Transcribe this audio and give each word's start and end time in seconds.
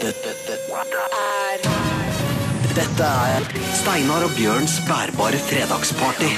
Dette, 0.00 0.32
dette 0.46 0.76
er 1.20 1.58
Dette 2.72 3.04
er 3.04 3.44
Steinar 3.76 4.24
og 4.24 4.32
Bjørns 4.38 4.78
bærbare 4.88 5.36
fredagsparty 5.36 6.30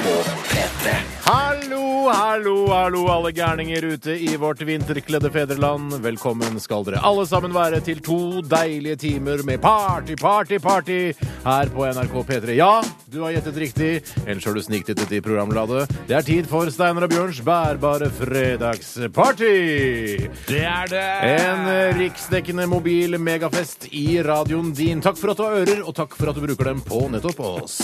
på 0.00 0.14
P3. 0.48 0.94
Hallo, 1.26 1.49
hallo, 2.08 2.54
hallo, 2.72 3.02
alle 3.12 3.30
gærninger 3.34 3.84
ute 3.92 4.14
i 4.16 4.36
vårt 4.40 4.60
vinterkledde 4.64 5.30
fedreland. 5.34 5.92
Velkommen 6.04 6.60
skal 6.62 6.84
dere 6.86 7.02
alle 7.04 7.26
sammen 7.28 7.52
være 7.54 7.80
til 7.84 8.00
to 8.04 8.40
deilige 8.46 8.96
timer 9.04 9.42
med 9.46 9.60
party, 9.60 10.16
party, 10.20 10.58
party 10.62 10.98
her 11.44 11.70
på 11.74 11.86
NRK 11.90 12.14
P3. 12.28 12.54
Ja, 12.56 12.80
du 13.10 13.20
har 13.24 13.34
gjettet 13.34 13.58
riktig, 13.60 13.90
ellers 14.24 14.46
har 14.46 14.56
du 14.56 14.62
sniktittet 14.64 15.12
i 15.12 15.20
programbladet. 15.24 15.86
Det 16.08 16.16
er 16.16 16.26
tid 16.26 16.48
for 16.50 16.70
Steinar 16.72 17.08
og 17.08 17.12
Bjørns 17.12 17.42
bærbare 17.44 18.10
fredagsparty. 18.20 19.52
Det 20.48 20.64
er 20.64 20.90
det! 20.94 21.04
En 21.30 21.68
riksdekkende 21.98 22.66
mobil 22.70 23.18
megafest 23.20 23.88
i 23.92 24.22
radioen 24.24 24.72
din. 24.76 25.02
Takk 25.04 25.18
for 25.20 25.34
at 25.34 25.40
du 25.40 25.46
har 25.46 25.60
ører, 25.64 25.84
og 25.84 25.96
takk 25.98 26.16
for 26.18 26.32
at 26.32 26.38
du 26.38 26.44
bruker 26.46 26.72
dem 26.72 26.82
på 26.86 27.04
nettopp 27.12 27.44
oss. 27.50 27.78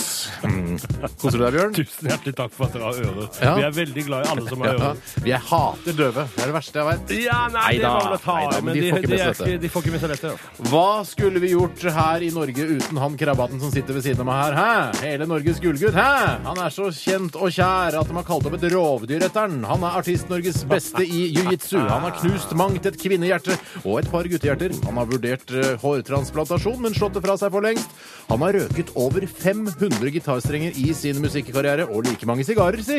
Mm. 0.46 0.76
Koser 1.20 1.38
du 1.38 1.45
deg, 1.45 1.59
Bjørn? 1.59 1.76
Tusen 1.76 2.10
hjertelig 2.12 2.37
takk 2.38 2.54
for 2.56 2.68
at 2.68 2.76
dere 2.76 2.90
har 2.90 3.04
ører. 3.04 3.30
Ja. 3.42 3.54
Vi 3.56 3.66
er 3.66 3.76
veldig 3.82 4.05
glad 4.09 4.27
i 4.27 4.30
alle 4.33 4.45
som 4.48 4.62
har 4.65 4.69
Ja, 4.73 4.91
ører. 4.91 4.96
jeg 5.30 5.41
hater 5.51 5.96
døve. 6.01 6.24
Det 6.37 6.42
er 6.45 6.51
det 6.52 6.56
verste 6.56 6.80
jeg 6.80 6.87
vet. 6.91 7.15
Ja, 7.27 7.41
nei, 7.52 7.73
det 7.80 7.91
var 7.91 8.05
vel 8.06 8.16
å 8.16 8.20
ta 8.23 8.37
neida, 8.41 8.60
men 8.66 8.74
de 8.74 8.80
de, 8.80 8.91
får 8.92 8.98
ikke 9.02 9.10
de, 9.10 9.16
med 9.16 9.20
seg 9.37 9.46
dette. 9.46 9.60
de 9.66 9.69
får 9.74 9.82
ikke 9.87 9.95
med 9.96 10.05
seg 10.05 10.15
dette. 10.15 10.32
Hva 10.70 10.87
skulle 11.09 11.42
vi 11.42 11.52
gjort 11.55 11.87
her 11.98 12.27
i 12.27 12.30
Norge 12.34 12.66
uten 12.77 13.01
han 13.02 13.16
krabbaten 13.20 13.60
som 13.62 13.73
sitter 13.74 13.96
ved 13.98 14.06
siden 14.06 14.23
av 14.24 14.29
meg 14.30 14.41
her? 14.42 14.56
Hæ? 14.56 15.05
Hele 15.06 15.29
Norges 15.30 15.60
gullgutt? 15.62 15.95
Hæ? 15.96 16.09
Han 16.46 16.62
er 16.66 16.70
så 16.74 16.88
kjent 16.95 17.37
og 17.37 17.51
kjær 17.55 17.98
at 18.01 18.10
de 18.10 18.16
har 18.20 18.27
kalt 18.29 18.46
opp 18.51 18.56
et 18.59 18.66
rovdyr 18.73 19.27
etter 19.29 19.46
han. 19.46 19.59
Han 19.69 19.84
er 19.87 19.98
artist-Norges 20.01 20.62
beste 20.70 21.04
i 21.07 21.23
jiu-jitsu. 21.37 21.79
Han 21.88 22.07
har 22.07 22.16
knust 22.20 22.52
mangt 22.59 22.87
et 22.87 22.98
kvinnehjerte 23.01 23.57
og 23.84 23.98
et 24.01 24.10
par 24.12 24.29
guttehjerter. 24.30 24.74
Han 24.87 25.01
har 25.01 25.09
vurdert 25.10 25.51
eh, 25.57 25.74
hårtransplantasjon, 25.82 26.80
men 26.82 26.95
slått 26.96 27.16
det 27.18 27.24
fra 27.24 27.37
seg 27.41 27.52
for 27.54 27.65
lengst. 27.65 27.91
Han 28.30 28.43
har 28.43 28.57
røket 28.59 28.91
over 28.98 29.26
500 29.26 30.10
gitarstrenger 30.15 30.76
i 30.82 30.93
sin 30.96 31.20
musikkarriere, 31.23 31.87
og 31.87 32.07
like 32.09 32.26
mange 32.29 32.45
sigarer, 32.46 32.82
si. 32.82 32.98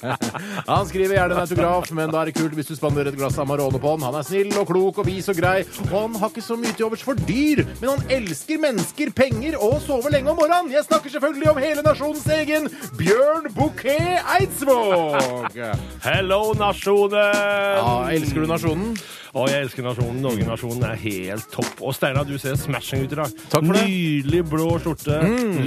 Han 0.00 0.86
skriver 0.88 1.16
gjerne 1.16 1.36
en 1.36 1.42
autograf, 1.42 1.90
men 1.96 2.12
da 2.12 2.22
er 2.22 2.30
det 2.30 2.36
kult 2.38 2.54
hvis 2.56 2.70
du 2.70 2.74
spanderer 2.78 3.12
et 3.12 3.18
glass 3.18 3.38
Amarone 3.40 3.80
på 3.80 3.94
han. 3.94 4.06
Han 4.08 4.18
er 4.20 4.26
snill 4.26 4.54
og 4.60 4.68
klok 4.70 5.02
og 5.02 5.08
vis 5.08 5.28
og 5.32 5.38
grei, 5.40 5.60
og 5.90 5.94
han 5.94 6.18
har 6.22 6.32
ikke 6.32 6.44
så 6.44 6.56
mye 6.60 6.74
til 6.76 6.88
overs 6.88 7.04
for 7.06 7.20
dyr. 7.28 7.64
Men 7.82 7.92
han 7.92 8.16
elsker 8.20 8.60
mennesker, 8.62 9.12
penger 9.16 9.58
og 9.60 9.78
sover 9.84 10.14
lenge 10.14 10.32
om 10.32 10.40
morgenen. 10.40 10.72
Jeg 10.74 10.86
snakker 10.88 11.12
selvfølgelig 11.12 11.50
om 11.52 11.62
hele 11.62 11.86
nasjonens 11.86 12.26
egen 12.40 12.68
Bjørn 12.98 13.50
Bouquet 13.56 14.20
Eidsvåg. 14.38 15.56
Hello, 16.04 16.42
nasjonen! 16.58 17.18
Ja, 17.20 17.96
elsker 18.14 18.44
du 18.44 18.50
nasjonen? 18.50 18.94
Å, 19.30 19.44
jeg 19.46 19.62
elsker 19.64 19.84
nasjonen. 19.86 20.18
Norge-nasjonen 20.24 20.84
er 20.88 20.96
helt 21.04 21.46
topp. 21.54 21.76
Og 21.86 21.94
Steinar, 21.94 22.26
du 22.26 22.34
ser 22.40 22.56
smashing 22.58 23.04
ut 23.06 23.12
i 23.14 23.18
dag. 23.20 23.34
Takk 23.52 23.62
for 23.62 23.76
det. 23.76 23.84
Mm. 23.86 23.90
Nydelig 23.90 24.40
blå 24.50 24.68
skjorte. 24.82 25.18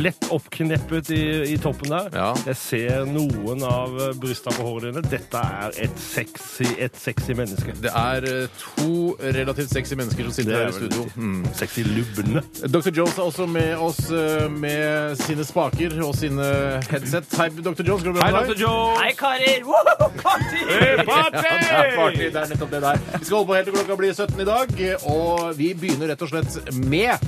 Lett 0.04 0.28
oppkneppet 0.36 1.12
i, 1.16 1.22
i 1.54 1.58
toppen 1.64 1.94
der. 1.94 2.10
Ja. 2.12 2.32
Jeg 2.50 2.60
ser 2.60 3.08
noen 3.08 3.64
av 3.68 3.96
brysta 4.20 4.52
på 4.56 4.66
håret 4.68 4.90
dine. 4.90 5.04
Dette 5.14 5.44
er 5.64 5.78
et 5.86 6.02
sexy, 6.04 6.68
et 6.84 6.98
sexy 7.00 7.38
menneske. 7.40 7.76
Det 7.84 7.94
er 7.96 8.28
eh, 8.28 8.60
to 8.60 9.14
relativt 9.24 9.72
sexy 9.72 9.96
mennesker 10.00 10.28
som 10.28 10.36
sitter 10.36 10.58
her 10.60 10.74
i 10.74 10.76
studio. 10.76 11.08
Mm. 11.16 11.48
Sexy 11.56 11.86
lubbene. 11.88 12.44
Dr. 12.68 12.92
Jones 12.92 13.16
er 13.16 13.24
også 13.30 13.48
med 13.48 13.72
oss 13.88 14.02
eh, 14.12 14.50
med 14.52 15.16
sine 15.24 15.48
spaker 15.48 15.96
og 16.04 16.14
sine 16.20 16.50
headset. 16.92 17.32
Hei, 17.40 17.48
Dr. 17.64 17.86
Jones. 17.88 18.04
Hei, 18.20 18.32
Dr. 18.36 18.60
Jones! 18.60 19.00
Hei, 19.00 19.12
karer! 19.24 19.64
Woo, 19.64 20.12
party! 20.20 20.62
Hey, 20.68 21.00
party! 21.14 21.40
Ja, 21.40 21.56
det 21.64 21.74
er 21.80 21.96
party. 21.96 22.28
Det 22.28 22.44
er 22.44 22.54
nettopp 22.54 22.76
det 22.76 22.84
der. 22.90 23.02
Vi 23.16 23.24
skal 23.24 23.38
holde 23.40 23.50
på 23.53 23.53
helt 23.58 23.68
til 23.70 23.76
klokka 23.76 23.96
blir 24.00 24.14
17 24.14 24.40
i 24.42 24.46
dag, 24.48 24.72
og 25.12 25.52
vi 25.58 25.74
begynner 25.78 26.10
rett 26.14 26.22
og 26.26 26.30
slett 26.32 26.72
med 26.90 27.22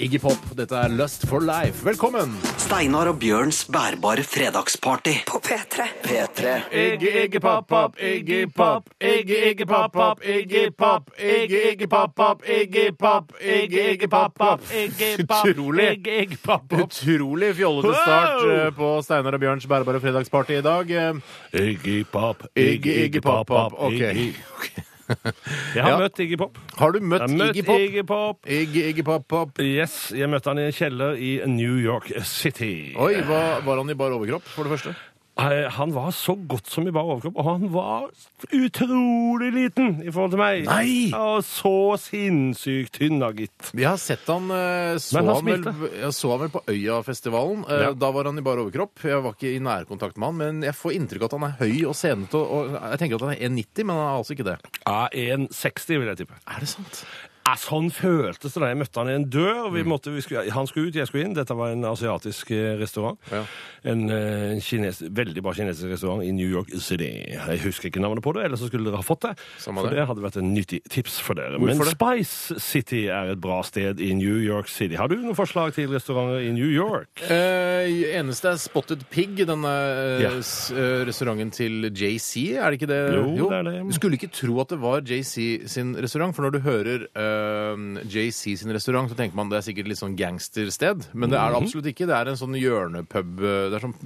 Iggy 0.00 0.18
Pop. 0.22 0.40
Dette 0.56 0.76
er 0.76 0.92
Lust 0.96 1.26
for 1.28 1.44
life. 1.44 1.84
Velkommen! 1.84 2.32
Steinar 2.60 3.10
og 3.10 3.18
Bjørns 3.20 3.62
bærbare 3.68 4.24
fredagsparty 4.24 5.12
På 5.28 5.40
P3. 5.44 5.86
P3. 6.04 6.54
Iggy, 6.72 7.10
Iggy 7.24 7.40
Pop, 7.44 7.68
Pop, 7.68 7.96
Iggy 8.00 8.46
Pop, 8.56 8.88
Iggy, 9.00 9.38
Iggy 9.50 9.68
Pop, 9.68 9.92
Pop, 9.92 10.24
Iggy 10.24 10.66
Pop, 10.76 11.12
Iggy, 11.20 11.62
Iggy 11.72 11.88
Pop, 11.92 12.14
Pop, 12.16 12.44
Iggy 12.48 12.86
Pop, 12.98 13.32
Iggy, 13.40 13.86
Iggy 13.94 14.08
Pop, 14.08 14.34
Pop. 14.38 14.60
Utrolig. 14.70 15.88
Iggy, 15.98 16.18
Iggy 16.24 16.42
Pop, 16.42 16.68
Pop. 16.68 16.86
Utrolig 16.88 17.54
fjollete 17.56 17.96
start 18.02 18.46
eh, 18.50 18.68
på 18.76 18.92
Steinar 19.04 19.36
og 19.36 19.44
Bjørns 19.44 19.68
bærbare 19.68 20.00
fredagsparty 20.00 20.60
i 20.60 20.62
dag. 20.64 20.90
Eh, 20.90 21.66
Iggy 21.66 22.04
Pop, 22.12 22.48
Iggy, 22.54 23.02
Iggy 23.06 23.24
Pop, 23.24 23.46
Pop. 23.52 23.76
Ok. 23.78 24.00
Iggy. 24.00 24.88
Jeg 25.76 25.82
har 25.84 25.90
Ja. 25.90 25.98
møtt 26.00 26.18
Iggy 26.22 26.36
Pop. 26.40 26.58
Har 26.78 26.92
du 26.94 26.98
Jeg 27.00 27.08
møtt 27.10 27.24
har 27.26 27.28
møtt 27.34 27.54
Iggy 27.56 27.66
Pop? 27.66 27.80
Iggy 27.84 28.04
Pop. 28.06 28.50
Iggy, 28.58 28.82
Iggy 28.92 29.04
Pop, 29.06 29.26
Pop. 29.28 29.60
Yes, 29.64 29.96
jeg 30.16 30.28
møtte 30.30 30.50
han 30.52 30.58
i 30.62 30.66
en 30.68 30.72
kjeller 30.76 31.18
i 31.18 31.30
New 31.50 31.76
York 31.82 32.10
City. 32.24 32.94
Oi, 32.96 33.14
hva, 33.26 33.60
var 33.66 33.82
han 33.82 33.90
i 33.90 33.96
bar 33.98 34.14
overkropp, 34.16 34.46
for 34.54 34.64
det 34.68 34.76
første? 34.78 34.94
Eh, 35.40 35.70
Han 35.72 35.92
var 35.94 36.10
så 36.12 36.34
godt 36.36 36.68
som 36.70 36.86
i 36.88 36.92
bar 36.92 37.06
overkropp, 37.08 37.36
og 37.40 37.46
han 37.46 37.68
var 37.72 38.08
utrolig 38.52 39.50
liten 39.54 40.00
i 40.04 40.10
forhold 40.12 40.34
til 40.34 40.40
meg. 40.40 40.66
Nei! 40.68 41.10
Og 41.16 41.40
så 41.46 41.72
sinnssykt 42.02 42.98
tynn, 42.98 43.20
da, 43.22 43.30
gitt. 43.36 43.70
Vi 43.76 43.86
har 43.86 43.96
sett 44.00 44.26
han 44.30 44.50
eh, 44.54 44.96
så, 45.00 45.16
Men 45.18 45.30
han 45.30 45.38
han 45.40 45.80
vel, 45.80 45.88
jeg 46.02 46.12
så 46.16 46.32
han 46.34 46.42
vel 46.44 46.52
på 46.54 46.62
Øyafestivalen. 46.74 47.64
Eh, 47.68 47.80
Ja. 47.80 47.92
Da 47.96 48.10
var 48.12 48.28
han 48.28 48.38
i 48.38 48.44
bar 48.44 48.60
overkropp. 48.60 49.00
Jeg 49.06 49.22
var 49.24 49.32
ikke 49.36 49.54
i 49.56 49.62
nærkontakt 49.64 50.18
med 50.20 50.28
han, 50.30 50.36
men 50.40 50.62
jeg 50.66 50.76
får 50.76 50.96
inntrykk 50.98 51.24
av 51.24 51.30
at 51.30 51.38
han 51.38 51.48
er 51.48 51.56
høy 51.62 51.86
og 51.88 51.96
senete. 51.96 52.36
Og, 52.36 52.74
og 52.76 52.90
jeg 52.92 53.00
tenker 53.02 53.16
at 53.20 53.26
han 53.26 53.34
er 53.34 53.42
1,90, 53.48 53.86
men 53.88 53.96
han 53.96 54.04
er 54.06 54.18
altså 54.20 54.36
ikke 54.36 54.48
det. 54.50 54.58
Ja, 54.84 55.00
1,60 55.08 55.98
vil 56.00 56.10
jeg 56.12 56.20
tippe. 56.22 56.38
Er 56.50 56.60
det 56.66 56.68
sant? 56.74 57.04
Ja, 57.50 57.56
sånn 57.58 57.88
føltes 57.90 58.54
det 58.54 58.60
da 58.62 58.68
jeg 58.70 58.78
møtte 58.78 59.02
han 59.02 59.10
i 59.10 59.16
en 59.18 59.24
dør. 59.26 59.64
Mm. 59.66 59.74
Vi 59.74 59.82
måtte, 59.90 60.12
vi 60.14 60.22
skulle, 60.22 60.46
han 60.54 60.68
skulle 60.70 60.90
ut, 60.90 60.98
jeg 61.00 61.08
skulle 61.10 61.26
inn. 61.26 61.34
Dette 61.34 61.56
var 61.58 61.72
en 61.74 61.82
asiatisk 61.90 62.52
eh, 62.54 62.76
restaurant. 62.78 63.18
Ja. 63.34 63.42
En 63.90 64.06
en 64.10 64.60
kines, 64.64 65.00
veldig 65.02 65.42
bra 65.44 65.52
kinesisk 65.56 65.88
restaurant 65.90 66.22
i 66.24 66.30
New 66.34 66.48
York 66.48 66.70
City. 66.82 67.08
Jeg 67.32 67.60
husker 67.64 67.90
ikke 67.90 68.02
navnet 68.02 68.22
på 68.24 68.32
det, 68.36 68.44
ellers 68.46 68.62
så 68.62 68.68
skulle 68.70 68.86
dere 68.86 69.00
ha 69.00 69.06
fått 69.06 69.24
det. 69.26 69.32
Samme 69.62 69.82
for 69.82 69.90
det. 69.90 69.98
det 70.00 70.06
hadde 70.10 70.24
vært 70.24 70.38
en 70.40 70.50
nyttig 70.54 70.80
tips 70.92 71.18
for 71.24 71.38
dere. 71.38 71.58
Hvorfor 71.58 71.80
Men 71.80 71.88
det? 71.88 71.94
Spice 71.94 72.60
City 72.62 73.02
er 73.12 73.32
et 73.34 73.40
bra 73.42 73.60
sted 73.66 74.00
i 74.04 74.12
New 74.18 74.38
York 74.42 74.70
City. 74.70 74.98
Har 75.00 75.10
du 75.10 75.16
noen 75.20 75.38
forslag 75.38 75.74
til 75.76 75.90
restauranter 75.94 76.44
i 76.46 76.52
New 76.56 76.68
York? 76.70 77.24
Eh, 77.30 77.88
eneste 78.20 78.52
er 78.52 78.60
Spotted 78.62 79.06
Pig, 79.12 79.42
denne 79.48 79.70
eh, 79.70 80.24
Ja. 80.26 80.32
eh, 80.36 81.04
restauranten 81.08 81.50
til 81.54 81.90
JC, 81.90 82.56
er 82.60 82.70
det 82.70 82.80
ikke 82.80 82.90
det? 82.90 83.00
Jo, 83.16 83.48
det 83.50 83.58
er 83.60 83.68
det. 83.70 83.76
Du 83.88 83.96
skulle 83.96 84.18
ikke 84.20 84.32
tro 84.34 84.60
at 84.62 84.74
det 84.74 84.80
var 84.82 85.00
JC 85.06 85.66
sin 85.70 85.94
restaurant, 85.96 86.34
for 86.36 86.46
når 86.46 86.56
du 86.58 86.60
hører 86.66 87.06
eh, 87.40 88.04
JC 88.06 88.56
sin 88.60 88.72
restaurant, 88.74 89.10
så 89.10 89.16
tenker 89.18 89.34
man 89.38 89.48
det 89.50 89.58
er 89.60 89.66
sikkert 89.72 89.88
litt 89.90 90.00
sånn 90.00 90.16
gangstersted, 90.18 91.06
men 91.14 91.30
det 91.30 91.38
er 91.38 91.50
Mhm. 91.50 91.54
det 91.54 91.62
absolutt 91.62 91.90
ikke. 91.92 92.06
Det 92.10 92.16
er 92.20 92.28
en 92.30 92.40
sånn 92.40 92.58
hjørnepub, 92.60 93.38
eh, 93.40 93.68
det 93.70 93.76
er 93.78 93.86
sånn 93.86 93.96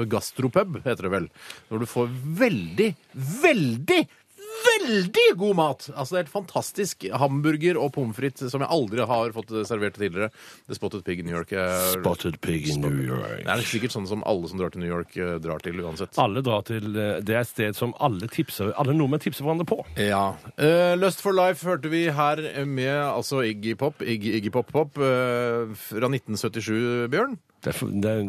eh, 0.00 0.04
gastropub, 0.06 0.82
heter 0.84 1.02
det 1.08 1.10
vel, 1.16 1.28
når 1.70 1.78
du 1.84 1.86
får 1.86 2.08
veldig, 2.44 2.90
veldig 3.42 4.02
Veldig 4.80 5.24
god 5.38 5.56
mat! 5.58 5.86
Altså 5.94 6.14
Det 6.14 6.18
er 6.18 6.24
helt 6.24 6.32
fantastisk 6.32 7.04
hamburger 7.20 7.78
og 7.80 7.92
pommes 7.94 8.16
frites 8.16 8.50
som 8.52 8.62
jeg 8.64 8.70
aldri 8.72 9.04
har 9.06 9.32
fått 9.36 9.52
servert 9.68 9.98
tidligere. 9.98 10.30
The 10.68 10.74
Spotted 10.78 11.04
Pig 11.06 11.20
i 11.20 11.26
New 11.26 11.36
York. 11.36 11.52
er- 11.52 11.92
Spotted 12.00 12.40
Pig 12.40 12.68
in 12.72 12.80
New 12.80 13.02
York. 13.04 13.44
det 13.44 13.46
er 13.52 13.62
sikkert 13.66 13.92
sånn 13.92 14.06
som 14.08 14.22
alle 14.26 14.48
som 14.48 14.58
drar 14.58 14.70
til 14.72 14.80
New 14.80 14.88
York, 14.90 15.16
eh, 15.16 15.38
drar 15.38 15.58
til 15.60 15.74
uansett. 15.80 16.16
Alle 16.18 16.42
drar 16.42 16.62
til 16.64 16.96
eh, 16.96 17.20
Det 17.20 17.34
er 17.36 17.40
et 17.40 17.46
sted 17.52 17.76
som 17.76 17.94
alle 18.00 18.26
tipser 18.28 18.72
Alle 18.78 18.94
nordmenn 18.96 19.20
tipser 19.20 19.44
hverandre 19.44 19.66
på. 19.68 19.84
Ja. 20.00 20.34
Uh, 20.58 20.96
Lust 20.96 21.20
for 21.20 21.32
Life 21.36 21.64
hørte 21.66 21.90
vi 21.90 22.06
her 22.10 22.64
med 22.64 22.88
altså 23.04 23.42
Iggy 23.44 23.76
Pop, 23.76 24.00
Iggy, 24.00 24.34
Iggy 24.40 24.50
Pop 24.50 24.70
Pop, 24.72 24.96
uh, 24.98 25.70
fra 25.74 26.08
1977, 26.08 27.08
Bjørn. 27.12 27.38
Det 27.60 27.74
er, 27.74 27.90
det 28.00 28.10
er 28.10 28.20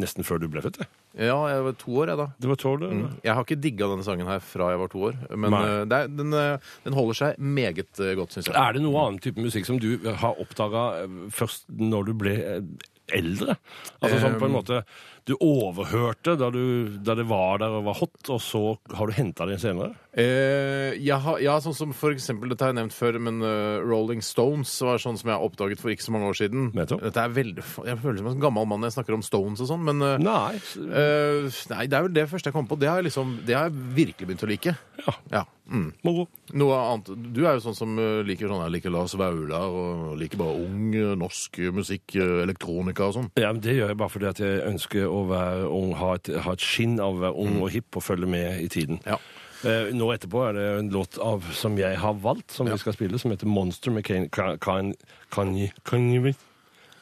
nesten 0.00 0.24
før 0.24 0.40
du 0.40 0.48
ble 0.48 0.62
født, 0.64 0.78
det. 0.80 0.86
Ja, 1.18 1.34
jeg 1.50 1.64
var 1.66 1.74
to 1.76 1.90
år, 1.98 2.08
jeg, 2.12 2.16
da. 2.20 2.26
Det 2.40 2.48
var 2.48 2.56
tål, 2.56 2.78
det. 2.80 3.10
Jeg 3.26 3.34
har 3.34 3.44
ikke 3.44 3.60
digga 3.60 3.88
denne 3.90 4.04
sangen 4.06 4.28
her 4.30 4.38
fra 4.44 4.70
jeg 4.70 4.78
var 4.80 4.88
to 4.92 5.02
år, 5.10 5.16
men 5.36 5.50
Nei. 5.50 5.62
eh, 5.66 5.84
det 5.98 6.04
er, 6.06 6.14
den, 6.20 6.36
eh, 6.36 6.68
den 6.84 6.96
holder 6.98 7.18
seg 7.18 7.40
meget 7.40 8.02
eh, 8.02 8.14
godt, 8.18 8.36
syns 8.36 8.50
jeg. 8.50 8.56
Er 8.58 8.76
det 8.76 8.84
noe 8.84 9.02
annen 9.02 9.18
type 9.22 9.42
musikk 9.42 9.68
som 9.68 9.80
du 9.82 9.90
har 10.06 10.38
oppdaga 10.40 10.84
først 11.34 11.68
når 11.68 12.08
du 12.08 12.14
ble 12.22 12.36
eh, 12.38 12.88
eldre? 13.18 13.58
Altså 14.02 14.20
sånn 14.22 14.38
på 14.40 14.48
en 14.48 14.56
måte 14.58 14.82
Du 15.28 15.34
overhørte 15.44 16.38
da, 16.40 16.48
du, 16.54 16.98
da 17.04 17.16
det 17.18 17.26
var 17.28 17.60
der 17.60 17.74
og 17.76 17.88
var 17.90 17.98
hot, 18.00 18.20
og 18.32 18.40
så 18.40 18.62
har 18.96 19.10
du 19.10 19.16
henta 19.18 19.44
det 19.48 19.58
senere? 19.60 19.92
Eh, 20.18 20.96
jeg 20.98 21.20
har, 21.22 21.36
ja, 21.44 21.58
sånn 21.62 21.76
som 21.76 21.92
for 21.94 22.14
eksempel, 22.16 22.48
dette 22.50 22.64
har 22.64 22.72
jeg 22.72 22.78
nevnt 22.80 22.96
før, 22.96 23.18
men 23.22 23.42
uh, 23.44 23.78
Rolling 23.84 24.24
Stones 24.24 24.72
var 24.82 25.02
sånn 25.02 25.18
som 25.20 25.30
jeg 25.30 25.50
oppdaget 25.50 25.82
for 25.82 25.92
ikke 25.92 26.06
så 26.06 26.14
mange 26.14 26.30
år 26.32 26.38
siden. 26.40 26.70
Nettopp. 26.74 27.04
Dette 27.04 27.26
er 27.26 27.36
veldig, 27.36 27.66
jeg 27.90 28.00
føler 28.00 28.24
meg 28.24 28.32
som 28.32 28.40
en 28.40 28.46
gammel 28.46 28.70
mann 28.70 28.82
når 28.82 28.90
jeg 28.90 28.98
snakker 28.98 29.18
om 29.18 29.26
Stones 29.26 29.62
og 29.62 29.70
sånn, 29.70 29.84
men 29.84 30.02
uh, 30.02 30.16
Nei. 30.22 30.56
Uh, 30.80 31.46
nei, 31.74 31.84
det 31.86 32.00
er 32.00 32.08
vel 32.08 32.16
det 32.16 32.26
første 32.32 32.50
jeg 32.50 32.56
kom 32.56 32.70
på. 32.70 32.80
Det 32.80 32.88
har 32.90 33.02
jeg, 33.02 33.10
liksom, 33.10 33.36
det 33.46 33.58
har 33.58 33.68
jeg 33.68 33.86
virkelig 34.00 34.30
begynt 34.32 34.48
å 34.48 34.50
like. 34.50 34.76
Ja. 35.04 35.16
Ja. 35.36 35.44
Mm. 35.68 35.90
Noe 36.56 36.76
annet. 36.80 37.10
Du 37.36 37.42
er 37.44 37.58
jo 37.58 37.62
sånn 37.66 37.76
som 37.76 37.90
liker 38.24 38.48
sånn, 38.48 38.62
jeg 38.64 38.72
liker 38.78 38.92
Lars 38.94 39.12
Vaular 39.20 39.68
og 39.68 40.14
liker 40.16 40.40
bare 40.40 40.62
ung 40.64 40.94
norsk 41.20 41.60
musikk, 41.76 42.16
elektronika 42.16 43.10
og 43.10 43.18
sånn. 43.18 43.28
Ja, 43.36 43.52
men 43.52 43.60
Det 43.64 43.76
gjør 43.76 43.92
jeg 43.92 43.98
bare 44.00 44.14
fordi 44.14 44.30
at 44.30 44.40
jeg 44.40 44.62
ønsker 44.64 45.04
å 45.12 45.17
være 45.28 45.68
ung, 45.74 45.92
ha 45.98 46.14
et, 46.14 46.30
ha 46.44 46.52
et 46.54 46.62
skinn 46.64 46.98
av 47.02 47.16
å 47.16 47.22
være 47.26 47.34
ung 47.44 47.58
og 47.64 47.70
hipp 47.74 47.98
og 47.98 48.04
følge 48.06 48.28
med 48.30 48.60
i 48.62 48.68
tiden. 48.72 49.00
Ja. 49.06 49.18
Eh, 49.66 49.88
nå 49.90 50.06
etterpå 50.14 50.44
er 50.46 50.52
det 50.54 50.66
en 50.78 50.90
låt 50.94 51.18
av, 51.18 51.42
som 51.52 51.74
jeg 51.80 51.98
har 51.98 52.14
valgt, 52.22 52.52
som 52.54 52.68
vi 52.70 52.76
skal 52.78 52.94
spille, 52.94 53.18
som 53.18 53.32
heter 53.34 53.50
Monster 53.50 53.90
med 53.90 54.06
Kanye 54.06 55.72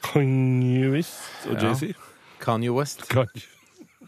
Kanye 0.06 0.88
West 0.92 1.46
og 1.50 1.60
Ja. 1.60 1.72
JC. 1.74 1.94
Kanye 2.40 2.72
West. 2.72 3.08
Kanye. 3.08 3.44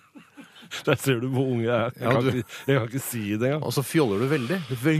Der 0.86 0.96
ser 1.00 1.20
du 1.20 1.28
hvor 1.32 1.46
ung 1.48 1.62
jeg 1.64 1.72
er. 1.72 1.90
Jeg, 1.96 2.12
kan, 2.12 2.26
ikke, 2.26 2.48
jeg 2.66 2.78
kan 2.78 2.88
ikke 2.88 3.00
si 3.04 3.22
det 3.30 3.46
engang. 3.48 3.62
Og 3.64 3.72
så 3.72 3.82
fjoller 3.82 4.18
du 4.20 4.26
veldig. 4.28 4.58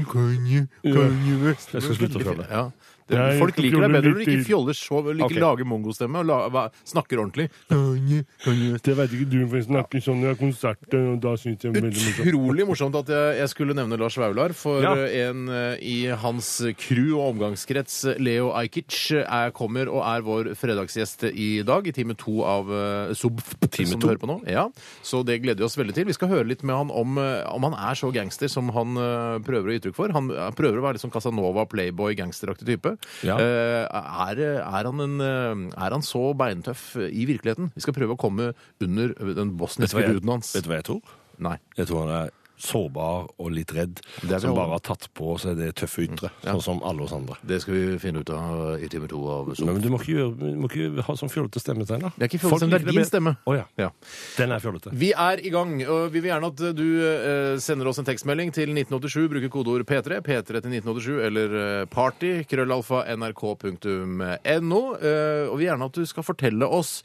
Kanye, 0.09 1.35
West. 1.45 1.75
Jeg 1.75 1.83
skal 1.85 1.99
slutte 2.01 2.21
å 2.21 2.25
fjolle. 2.25 2.47
Ja. 2.51 2.63
Det, 3.09 3.17
jeg 3.19 3.39
folk 3.41 3.57
liker 3.59 3.81
deg 3.81 3.93
bedre 3.97 4.11
når 4.13 4.19
du 4.19 4.25
ikke 4.27 4.45
fjoller 4.47 4.77
så 4.77 4.99
ikke 5.09 5.25
Ok. 5.29 5.37
lager 5.41 5.65
mongostemme 5.71 6.21
og 6.21 6.27
la, 6.29 6.39
hva- 6.53 6.69
snakker 6.85 7.23
ordentlig. 7.23 7.49
Det 7.69 8.95
vet 8.99 9.15
ikke 9.17 9.29
du, 9.31 9.39
for 9.49 9.57
jeg 9.59 9.67
snakker 9.69 10.03
sånn 10.05 10.23
i 10.29 10.35
konserter, 10.39 11.07
og 11.15 11.21
da 11.25 11.33
syns 11.41 11.65
jeg 11.65 11.73
det 11.75 11.81
er 11.81 11.87
veldig 11.89 12.03
morsomt. 12.05 12.29
Utrolig 12.29 12.67
morsomt 12.69 12.99
at 13.01 13.13
jeg, 13.15 13.39
jeg 13.41 13.53
skulle 13.53 13.77
nevne 13.79 13.99
Lars 14.01 14.19
Vaular, 14.21 14.55
for 14.57 14.83
Ja. 14.85 14.93
eh, 14.95 15.29
en 15.29 15.49
eh, 15.49 15.79
i 15.81 15.97
hans 16.13 16.51
crew 16.79 17.17
og 17.19 17.35
omgangskrets, 17.35 17.99
Leo 18.21 18.51
Ajkic, 18.53 18.99
er, 19.25 19.51
kommer 19.57 19.89
og 19.89 20.03
er 20.05 20.23
vår 20.27 20.53
fredagsgjest 20.59 21.25
i 21.33 21.63
dag, 21.67 21.87
i 21.89 21.93
time 21.97 22.15
to 22.19 22.43
av 22.45 22.69
uh, 22.69 23.15
SUBF, 23.15 23.55
Time 23.71 23.87
som 23.95 24.01
to. 24.01 24.07
du 24.07 24.11
hører 24.13 24.21
på 24.23 24.29
nå. 24.31 24.39
Ja, 24.51 24.69
så 25.03 25.23
det 25.27 25.41
gleder 25.43 25.63
vi 25.63 25.69
oss 25.69 25.77
veldig 25.79 25.95
til. 25.97 26.05
Vi 26.09 26.17
skal 26.17 26.29
høre 26.33 26.47
litt 26.49 26.63
med 26.67 26.77
han 26.77 26.91
om, 26.91 27.17
eh, 27.19 27.45
om 27.53 27.63
han 27.69 27.75
er 27.79 27.95
så 27.99 28.13
gangster 28.15 28.49
som 28.53 28.69
han 28.75 28.97
eh, 28.97 29.39
prøver 29.47 29.69
å 29.69 29.73
gi 29.77 29.81
uttrykk 29.83 29.97
for. 29.99 30.13
Han 30.15 30.31
eh, 30.35 30.51
prøver 30.59 30.79
å 30.81 30.87
være 30.89 30.99
litt 30.99 31.05
sånn 31.07 31.15
Casanova, 31.15 31.65
playboy, 31.71 32.15
gangsteraktig 32.19 32.67
type. 32.75 32.98
Ja. 33.27 33.39
Eh, 33.41 33.85
er, 33.85 34.43
er, 34.59 34.89
han 34.91 35.05
en, 35.05 35.17
eh, 35.25 35.63
er 35.75 35.97
han 35.97 36.05
så 36.07 36.31
beintøff 36.39 36.91
i 36.99 37.25
virkeligheten? 37.29 37.73
Vi 37.75 37.85
skal 37.85 37.97
prøve 37.97 38.17
å 38.17 38.21
komme 38.21 38.53
under 38.85 39.15
den 39.39 39.57
bosniske 39.59 40.05
huden 40.07 40.37
hans. 40.37 40.53
Vet 40.57 40.67
du 40.67 40.73
hva 40.73 40.83
jeg 40.83 40.91
tror? 40.91 41.17
Nei. 41.43 41.57
Jeg 41.79 41.91
tror 41.91 42.07
han 42.07 42.15
er 42.19 42.37
sårbar 42.63 43.29
og 43.39 43.51
litt 43.55 43.73
redd, 43.75 44.01
som 44.23 44.55
bare 44.57 44.75
har 44.77 44.83
tatt 44.85 45.09
på 45.17 45.37
seg 45.41 45.57
det 45.59 45.75
tøffe 45.79 46.05
ytre, 46.07 46.31
Ja. 46.45 46.53
sånn 46.57 46.63
som 46.63 46.83
alle 46.83 47.03
oss 47.07 47.13
andre. 47.13 47.37
Det 47.47 47.61
skal 47.63 47.75
vi 47.75 47.99
finne 47.99 48.21
ut 48.21 48.31
av 48.31 48.83
i 48.83 48.89
time 48.89 49.09
to 49.09 49.21
av 49.31 49.53
SUBF. 49.55 49.67
Men 49.67 49.83
du 49.83 49.89
må 49.91 49.99
ikke, 50.01 50.15
gjøre, 50.19 50.39
du 50.39 50.59
må 50.59 50.69
ikke 50.71 51.03
ha 51.07 51.15
sånn 51.15 51.31
fjollete 51.33 51.61
stemme 51.63 51.87
til 51.87 51.97
henne. 51.99 52.13
Det 52.19 52.27
er 52.27 52.31
ikke 52.33 52.43
fjollete, 52.45 52.71
det 52.71 52.89
er 52.89 52.93
din 52.99 53.05
stemme. 53.09 53.37
Oh, 53.47 53.55
ja. 53.57 53.65
Ja. 53.79 53.91
Den 54.37 54.53
er 54.53 54.61
fjollete. 54.61 54.93
Vi 54.93 55.13
er 55.13 55.41
i 55.45 55.51
gang, 55.55 55.77
og 55.89 56.11
vi 56.13 56.21
vil 56.21 56.31
gjerne 56.33 56.51
at 56.53 56.63
du 56.77 56.85
eh, 57.07 57.59
sender 57.63 57.89
oss 57.89 57.99
en 57.99 58.05
tekstmelding 58.09 58.53
til 58.53 58.69
1987. 58.75 59.29
Bruker 59.29 59.49
kodeord 59.53 59.87
P3, 59.89 60.21
P3 60.25 60.61
til 60.63 60.71
1987, 60.73 61.23
eller 61.29 61.59
eh, 61.63 61.85
party, 61.87 62.45
krøllalfa, 62.51 63.05
nrk.no. 63.17 64.83
Eh, 64.99 65.49
og 65.49 65.57
vi 65.59 65.65
vil 65.65 65.69
gjerne 65.69 65.89
at 65.89 65.99
du 65.99 66.05
skal 66.09 66.27
fortelle 66.27 66.67
oss 66.69 67.03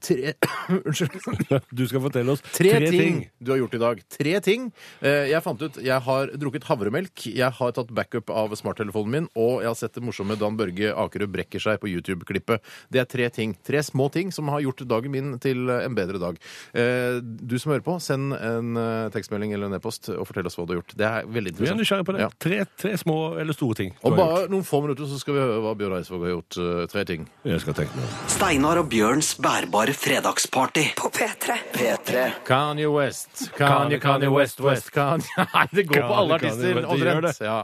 tre 0.00 0.34
Unnskyld. 0.68 1.62
Du 1.78 1.84
skal 1.88 2.02
fortelle 2.04 2.32
oss 2.34 2.42
Tre, 2.54 2.72
ting, 2.90 3.20
du 3.42 3.52
har 3.52 3.58
gjort 3.62 3.74
i 3.74 3.80
dag. 3.82 4.00
Tre 4.12 4.34
ting. 4.44 4.68
Eh, 5.00 5.28
Jeg 5.32 5.42
fant 5.44 5.62
ut 5.62 5.78
Jeg 5.84 6.00
har 6.06 6.32
drukket 6.38 6.66
havremelk, 6.68 7.26
jeg 7.28 7.50
har 7.58 7.72
tatt 7.76 7.90
backup 7.94 8.30
av 8.30 8.54
smarttelefonen 8.58 9.10
min, 9.14 9.28
og 9.38 9.62
jeg 9.62 9.70
har 9.70 9.78
sett 9.78 9.94
det 9.98 10.04
morsomme 10.04 10.36
Dan 10.38 10.56
Børge 10.58 10.92
Akerø 10.94 11.28
brekker 11.30 11.62
seg 11.62 11.80
på 11.82 11.88
YouTube-klippet. 11.90 12.62
Det 12.92 13.00
er 13.02 13.08
tre 13.08 13.28
ting. 13.34 13.54
Tre 13.66 13.82
små 13.86 14.08
ting 14.14 14.30
som 14.34 14.48
har 14.52 14.60
gjort 14.64 14.84
dagen 14.88 15.12
min 15.14 15.34
til 15.42 15.68
en 15.72 15.94
bedre 15.96 16.20
dag. 16.22 16.38
Eh, 16.74 17.20
Du 17.22 17.56
som 17.58 17.72
hører 17.72 17.84
på, 17.86 17.96
send 18.02 18.34
en 18.34 18.76
eh, 18.76 19.08
tekstmelding 19.14 19.52
eller 19.56 19.70
en 19.70 19.78
e-post 19.78 20.10
og 20.14 20.26
fortell 20.28 20.46
oss 20.48 20.56
hva 20.58 20.66
du 20.68 20.74
har 20.74 20.80
gjort. 20.82 20.94
Det 20.98 21.06
er 21.08 21.26
veldig 21.28 21.34
Vi 21.34 21.38
er 21.40 21.72
interessant. 21.72 21.80
nysgjerrige 21.82 22.08
på 22.08 22.16
det. 22.16 22.24
Ja. 22.26 22.30
Tre, 22.38 22.60
tre 22.78 22.94
små 23.00 23.18
eller 23.40 23.56
store 23.56 23.78
ting. 23.82 23.94
du 23.96 24.06
Om 24.08 24.12
har 24.12 24.18
bare 24.20 24.40
gjort. 24.42 24.50
noen 24.56 24.66
få 24.68 24.82
minutter 24.84 25.08
så 25.10 25.18
skal 25.20 25.34
vi 25.38 25.40
høre 25.44 25.60
hva 25.64 25.74
Bjørn 25.78 25.96
Eidsvåg 26.00 26.26
har 26.26 26.34
gjort. 26.36 26.58
eh, 26.64 26.86
Tre 26.88 27.04
ting. 27.08 27.28
Jeg 27.44 27.60
skal 27.64 27.74
tenke 27.74 27.96
meg. 27.96 28.12
Steinar 28.28 28.78
og 28.82 28.88
Bjørns 28.92 29.34
bærbare 29.42 29.87
fredagsparty. 29.92 30.84
På 30.96 31.08
P3. 31.08 31.56
P3. 31.74 32.30
Kanye 32.46 32.86
West. 32.86 33.50
Kanye, 33.56 33.98
Kanye 34.00 34.28
West, 34.32 34.60
West. 34.60 34.90
Kanye 34.94 35.24
Nei, 35.54 35.64
det 35.72 35.84
går 35.88 36.02
på 36.08 36.14
alle 36.14 36.38
artister 36.38 36.80
omtrent. 36.84 37.40
Ja. 37.40 37.62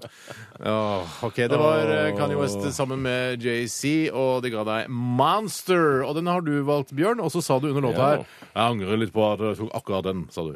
Oh, 0.64 1.24
OK, 1.26 1.36
det 1.50 1.58
var 1.58 1.90
eh, 1.90 2.10
Kanye 2.16 2.36
West 2.38 2.62
sammen 2.76 3.02
med 3.02 3.42
JC, 3.42 4.10
og 4.14 4.42
de 4.44 4.52
ga 4.54 4.62
deg 4.68 4.90
Monster. 4.92 6.02
Og 6.06 6.14
den 6.18 6.30
har 6.30 6.44
du 6.46 6.52
valgt, 6.66 6.94
Bjørn. 6.96 7.20
Og 7.24 7.32
så 7.34 7.42
sa 7.44 7.58
du 7.60 7.68
under 7.72 7.88
låta 7.88 7.94
Ja. 7.94 8.08
her 8.14 8.24
Jeg 8.54 8.62
angrer 8.70 9.00
litt 9.00 9.12
på 9.14 9.24
at 9.32 9.40
jeg 9.42 9.58
tok 9.58 9.74
akkurat 9.74 10.04
den, 10.06 10.24
sa 10.30 10.44
du. 10.46 10.54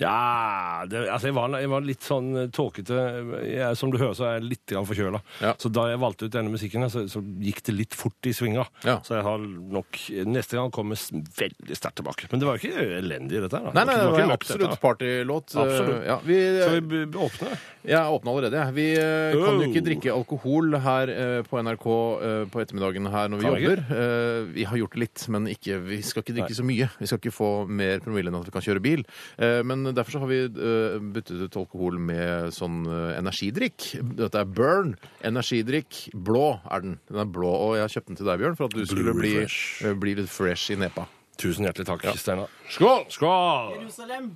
Ja 0.00 0.84
det, 0.90 1.04
altså 1.10 1.28
jeg, 1.30 1.34
var, 1.36 1.54
jeg 1.60 1.70
var 1.70 1.84
litt 1.86 2.06
sånn 2.06 2.28
eh, 2.44 2.48
tåkete. 2.54 3.00
Jeg, 3.48 3.76
som 3.78 3.90
du 3.92 3.98
hører, 3.98 4.14
så 4.18 4.28
er 4.28 4.38
jeg 4.38 4.48
litt 4.52 4.74
forkjøla. 4.90 5.20
Ja. 5.42 5.54
Så 5.60 5.70
da 5.72 5.88
jeg 5.90 6.00
valgte 6.02 6.28
ut 6.28 6.34
denne 6.34 6.52
musikken, 6.52 6.86
så, 6.92 7.04
så 7.10 7.22
gikk 7.42 7.62
det 7.66 7.74
litt 7.76 7.96
fort 7.98 8.30
i 8.30 8.34
svinga. 8.36 8.64
Ja. 8.86 8.98
Så 9.06 9.18
jeg 9.18 9.26
har 9.26 9.40
nok 9.40 9.98
Neste 10.30 10.56
gang 10.58 10.70
kommer 10.74 10.98
veldig 11.10 11.76
sterkt 11.76 11.96
tilbake. 12.00 12.28
Men 12.30 12.40
det 12.42 12.46
var 12.48 12.56
jo 12.58 12.68
ikke 12.70 12.84
elendig, 13.00 13.40
dette 13.44 13.58
her. 13.58 13.64
da. 13.68 13.72
Nei, 13.74 13.84
nei, 13.88 13.96
det 14.00 14.06
var 14.12 14.20
en 14.24 14.28
var 14.30 14.36
absolutt 14.38 14.80
partylåt. 14.80 15.54
Eh, 15.54 15.60
Absolutt. 15.64 16.06
Ja, 16.06 16.16
vi, 16.24 16.38
Så 16.62 16.70
vi 16.76 16.80
b- 16.80 17.06
b- 17.10 17.18
åpner. 17.26 17.58
Jeg 17.82 18.12
åpna 18.12 18.30
allerede. 18.34 18.58
jeg. 18.60 18.74
Vi 18.76 18.86
oh. 19.00 19.44
kan 19.44 19.54
jo 19.54 19.60
Oh. 19.60 19.66
ikke 19.70 19.82
drikke 19.86 20.12
alkohol 20.14 20.74
her 20.84 21.08
eh, 21.14 21.42
på 21.48 21.60
NRK 21.64 21.86
eh, 21.88 22.44
på 22.52 22.60
ettermiddagen 22.62 23.06
her 23.10 23.28
når 23.32 23.38
vi 23.40 23.44
Kan 23.48 23.56
jobber. 23.60 23.82
Ikke? 23.84 24.54
vi 24.54 24.64
har 24.68 24.76
gjort 24.80 24.92
det 24.96 25.00
litt, 25.00 25.22
men 25.32 25.46
ikke, 25.48 25.78
vi 25.84 26.00
skal 26.04 26.22
ikke 26.22 26.34
drikke 26.38 26.56
så 26.58 26.64
mye. 26.66 26.88
Vi 27.00 27.06
skal 27.08 27.18
ikke 27.22 27.32
få 27.34 27.50
mer 27.68 28.00
promille 28.04 28.28
enn 28.30 28.38
at 28.40 28.46
vi 28.48 28.54
kan 28.54 28.62
kjøre 28.64 28.82
bil. 28.84 29.04
Eh, 29.38 29.62
men 29.66 29.84
derfor 29.94 30.12
så 30.16 30.20
har 30.24 30.30
vi 30.30 30.40
eh, 30.44 30.98
byttet 31.14 31.40
ut 31.46 31.56
alkohol 31.60 31.98
med 31.98 32.52
sånn 32.56 32.84
eh, 32.86 33.18
energidrikk. 33.18 33.90
Dette 34.18 34.42
er 34.44 34.44
Burn 34.50 34.94
energidrikk. 35.24 36.10
Blå 36.14 36.60
er 36.70 36.84
den. 36.84 36.98
Den 37.10 37.22
er 37.24 37.30
blå, 37.32 37.50
og 37.50 37.76
jeg 37.78 37.84
har 37.86 37.94
kjøpt 37.96 38.10
den 38.12 38.20
til 38.20 38.28
deg, 38.28 38.40
Bjørn, 38.42 38.56
for 38.58 38.68
at 38.70 38.76
du 38.76 38.84
skulle 38.88 39.14
bli, 39.16 39.34
eh, 39.46 39.94
bli 39.96 40.14
litt 40.20 40.30
fresh 40.30 40.70
i 40.74 40.78
nepa. 40.80 40.99
Tusen 41.40 41.64
hjertelig 41.64 41.88
takk, 41.88 42.04
Steinar. 42.20 42.52
Skål! 42.68 43.06
Skål! 43.08 43.74
Jerusalem. 43.80 44.30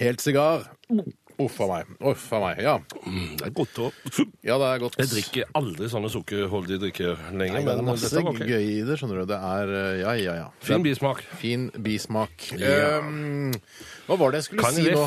Helt 0.00 0.20
sigar. 0.24 0.66
Uff 1.36 1.58
a 1.60 1.66
meg. 1.68 1.88
Uff 2.00 2.24
a 2.32 2.40
meg. 2.40 2.60
Ja. 2.64 2.76
Det 3.04 3.44
er 3.44 3.52
godt 3.56 3.78
å 3.84 3.90
ja, 4.46 4.56
det 4.56 4.68
er 4.70 4.80
godt. 4.80 4.96
Jeg 5.02 5.10
drikker 5.12 5.50
aldri 5.58 5.88
sånne 5.92 6.08
sukkerholdige 6.12 6.80
drikker 6.86 7.18
lenger, 7.36 7.58
Nei, 7.58 7.64
det 7.66 7.74
er 7.74 7.84
masse 7.84 8.22
okay. 8.22 8.48
gøy 8.48 8.68
i 8.78 8.84
det, 8.88 8.96
skjønner 9.00 9.20
du. 9.22 9.26
Det 9.34 9.40
er 9.50 9.72
eh, 9.80 9.98
Ja, 10.00 10.14
ja, 10.20 10.36
ja. 10.40 10.46
Fin 10.64 10.84
bismak. 10.84 11.20
Fin 11.40 11.68
bismak. 11.76 12.48
Ja. 12.56 13.02
Um, 13.04 13.52
hva 14.08 14.16
var 14.22 14.32
det 14.32 14.40
jeg 14.40 14.48
skulle 14.50 14.64
kan 14.64 14.78
si 14.78 14.88
nå? 14.88 15.04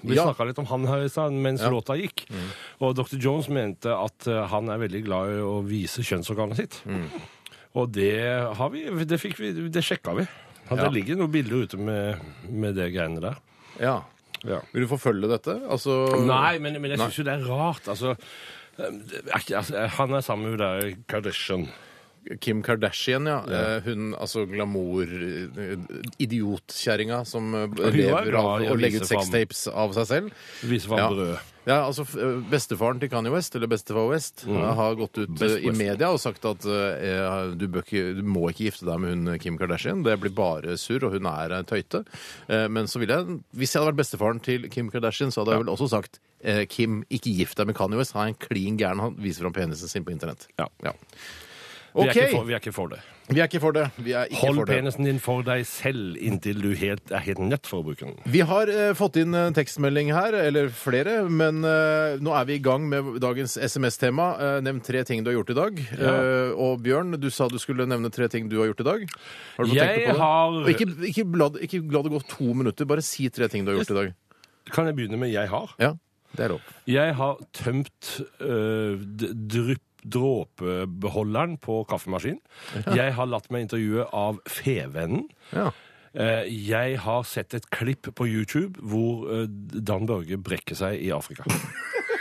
Vi 0.00 0.16
Ja. 0.16 0.24
snakka 0.28 0.46
litt 0.48 0.58
om 0.60 0.68
han 0.68 0.86
her 0.88 1.02
i 1.04 1.08
stad 1.12 1.32
mens 1.32 1.60
Ja. 1.60 1.68
Mm. 1.68 1.76
låta 1.76 1.96
gikk. 2.00 2.24
Og 2.80 2.94
Dr. 2.96 3.16
Jones 3.20 3.48
mente 3.52 3.92
at 3.92 4.28
eh, 4.28 4.46
han 4.52 4.68
er 4.72 4.80
veldig 4.80 5.04
glad 5.04 5.32
i 5.36 5.42
å 5.44 5.58
vise 5.64 6.00
kjønnsorganet 6.04 6.56
sitt. 6.60 6.80
Mm. 6.88 7.08
Og 7.78 7.90
det 7.94 8.12
har 8.58 8.70
vi 8.72 8.86
Det 9.06 9.18
fikk 9.22 9.38
vi, 9.38 9.52
det 9.70 9.82
sjekka 9.86 10.14
vi. 10.16 10.24
Ja. 10.70 10.76
Det 10.84 10.92
ligger 10.94 11.18
noen 11.18 11.32
bilder 11.34 11.64
ute 11.66 11.78
med, 11.78 12.20
med 12.48 12.74
det 12.78 12.88
greiene 12.94 13.20
der. 13.22 13.38
Ja. 13.80 13.96
Ja. 14.46 14.60
Vil 14.72 14.86
du 14.86 14.90
forfølge 14.90 15.28
dette? 15.30 15.56
Altså 15.68 15.96
Nei, 16.24 16.58
men, 16.62 16.78
men 16.80 16.90
jeg 16.94 17.00
syns 17.02 17.18
jo 17.20 17.24
det 17.26 17.34
er 17.34 17.46
rart. 17.50 17.88
Altså, 17.92 18.14
eh, 18.78 18.86
er 18.86 19.38
ikke- 19.42 19.56
altså, 19.58 19.86
han 19.98 20.14
er 20.14 20.22
sammen 20.24 20.46
med 20.46 20.56
hun 20.56 20.62
der 20.62 20.94
Kardashian. 21.10 21.66
Kim 22.38 22.62
Kardashian, 22.62 23.26
ja. 23.26 23.40
Eh, 23.48 23.80
Hun, 23.88 24.12
altså 24.14 24.44
glamour-idiotkjerringa 24.46 27.24
som 27.26 27.54
eh, 27.54 27.66
lever 27.90 28.30
glad 28.30 28.44
av 28.44 28.62
i 28.62 28.66
å 28.68 28.72
å 28.74 28.76
legge 28.80 28.96
ut 29.00 29.06
vise 29.06 29.14
fram. 29.14 29.24
sextapes 29.26 29.66
av 29.72 29.92
seg 29.96 30.06
selv. 30.06 30.30
Viser 30.70 30.88
fram 30.92 30.98
Ja. 31.00 31.08
Ja, 31.68 31.74
altså 31.84 32.02
f- 32.08 32.16
eh, 32.16 32.38
Bestefaren 32.50 32.98
til 33.02 33.08
Kanye 33.12 33.30
West, 33.30 33.54
eller 33.54 33.66
bestefar 33.68 34.08
West, 34.10 34.44
eh, 34.48 34.74
har 34.74 34.94
gått 34.96 35.18
ut 35.18 35.28
Mm. 35.28 35.36
Best 35.38 35.56
eh, 35.58 35.62
i 35.62 35.66
West. 35.68 35.78
media 35.78 36.08
og 36.10 36.18
sagt 36.18 36.44
at 36.48 36.64
eh, 36.64 37.50
du, 37.54 37.66
bør 37.68 37.82
ikke, 37.84 38.14
du 38.16 38.22
må 38.24 38.48
ikke 38.50 38.64
gifte 38.70 38.86
deg 38.88 38.98
med 38.98 39.10
hun 39.10 39.28
eh, 39.34 39.38
Kim 39.38 39.58
Kardashian. 39.58 40.02
Det 40.02 40.18
blir 40.20 40.30
bare 40.34 40.76
surr, 40.80 41.04
og 41.04 41.12
hun 41.12 41.26
er 41.26 41.52
ei 41.58 41.62
tøyte. 41.62 42.04
Eh, 42.48 42.66
Men 42.68 42.86
så 42.86 42.98
vil 42.98 43.08
jeg, 43.12 43.26
hvis 43.54 43.72
jeg 43.74 43.82
hadde 43.82 43.92
vært 43.92 44.02
bestefaren 44.06 44.40
til 44.42 44.68
Kim 44.70 44.88
Kardashian, 44.90 45.30
så 45.30 45.40
hadde 45.44 45.52
jeg 45.58 45.64
vel 45.66 45.74
også 45.76 45.88
sagt 45.90 46.18
eh, 46.42 46.64
Kim, 46.66 47.04
ikke 47.10 47.30
gift 47.36 47.56
deg 47.60 47.66
med 47.66 47.76
Kanye 47.76 47.96
West. 48.00 48.12
Han 48.16 48.22
er 48.24 48.28
en 48.32 48.40
klin 48.40 48.76
gæren. 48.80 48.98
Han 49.00 49.14
viser 49.20 49.42
fram 49.44 49.52
penisen 49.52 49.88
sin 49.88 50.02
på 50.04 50.10
internett. 50.16 50.48
Ja. 50.58 50.66
Vi, 51.94 52.06
er 52.06 52.12
ikke 52.14 52.30
for, 52.36 52.44
vi 52.46 52.54
er 52.54 52.60
ikke 52.60 52.72
for 52.72 52.88
det. 52.92 52.98
vi 53.30 53.40
er 53.40 53.48
ikke 53.48 53.60
for 53.60 53.72
det. 53.72 53.84
Vi 53.98 54.12
er 54.14 54.26
ikke 54.30 54.40
Hold 54.46 54.56
for 54.60 54.64
det. 54.68 54.76
penisen 54.78 55.04
din 55.04 55.18
for 55.18 55.42
deg 55.42 55.64
selv 55.66 56.16
inntil 56.18 56.60
du 56.62 56.74
helt, 56.78 57.10
er 57.10 57.18
helt 57.24 57.38
nødt 57.42 57.66
for 57.66 57.80
å 57.82 57.84
bruke 57.88 58.06
den. 58.06 58.14
Vi 58.30 58.40
har 58.46 58.70
eh, 58.70 58.92
fått 58.94 59.16
inn 59.22 59.34
en 59.34 59.52
tekstmelding 59.56 60.12
her, 60.14 60.32
eller 60.34 60.68
flere, 60.70 61.28
men 61.28 61.64
eh, 61.66 62.16
nå 62.22 62.34
er 62.38 62.44
vi 62.46 62.54
i 62.54 62.62
gang 62.62 62.86
med 62.88 63.18
dagens 63.22 63.56
SMS-tema. 63.58 64.28
Eh, 64.38 64.60
nevn 64.62 64.80
tre 64.86 65.02
ting 65.04 65.24
du 65.24 65.30
har 65.32 65.38
gjort 65.40 65.50
i 65.50 65.58
dag. 65.60 65.82
Eh, 65.98 66.52
og 66.54 66.82
Bjørn, 66.86 67.16
du 67.20 67.28
sa 67.30 67.48
du 67.48 67.58
skulle 67.58 67.86
nevne 67.90 68.10
tre 68.14 68.28
ting 68.28 68.48
du 68.50 68.58
har 68.60 68.70
gjort 68.70 68.80
i 68.80 68.88
dag. 68.90 69.06
Har 69.56 69.64
du 69.64 69.70
fått 69.70 69.78
tenkt 69.78 69.96
Jeg 69.98 70.06
på 70.06 70.12
det? 70.12 70.20
har 70.20 70.60
Og 70.62 70.70
ikke, 70.74 70.88
ikke, 71.10 71.26
la, 71.42 71.48
det- 71.56 71.62
ikke 71.66 71.82
la 71.90 72.02
det 72.06 72.12
gå 72.14 72.22
to 72.36 72.52
minutter, 72.54 72.84
bare 72.86 73.02
si 73.02 73.28
tre 73.30 73.48
ting 73.48 73.64
du 73.66 73.72
har 73.74 73.80
gjort 73.82 73.90
i 73.90 73.98
dag. 74.02 74.14
Kan 74.70 74.86
jeg 74.86 74.94
begynne 74.94 75.18
med 75.18 75.32
'jeg 75.32 75.48
har'? 75.50 75.74
Ja, 75.80 75.94
det 76.36 76.44
er 76.44 76.48
lov. 76.54 76.60
Jeg 76.86 77.14
har 77.16 77.36
tømt 77.52 78.20
øh, 78.40 78.94
d- 79.02 79.34
drypp 79.50 79.82
dråpebeholderen 80.04 81.58
på 81.62 81.82
kaffemaskinen. 81.90 82.40
Jeg 82.96 83.14
har 83.16 83.26
latt 83.30 83.50
meg 83.52 83.66
intervjue 83.68 84.06
av 84.16 84.40
Fevennen. 84.48 85.26
Ja. 85.54 85.70
Eh, 86.14 86.48
Jeg 86.50 86.98
har 87.04 87.22
sett 87.22 87.54
et 87.54 87.68
klipp 87.70 88.08
på 88.18 88.26
YouTube 88.26 88.80
hvor 88.82 89.28
eh, 89.30 89.46
Dan 89.46 90.06
Børge 90.10 90.38
brekker 90.42 90.74
seg 90.78 90.98
i 91.02 91.12
Afrika. 91.14 91.44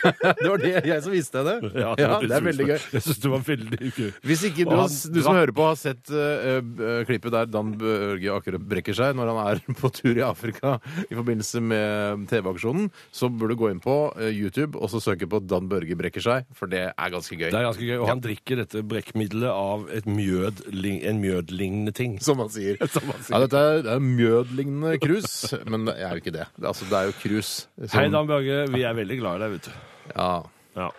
det 0.40 0.50
var 0.50 0.62
det 0.64 0.74
jeg 0.88 1.04
som 1.06 1.14
visste 1.14 1.44
det. 1.48 1.56
Ja, 1.80 1.94
det 1.98 2.32
er 2.36 2.46
veldig 2.46 2.68
gøy. 2.70 2.76
Jeg 2.96 3.04
syns 3.06 3.20
det 3.24 3.32
var 3.34 3.44
veldig 3.48 3.92
gøy. 3.96 4.10
Hvis 4.30 4.44
ikke 4.50 4.66
du, 4.66 4.72
Og 4.74 4.82
har, 4.84 4.90
han 4.94 5.14
du 5.16 5.22
som 5.26 5.38
hører 5.38 5.54
på, 5.56 5.66
har 5.70 5.80
sett 5.80 6.12
eh, 6.14 6.60
eh, 6.60 7.02
klippet 7.10 7.34
der 7.36 7.50
Dan 7.52 7.74
Børge 7.80 8.34
Akerø 8.38 8.60
brekker 8.72 8.96
seg 8.98 9.18
når 9.18 9.32
han 9.34 9.40
er 9.56 9.62
på 9.82 9.92
tur 9.96 10.14
i 10.20 10.24
Afrika 10.26 10.78
i 11.10 11.18
forbindelse 11.18 11.62
med 11.64 12.26
TV-aksjonen, 12.32 12.90
så 13.16 13.30
burde 13.32 13.56
du 13.58 13.62
gå 13.64 13.72
inn 13.74 13.82
på 13.84 13.98
eh, 14.20 14.32
YouTube 14.36 14.80
og 14.80 14.92
så 14.94 15.02
søke 15.04 15.28
på 15.30 15.42
Dan 15.46 15.70
Børge 15.72 15.98
brekker 16.00 16.24
seg, 16.24 16.48
for 16.58 16.72
det 16.72 16.86
er 16.92 17.14
ganske 17.14 17.36
gøy. 17.38 17.50
Det 17.50 17.60
er 17.60 17.68
ganske 17.70 17.88
gøy. 17.90 17.98
Og 18.04 18.10
han 18.12 18.24
drikker 18.24 18.62
dette 18.64 18.84
brekkmiddelet 18.90 19.50
av 19.52 19.88
et 19.96 20.08
mjød, 20.10 20.66
en 21.10 21.22
mjødlignende 21.24 21.94
ting. 21.98 22.18
Som 22.24 22.42
han 22.44 22.52
sier. 22.54 22.80
Som 22.94 23.10
han 23.12 23.22
sier. 23.24 23.36
Ja, 23.36 23.44
dette 23.46 23.62
er, 23.70 23.84
det 23.86 23.94
er 23.98 24.04
mjødlignende 24.04 24.96
krus, 25.04 25.38
men 25.70 25.88
det 25.90 25.98
er 26.00 26.16
jo 26.16 26.24
ikke 26.24 26.36
det. 26.36 26.48
Det 26.56 26.64
er, 26.66 26.70
altså, 26.74 26.88
det 26.90 27.00
er 27.02 27.10
jo 27.12 27.18
krus. 27.22 27.54
som- 27.86 27.96
Hei, 28.00 28.08
Dan 28.14 28.28
Børge. 28.30 28.60
Vi 28.74 28.84
er 28.88 28.98
veldig 28.98 29.18
glad 29.22 29.40
i 29.40 29.44
deg, 29.46 29.56
vet 29.58 29.70
du. 29.70 29.78
Ja. 30.16 30.44
Ja. 30.76 30.92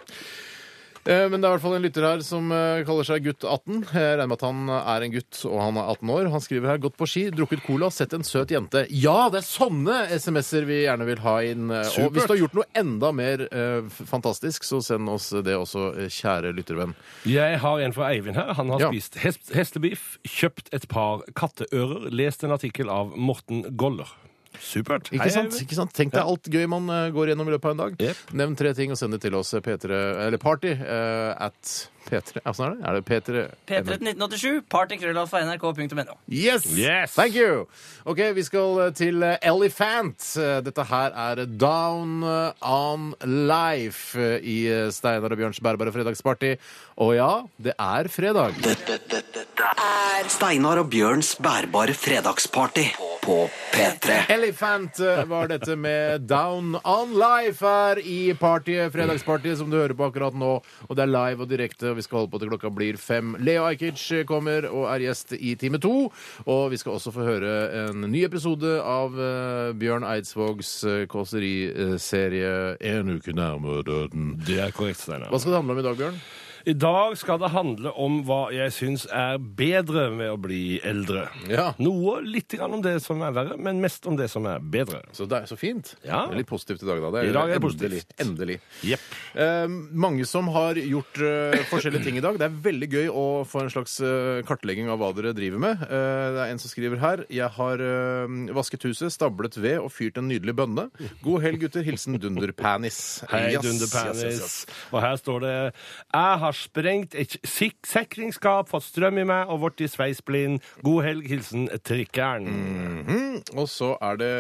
Eh, 1.09 1.31
Men 1.33 1.41
det 1.41 1.49
er 1.49 1.55
i 1.55 1.57
hvert 1.57 1.63
fall 1.65 1.75
en 1.79 1.83
lytter 1.87 2.05
her 2.05 2.21
som 2.23 2.51
eh, 2.53 2.83
kaller 2.85 3.07
seg 3.09 3.23
gutt 3.25 3.41
18. 3.49 3.87
Jeg 3.89 4.19
regner 4.21 4.29
med 4.29 4.37
at 4.37 4.43
han 4.45 4.69
er 4.69 5.07
en 5.07 5.15
gutt, 5.15 5.39
og 5.49 5.55
han 5.63 5.79
er 5.81 5.87
18 5.95 6.11
år. 6.13 6.29
Han 6.35 6.43
skriver 6.45 6.69
her 6.69 6.79
'gått 6.83 6.99
på 7.01 7.09
ski, 7.09 7.23
drukket 7.33 7.63
cola, 7.65 7.89
sett 7.91 8.13
en 8.13 8.23
søt 8.23 8.53
jente'. 8.53 8.83
Ja, 8.93 9.31
det 9.33 9.41
er 9.41 9.49
sånne 9.49 9.97
SMS-er 10.13 10.67
vi 10.69 10.83
gjerne 10.85 11.07
vil 11.09 11.23
ha 11.25 11.39
inn. 11.41 11.73
Supert. 11.89 12.05
Og 12.05 12.13
hvis 12.13 12.27
du 12.29 12.35
har 12.35 12.43
gjort 12.43 12.55
noe 12.61 12.69
enda 12.77 13.13
mer 13.17 13.47
eh, 13.49 13.89
fantastisk, 13.89 14.63
så 14.69 14.83
send 14.85 15.09
oss 15.09 15.31
det 15.31 15.57
også, 15.57 15.87
eh, 16.05 16.13
kjære 16.13 16.53
lyttervenn. 16.55 16.95
Jeg 17.25 17.59
har 17.65 17.81
en 17.81 17.93
fra 17.97 18.11
Eivind 18.13 18.37
her. 18.37 18.53
Han 18.61 18.69
har 18.69 18.81
Ja. 18.81 18.91
spist 18.93 19.17
hest, 19.25 19.55
hestebiff, 19.57 20.19
kjøpt 20.29 20.69
et 20.75 20.87
par 20.87 21.23
katteører, 21.35 22.11
lest 22.13 22.45
en 22.45 22.53
artikkel 22.53 22.91
av 22.91 23.17
Morten 23.17 23.65
Goller. 23.75 24.13
Supert. 24.61 25.09
Ikke, 25.11 25.25
Hei, 25.25 25.33
sant? 25.35 25.57
Ikke 25.65 25.79
sant? 25.79 25.93
Tenk 25.97 26.13
deg 26.15 26.23
alt 26.23 26.51
gøy 26.53 26.67
man 26.71 26.89
eh, 26.93 27.09
går 27.15 27.33
gjennom 27.33 27.49
i 27.49 27.55
løpet 27.55 27.71
av 27.71 27.77
en 27.77 27.81
dag. 27.85 27.97
Jep. 28.11 28.21
Nevn 28.37 28.57
tre 28.61 28.75
ting 28.77 28.93
og 28.93 29.01
send 29.01 29.17
det 29.17 29.23
til 29.25 29.35
oss. 29.39 29.55
eh, 29.57 29.63
P3, 29.65 30.01
eller 30.27 30.41
party 30.43 30.75
eh, 30.77 31.31
at 31.49 31.73
P3 32.09 32.41
ja, 32.41 32.53
Sånn 32.57 32.67
er 32.67 32.77
det? 32.77 32.85
Er 32.89 32.97
det 32.97 33.03
P3? 33.09 33.43
P3 33.69 33.97
1987, 34.01 34.63
partykrøllalfa.nrk.no. 34.73 36.17
Yes! 36.33 36.67
Yes! 36.77 37.15
Thank 37.15 37.37
you! 37.37 37.67
Ok, 38.09 38.23
vi 38.37 38.45
skal 38.47 38.81
eh, 38.87 38.93
til 38.97 39.23
eh, 39.27 39.37
Elephant. 39.47 40.17
Eh, 40.41 40.61
Dette 40.67 40.87
her 40.91 41.15
er 41.29 41.45
Down 41.61 42.25
on 42.25 43.11
Life 43.27 44.19
i 44.41 44.59
Steinar 44.95 45.35
og 45.35 45.41
Bjørns 45.41 45.61
bærbare 45.65 45.93
fredagsparty. 45.95 46.55
Og 47.01 47.15
ja, 47.17 47.31
det 47.63 47.77
er 47.81 48.09
fredag. 48.13 48.57
Dette, 48.65 48.99
dette, 49.09 49.23
dette 49.37 49.71
er 49.85 50.29
Steinar 50.33 50.81
og 50.83 50.91
Bjørns 50.93 51.35
bærbare 51.41 51.95
fredagsparty 51.97 52.89
på 53.21 53.39
P3. 53.75 54.23
Elephant 54.33 55.01
var 55.29 55.51
dette 55.53 55.77
med 55.77 56.25
Down 56.29 56.75
on 56.89 57.13
Life 57.21 57.65
her 57.67 58.01
i 58.01 58.33
partyet, 58.41 58.93
fredagspartiet, 58.95 59.59
som 59.61 59.69
du 59.73 59.77
hører 59.79 59.97
på 59.97 60.09
akkurat 60.09 60.37
nå. 60.37 60.55
Og 60.89 60.97
det 60.97 61.05
er 61.05 61.13
live 61.13 61.45
og 61.45 61.51
direkte, 61.51 61.90
og 61.91 61.99
vi 61.99 62.05
skal 62.07 62.21
holde 62.21 62.33
på 62.33 62.41
til 62.43 62.51
klokka 62.53 62.71
blir 62.75 62.99
fem. 63.01 63.35
Leo 63.43 63.67
Ajkic 63.69 64.03
kommer 64.29 64.67
og 64.71 64.89
er 64.93 65.07
gjest 65.09 65.35
i 65.37 65.55
time 65.61 65.81
to. 65.83 66.11
Og 66.47 66.63
vi 66.73 66.81
skal 66.81 66.97
også 66.97 67.13
få 67.15 67.27
høre 67.27 67.55
en 67.85 68.07
ny 68.11 68.25
episode 68.27 68.77
av 68.81 69.17
eh, 69.19 69.73
Bjørn 69.81 70.07
Eidsvågs 70.07 70.73
uh, 70.85 71.07
kåseriserie 71.11 72.77
'En 72.81 73.17
uke 73.17 73.35
nærmere 73.37 73.83
døden'. 73.87 74.37
Det 74.47 74.61
er 74.61 74.71
korrekt, 74.71 75.03
Steinar. 75.03 75.31
Hva 75.31 75.39
skal 75.39 75.53
det 75.53 75.61
handle 75.63 75.77
om 75.77 75.83
i 75.83 75.89
dag, 75.89 75.97
Bjørn? 75.97 76.23
I 76.69 76.75
dag 76.77 77.15
skal 77.19 77.39
det 77.41 77.49
handle 77.55 77.91
om 77.97 78.19
hva 78.29 78.51
jeg 78.53 78.73
syns 78.77 79.07
er 79.09 79.39
bedre 79.41 80.09
med 80.13 80.29
å 80.35 80.37
bli 80.41 80.77
eldre. 80.85 81.23
Ja. 81.49 81.71
Noe 81.81 82.19
litt 82.21 82.53
grann 82.53 82.75
om 82.77 82.83
det 82.85 82.99
som 83.05 83.23
er 83.25 83.33
verre, 83.33 83.57
men 83.57 83.81
mest 83.81 84.05
om 84.11 84.17
det 84.19 84.27
som 84.33 84.45
er 84.51 84.61
bedre. 84.61 85.01
Så 85.17 85.25
det 85.31 85.39
er 85.43 85.49
så 85.49 85.57
fint. 85.57 85.95
Ja. 86.05 86.27
Det 86.29 86.35
er 86.37 86.41
litt 86.43 86.51
positivt 86.51 86.83
i 86.85 86.89
dag, 86.91 87.01
da. 87.01 87.11
Det 87.17 87.31
I 87.31 87.33
dag 87.33 87.49
er 87.49 87.55
det 87.55 87.61
endelig. 87.63 88.03
positivt. 88.03 88.15
Endelig. 88.27 88.59
Yep. 88.91 89.07
Eh, 89.45 89.77
mange 90.05 90.27
som 90.29 90.51
har 90.53 90.77
gjort 90.81 91.23
eh, 91.25 91.57
forskjellige 91.71 92.05
ting 92.05 92.21
i 92.21 92.25
dag. 92.25 92.37
Det 92.41 92.49
er 92.51 92.59
veldig 92.69 92.91
gøy 92.93 93.09
å 93.09 93.25
få 93.49 93.65
en 93.65 93.73
slags 93.73 93.97
eh, 94.05 94.43
kartlegging 94.49 94.91
av 94.93 95.01
hva 95.01 95.11
dere 95.17 95.33
driver 95.37 95.63
med. 95.65 95.87
Eh, 95.89 96.27
det 96.37 96.45
er 96.45 96.53
en 96.53 96.61
som 96.61 96.73
skriver 96.75 97.01
her. 97.01 97.25
Jeg 97.33 97.49
har 97.57 97.81
eh, 97.87 98.37
vasket 98.57 98.85
huset, 98.89 99.13
stablet 99.15 99.57
ved 99.61 99.79
og 99.81 99.89
fyrt 99.95 100.21
en 100.21 100.29
nydelig 100.29 100.55
bønne. 100.61 100.89
God 101.25 101.41
helg, 101.47 101.65
gutter. 101.65 101.85
Hilsen 101.87 102.21
Dunderpanis. 102.21 103.01
Hei, 103.33 103.47
Yes, 103.55 103.65
Dunderpanis. 103.65 104.21
yes, 104.23 104.41
yes. 104.45 104.85
Og 104.93 105.01
her 105.03 105.17
står 105.17 105.41
det 105.47 105.55
Jeg 105.57 106.39
har 106.45 106.50
sprengt 106.57 107.15
et 107.19 107.37
sik- 107.47 107.87
sikringsskap, 107.87 108.69
fått 108.71 108.87
strøm 108.89 109.21
i 109.23 109.27
meg 109.29 109.51
og 109.53 109.63
blitt 109.65 109.93
sveisblind. 109.93 110.61
God 110.87 111.05
helg, 111.07 111.29
hilsen 111.31 111.69
trikkeren. 111.87 112.49
Mhm. 112.51 113.29
Og 113.57 113.69
så 113.73 113.95
er 114.03 114.19
det 114.21 114.35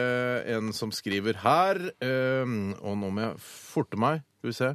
en 0.56 0.72
som 0.76 0.90
skriver 0.92 1.38
her 1.40 1.78
eh, 2.04 2.44
Og 2.84 2.98
nå 3.00 3.08
må 3.10 3.22
jeg 3.24 3.38
forte 3.40 3.96
meg. 4.00 4.22
Skal 4.40 4.50
vi 4.50 4.56
se. 4.56 4.74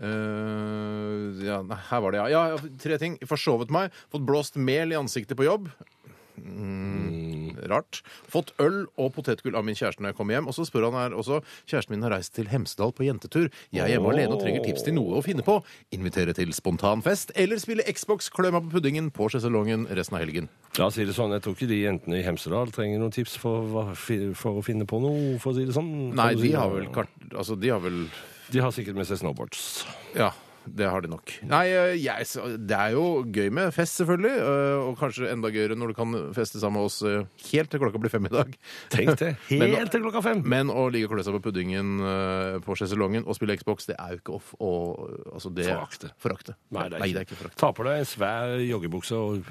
Uh, 0.00 1.36
ja, 1.44 1.58
her 1.90 2.00
var 2.00 2.14
det, 2.14 2.20
ja. 2.32 2.42
ja. 2.54 2.58
Tre 2.80 2.96
ting. 3.02 3.18
Forsovet 3.28 3.72
meg. 3.74 3.92
Fått 4.12 4.24
blåst 4.26 4.56
mel 4.56 4.94
i 4.94 4.98
ansiktet 4.98 5.36
på 5.36 5.44
jobb. 5.44 5.68
Mm, 6.40 7.39
rart. 7.70 8.00
Fått 8.30 8.52
øl 8.62 8.86
og 8.96 9.12
potetgull 9.16 9.58
av 9.58 9.66
min 9.66 9.76
kjæreste 9.78 10.02
når 10.02 10.12
jeg 10.12 10.18
kommer 10.20 10.36
hjem. 10.36 10.48
Og 10.50 10.56
så 10.56 10.66
spør 10.68 10.88
han 10.88 10.98
her 10.98 11.16
også 11.18 11.40
Kjæresten 11.68 11.94
min 11.94 12.06
har 12.06 12.14
reist 12.14 12.34
til 12.36 12.48
Hemsedal 12.50 12.94
på 12.96 13.06
jentetur. 13.06 13.50
Jeg 13.74 13.84
er 13.84 13.94
hjemme 13.94 14.12
alene 14.12 14.36
og 14.36 14.42
trenger 14.42 14.64
tips 14.64 14.86
til 14.86 14.96
noe 14.96 15.18
å 15.18 15.24
finne 15.24 15.44
på. 15.46 15.58
Invitere 15.96 16.34
til 16.36 16.54
spontanfest 16.56 17.34
eller 17.38 17.60
spille 17.62 17.86
Xbox, 17.90 18.30
klø 18.32 18.52
meg 18.54 18.66
på 18.66 18.76
puddingen 18.78 19.10
på 19.14 19.28
sjeselongen 19.32 19.86
resten 19.96 20.18
av 20.18 20.24
helgen. 20.24 20.50
La 20.78 20.88
oss 20.88 20.98
si 20.98 21.06
det 21.06 21.16
sånn, 21.16 21.34
Jeg 21.34 21.44
tror 21.44 21.56
ikke 21.56 21.70
de 21.70 21.80
jentene 21.82 22.20
i 22.20 22.26
Hemsedal 22.26 22.70
trenger 22.74 23.00
noen 23.02 23.14
tips 23.14 23.36
for, 23.40 23.94
for 23.94 24.60
å 24.60 24.64
finne 24.64 24.86
på 24.88 25.00
noe, 25.02 25.38
for 25.42 25.52
å 25.52 25.58
si 25.58 25.66
det 25.66 25.74
sånn. 25.76 26.12
Nei, 26.16 26.32
de 26.38 26.52
har 26.54 26.70
vel 26.72 26.86
kart... 26.94 27.10
Altså, 27.32 27.58
de 27.58 27.72
har 27.72 27.82
vel 27.82 28.04
De 28.50 28.62
har 28.62 28.72
sikkert 28.74 28.98
med 28.98 29.06
seg 29.06 29.20
snowboards. 29.20 29.84
Ja, 30.18 30.32
det 30.66 30.86
har 30.90 31.00
de 31.04 31.08
nok. 31.10 31.32
Nei, 31.48 31.62
eh, 31.72 31.94
jeg, 32.02 32.26
det 32.68 32.76
er 32.76 32.92
jo 32.94 33.04
gøy 33.32 33.48
med 33.56 33.72
fest, 33.74 33.96
selvfølgelig. 34.00 34.32
eh, 34.44 34.82
Og 34.90 34.98
kanskje 35.00 35.30
enda 35.32 35.48
gøyere 35.50 35.76
når 35.78 35.92
du 35.92 35.94
kan 35.98 36.16
feste 36.36 36.60
sammen 36.60 36.80
med 36.80 36.88
oss 36.90 36.98
eh, 37.02 37.24
helt 37.50 37.70
til 37.72 37.80
klokka 37.80 38.00
blir 38.02 38.12
fem 38.12 38.28
i 38.28 38.32
dag. 38.34 38.52
Tenk 38.92 39.14
det. 39.22 39.30
Men- 39.50 39.74
Helt 39.78 39.90
til 39.94 40.04
klokka 40.04 40.22
fem. 40.26 40.42
Men 40.44 40.68
å 40.70 40.88
ligge 40.92 41.08
og 41.08 41.14
klø 41.16 41.24
seg 41.26 41.38
på 41.38 41.42
puddingen 41.48 41.96
på 42.64 42.76
sjeselongen 42.78 43.24
og 43.26 43.38
spille 43.38 43.56
Xbox, 43.60 43.88
det 43.90 43.96
er 43.98 44.14
jo 44.16 44.20
ikke 44.22 44.36
off 44.36 44.52
å 44.60 44.72
altså 45.34 45.50
Forakte. 45.56 46.12
forakte. 46.20 46.54
Nei, 46.74 46.88
det 46.92 47.00
er, 47.00 47.22
ikke 47.24 47.38
forakte. 47.40 47.58
Ta 47.60 47.72
på 47.76 47.86
deg 47.88 48.02
en 48.02 48.08
svær 48.08 48.56
joggebukse 48.60 49.16
og 49.16 49.48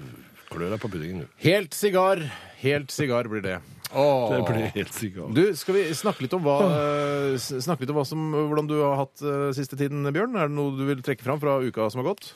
klø 0.50 0.70
deg 0.72 0.80
på 0.82 0.90
puddingen. 0.94 1.26
du. 1.26 1.36
Helt 1.46 1.74
sigar. 1.78 2.22
Helt 2.62 2.92
sigar 2.94 3.28
blir 3.32 3.42
det. 3.46 3.58
Åh. 3.94 4.30
Det 4.36 4.42
blir 4.46 4.68
helt 4.76 4.94
sikkert. 4.94 5.34
Du, 5.34 5.42
Skal 5.58 5.76
vi 5.80 5.84
snakke 5.98 6.22
litt 6.22 6.34
om 6.38 6.44
hva, 6.46 6.58
eh, 6.70 7.34
s- 7.40 7.54
snakke 7.66 7.82
litt 7.82 7.90
om 7.90 7.98
hva 7.98 8.06
som, 8.06 8.28
hvordan 8.36 8.68
du 8.70 8.76
har 8.84 8.96
hatt 9.06 9.22
uh, 9.26 9.50
siste 9.58 9.76
tiden, 9.80 10.04
Bjørn? 10.14 10.36
Er 10.38 10.48
det 10.48 10.56
noe 10.58 10.76
du 10.78 10.86
vil 10.86 11.02
trekke 11.02 11.24
fram 11.26 11.40
fra 11.42 11.58
uka 11.64 11.90
som 11.90 12.04
har 12.04 12.12
gått? 12.14 12.34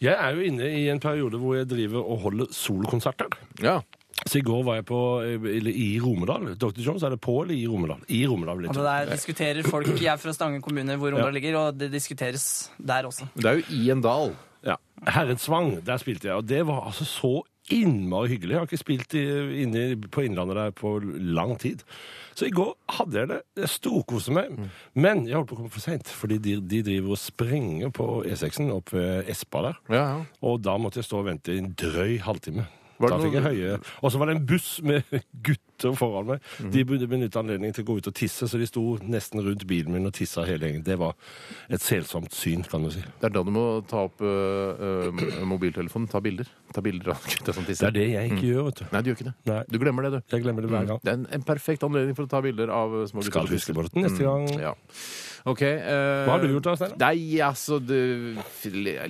Jeg 0.00 0.16
er 0.16 0.34
jo 0.34 0.42
inne 0.48 0.66
i 0.66 0.88
en 0.88 0.98
periode 0.98 1.36
hvor 1.38 1.58
jeg 1.58 1.68
driver 1.68 2.02
og 2.02 2.22
holder 2.24 2.46
solokonserter. 2.56 3.28
Ja. 3.62 3.78
Så 4.26 4.38
i 4.40 4.44
går 4.44 4.64
var 4.66 4.74
jeg 4.80 4.84
på, 4.88 4.98
eller 5.24 5.70
i 5.72 5.86
Romedal. 6.02 6.50
Dr. 6.60 6.80
Jones, 6.84 7.02
er 7.06 7.14
det 7.14 7.20
på 7.24 7.38
eller 7.44 7.54
i 7.54 7.66
Romedal? 7.68 8.00
I 8.08 8.24
Romedal, 8.28 8.58
litt. 8.60 8.70
Og 8.74 8.76
det 8.80 8.84
der 8.84 9.12
diskuterer 9.14 9.62
folk 9.68 9.86
Jeg 9.96 10.10
er 10.12 10.18
fra 10.20 10.32
Stange 10.36 10.60
kommune, 10.64 10.96
hvor 11.00 11.12
Romedal 11.14 11.30
Ja. 11.32 11.36
ligger, 11.38 11.56
og 11.60 11.78
det 11.80 11.90
diskuteres 11.92 12.44
der 12.76 13.04
også. 13.08 13.28
Det 13.36 13.46
er 13.48 13.60
jo 13.60 13.64
i 13.78 13.90
en 13.94 14.00
dal. 14.04 14.34
Ja. 14.66 14.76
Herredsvang, 15.06 15.78
der 15.84 15.96
spilte 16.02 16.28
jeg, 16.28 16.36
og 16.36 16.44
det 16.46 16.66
var 16.68 16.82
altså 16.90 17.04
så 17.08 17.42
innmari 17.74 18.34
hyggelig. 18.34 18.54
Jeg 18.54 18.60
har 18.60 18.68
ikke 18.68 18.80
spilt 18.80 19.14
i, 19.18 19.24
inne 19.64 19.84
på 20.10 20.24
Innlandet 20.26 20.58
der 20.58 20.74
på 20.76 20.96
lang 21.00 21.56
tid. 21.60 21.84
Så 22.34 22.48
i 22.48 22.54
går 22.54 22.72
hadde 22.96 23.18
jeg 23.18 23.30
det. 23.30 23.38
Jeg 23.62 23.72
storkoste 23.74 24.34
meg. 24.34 24.52
Men 24.94 25.24
jeg 25.28 25.38
holdt 25.38 25.50
på 25.50 25.58
å 25.58 25.62
komme 25.62 25.72
for 25.74 25.84
seint, 25.84 26.08
fordi 26.08 26.40
de, 26.42 26.56
de 26.60 26.82
driver 26.86 27.16
og 27.16 27.22
sprenger 27.22 27.94
på 27.94 28.08
E6-en 28.28 28.74
opp 28.74 28.94
ved 28.96 29.30
Espa 29.30 29.64
der. 29.68 29.80
Ja, 29.92 30.04
ja. 30.04 30.20
Og 30.46 30.60
da 30.64 30.76
måtte 30.80 31.02
jeg 31.02 31.08
stå 31.08 31.22
og 31.22 31.30
vente 31.30 31.54
i 31.54 31.62
en 31.62 31.72
drøy 31.78 32.18
halvtime. 32.24 32.66
Var 33.00 33.08
det 33.08 33.16
Da 33.16 33.24
fikk 33.24 33.36
jeg 33.38 33.44
høye 33.46 33.76
Og 34.04 34.12
så 34.12 34.18
var 34.20 34.28
det 34.28 34.34
en 34.36 34.46
buss 34.48 34.70
med 34.84 35.06
gutter 35.32 35.69
foran 35.98 36.26
meg. 36.26 36.40
Mhm. 36.60 36.70
De 36.74 36.84
burde 36.84 37.08
benytte 37.10 37.40
anledningen 37.40 37.74
til 37.74 37.84
å 37.84 37.88
gå 37.90 37.96
ut 38.00 38.10
og 38.10 38.14
tisse, 38.14 38.48
så 38.48 38.60
de 38.60 38.68
sto 38.68 38.82
nesten 39.02 39.42
rundt 39.44 39.66
bilen 39.66 39.92
min 39.94 40.06
og 40.06 40.14
tissa 40.16 40.44
hele 40.48 40.68
gjengen. 40.68 40.84
Det 40.86 40.98
var 41.00 41.14
et 41.70 41.82
selsomt 41.84 42.32
syn, 42.36 42.62
kan 42.68 42.84
du 42.84 42.90
si. 42.94 43.00
Det 43.00 43.30
er 43.30 43.34
da 43.34 43.42
du 43.46 43.50
må 43.54 43.64
ta 43.88 44.04
opp 44.08 44.20
øh, 44.20 45.10
øh, 45.10 45.42
mobiltelefonen, 45.48 46.08
ta 46.10 46.20
bilder. 46.20 46.48
Ta 46.74 46.84
bilder 46.84 47.14
av 47.14 47.24
gutta 47.32 47.54
som 47.56 47.66
Det 47.66 47.78
er 47.80 47.96
det 47.96 48.08
jeg 48.12 48.32
ikke 48.32 48.46
gjør, 48.52 48.68
vet 48.70 48.82
du. 48.82 48.84
Nei, 48.92 49.02
du 49.02 49.10
gjør 49.10 49.18
ikke 49.18 49.28
det. 49.30 49.34
Nei. 49.50 49.62
Du 49.70 49.78
glemmer 49.82 50.06
det, 50.06 50.12
du. 50.12 50.20
Jeg 50.36 50.44
glemmer 50.46 50.66
det 50.66 50.70
hver 50.70 50.86
gang. 50.92 51.02
Det 51.02 51.12
er 51.14 51.18
en, 51.22 51.26
en 51.40 51.48
perfekt 51.48 51.84
anledning 51.86 52.16
for 52.18 52.28
å 52.28 52.30
ta 52.30 52.42
bilder 52.44 52.72
av 52.74 52.94
øh, 53.02 53.08
små 53.10 53.24
gutter. 53.24 53.32
Skal 53.32 53.50
huske 53.50 53.72
tisser. 53.72 53.78
på 53.80 53.88
det 53.88 54.04
neste 54.06 54.24
gang. 54.26 54.46
Mm, 54.50 54.62
ja. 54.68 54.74
OK. 55.48 55.62
øh, 55.62 56.24
Hva 56.26 56.34
har 56.34 56.42
du 56.44 56.50
gjort 56.52 56.66
da, 56.68 56.74
Steinar? 56.76 56.98
Nei, 57.00 57.40
altså 57.44 57.78
det, 57.80 58.00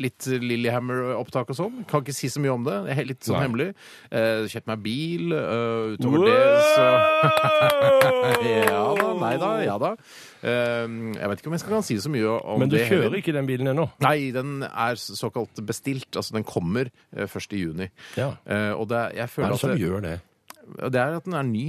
Litt 0.01 0.29
Lillehammer-opptak 0.31 1.51
og 1.51 1.59
sånn. 1.59 1.81
Kan 1.91 2.05
ikke 2.05 2.15
si 2.15 2.31
så 2.31 2.43
mye 2.43 2.55
om 2.55 2.67
det. 2.67 2.77
Det 2.87 2.95
er 2.95 3.09
litt 3.09 3.27
sånn 3.27 3.39
Nei. 3.39 3.45
hemmelig. 3.49 3.69
Uh, 4.13 4.47
Kjøpt 4.51 4.71
meg 4.71 4.85
bil. 4.85 5.35
Uh, 5.35 5.97
utover 5.97 6.27
det 6.29 6.37
så 6.65 6.87
Ja 8.71 8.83
da, 8.97 9.09
nei 9.21 9.33
da, 9.41 9.51
ja 9.65 9.75
da. 9.81 9.91
Eh, 10.43 10.87
jeg 11.19 11.29
vet 11.33 11.43
ikke 11.43 11.51
om 11.51 11.57
jeg 11.57 11.63
skal 11.65 11.75
kan 11.77 11.87
si 11.87 11.97
så 12.03 12.11
mye 12.13 12.31
om 12.41 12.63
Men 12.63 12.71
du 12.73 12.77
det. 12.79 12.87
kjører 12.89 13.07
heller. 13.09 13.21
ikke 13.23 13.35
den 13.37 13.49
bilen 13.49 13.71
ennå? 13.73 13.87
Nei, 14.05 14.31
den 14.35 14.63
er 14.69 14.97
såkalt 15.01 15.61
bestilt. 15.67 16.09
Altså, 16.17 16.35
den 16.39 16.47
kommer 16.49 16.89
eh, 17.17 17.27
først 17.31 17.53
i 17.57 17.63
juni. 17.65 17.91
Ja. 18.17 18.33
Eh, 18.47 18.73
og 18.75 18.89
det 18.93 19.03
jeg 19.19 19.29
føler 19.33 19.49
Hva 19.49 19.53
er 19.53 19.59
det 19.59 19.61
som 19.61 19.71
at 19.71 19.77
det, 19.77 19.85
gjør 19.87 20.01
det? 20.07 20.17
det 20.95 21.01
er 21.03 21.17
at 21.21 21.25
den 21.29 21.37
er 21.41 21.47
ny. 21.51 21.67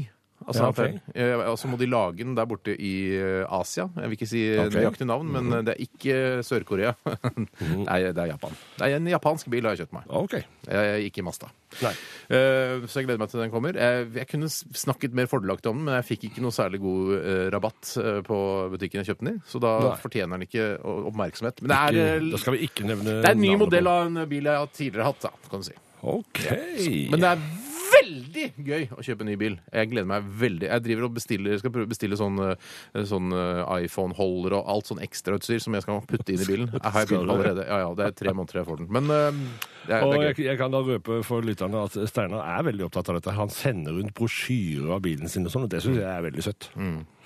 Altså, 0.48 0.63
Ja, 0.63 0.69
at 0.69 0.75
det- 0.75 1.15
eh, 1.15 1.36
og 1.51 1.57
så 1.60 1.67
må 1.69 1.77
de 1.77 1.86
lage 1.86 2.17
den 2.24 2.33
der 2.36 2.45
borte 2.50 2.74
i 2.74 3.13
eh, 3.15 3.45
Asia. 3.48 3.89
Jeg 3.95 4.10
vil 4.10 4.17
ikke 4.17 4.27
si 4.27 4.41
Ok. 4.57 4.74
nøyaktig 4.74 5.05
navn, 5.07 5.29
men 5.31 5.53
eh, 5.53 5.62
det 5.67 5.75
er 5.75 5.81
ikke 5.86 6.15
Sør-Korea. 6.43 6.93
Nei, 7.86 8.00
det 8.12 8.17
er 8.17 8.31
Japan. 8.33 8.55
Det 8.77 8.88
er 8.88 8.95
en 8.98 9.07
japansk 9.12 9.50
bil 9.53 9.63
har 9.67 9.75
jeg 9.75 9.86
kjøpt 9.86 9.93
meg. 10.00 10.03
OK. 10.10 10.33
Jeg, 10.33 10.45
jeg, 10.71 11.12
ikke 11.12 11.24
Mazda. 11.27 11.50
Nei. 11.81 11.91
Eh, 12.31 12.81
så 12.89 13.00
jeg 13.00 13.05
gleder 13.07 13.21
meg 13.21 13.29
til 13.31 13.39
den 13.43 13.51
kommer. 13.53 13.77
Jeg, 13.77 14.10
jeg 14.17 14.27
kunne 14.33 14.50
s- 14.50 14.65
snakket 14.81 15.13
mer 15.13 15.29
fordelaktig 15.31 15.69
om 15.71 15.77
den, 15.77 15.86
men 15.86 16.00
jeg 16.01 16.07
fikk 16.10 16.25
ikke 16.31 16.41
noe 16.43 16.51
særlig 16.55 16.81
god 16.83 17.13
eh, 17.21 17.45
rabatt 17.53 17.93
eh, 18.01 18.19
på 18.27 18.41
butikken 18.74 19.03
jeg 19.03 19.12
kjøpte 19.12 19.27
den 19.29 19.38
i, 19.38 19.43
så 19.48 19.62
da 19.63 19.75
Nei. 19.86 19.95
fortjener 20.01 20.38
den 20.39 20.48
ikke 20.50 20.67
o- 20.83 20.98
oppmerksomhet. 21.12 21.62
Men 21.62 21.69
det 21.74 21.77
er, 21.77 21.91
Ikke- 22.01 22.29
Da 22.31 22.36
eh, 22.36 22.43
skal 22.43 22.57
vi 22.57 22.65
ikke 22.67 22.88
nevne 22.89 23.17
det 23.21 23.29
er 23.29 23.31
en 23.38 23.41
ny 23.41 23.48
navnet 23.53 23.60
på 23.62 23.65
modell 23.69 23.83
den. 23.83 23.93
av 23.93 24.24
en 24.25 24.29
bil 24.33 24.43
jeg 24.51 24.57
har 24.57 24.71
tidligere 24.75 25.03
hatt, 25.12 25.21
da, 25.29 25.31
kan 25.50 25.62
du 25.62 25.69
si. 25.69 25.77
OK. 26.01 26.39
Men 27.13 27.19
det 27.21 27.29
er 27.29 27.43
veldig 28.11 28.45
gøy 28.67 28.87
å 28.95 29.03
kjøpe 29.05 29.23
en 29.25 29.29
ny 29.31 29.35
bil. 29.39 29.55
Jeg 29.71 29.89
gleder 29.91 30.09
meg 30.09 30.27
veldig. 30.41 30.67
Jeg 30.67 30.83
driver 30.85 31.07
og 31.07 31.15
bestiller, 31.15 31.57
skal 31.61 31.73
prøve 31.73 31.87
å 31.87 31.91
bestille 31.91 32.17
sånn, 32.19 32.39
eh, 32.43 33.03
sånn 33.07 33.31
eh, 33.35 33.61
iPhone-holder 33.85 34.55
og 34.57 34.71
alt 34.73 34.91
sånn 34.91 35.01
ekstrautstyr 35.03 35.61
som 35.63 35.77
jeg 35.77 35.85
skal 35.85 36.01
putte 36.09 36.33
inn 36.33 36.43
i 36.43 36.49
bilen. 36.49 36.69
Jeg 36.81 36.95
har 36.95 37.07
begynt 37.09 37.31
allerede. 37.31 37.65
Ja, 37.67 37.79
ja, 37.85 37.93
det 37.97 38.07
er 38.07 38.17
tre 38.17 38.33
måneder 38.35 38.61
jeg 38.61 38.67
får 38.67 38.81
den. 38.81 38.89
Men 38.91 39.11
eh, 39.13 39.39
det 39.87 39.95
er, 39.95 40.03
Og 40.03 40.13
det 40.13 40.19
er 40.19 40.27
jeg, 40.31 40.45
jeg 40.49 40.59
kan 40.59 40.73
da 40.73 40.81
røpe 40.85 41.21
for 41.25 41.45
lytterne 41.45 41.85
at 41.87 41.95
Steinar 42.09 42.43
er 42.57 42.67
veldig 42.67 42.87
opptatt 42.87 43.11
av 43.11 43.19
dette. 43.19 43.35
Han 43.37 43.53
sender 43.53 43.95
rundt 43.97 44.13
brosjyrer 44.17 44.95
av 44.97 45.03
bilen 45.05 45.31
sin 45.31 45.47
og 45.47 45.53
sånn, 45.53 45.67
og 45.67 45.73
det 45.73 45.83
syns 45.85 46.01
jeg 46.01 46.09
er 46.09 46.25
veldig 46.27 46.45
søtt. 46.45 46.69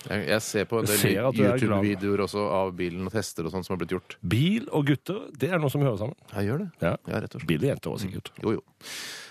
Jeg, 0.06 0.24
jeg 0.30 0.44
ser 0.46 0.68
på 0.70 0.80
en 0.80 0.88
del 0.88 1.00
ser 1.00 1.28
at 1.28 1.36
du 1.36 1.42
er 1.42 1.58
glad. 1.58 1.66
YouTube-videoer 1.66 2.24
også 2.26 2.46
av 2.60 2.72
bilen 2.78 3.08
og 3.08 3.14
tester 3.14 3.46
og 3.48 3.54
sånn 3.54 3.66
som 3.66 3.74
har 3.76 3.82
blitt 3.82 3.94
gjort. 3.96 4.16
Bil 4.22 4.70
og 4.70 4.88
gutter, 4.90 5.26
det 5.36 5.52
er 5.52 5.62
noe 5.62 5.72
som 5.72 5.84
hører 5.84 6.00
sammen. 6.00 6.18
Jeg 6.32 6.50
gjør 6.50 6.64
det. 6.64 6.70
Ja. 6.84 6.96
Ja, 7.10 7.20
rett 7.22 7.36
og 7.36 7.40
slett. 7.42 7.50
Bil 7.50 7.62
og 7.64 7.70
jenter 7.72 7.94
òg, 7.94 8.02
sikkert. 8.04 8.32
Jo, 8.44 8.56
jo. 8.58 8.64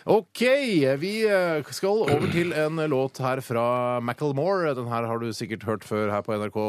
OK, 0.06 0.42
vi 1.02 1.12
eh, 1.26 1.66
skal 1.74 2.04
over 2.04 2.28
til 2.30 2.52
en 2.54 2.78
låt 2.92 3.18
her 3.26 3.42
fra 3.42 3.64
Macclemore. 4.06 4.76
Den 4.78 4.92
her 4.92 5.08
har 5.10 5.18
du 5.18 5.32
sikkert 5.34 5.66
hørt 5.66 5.88
før 5.88 6.14
her 6.14 6.22
på 6.22 6.38
NRK 6.38 6.60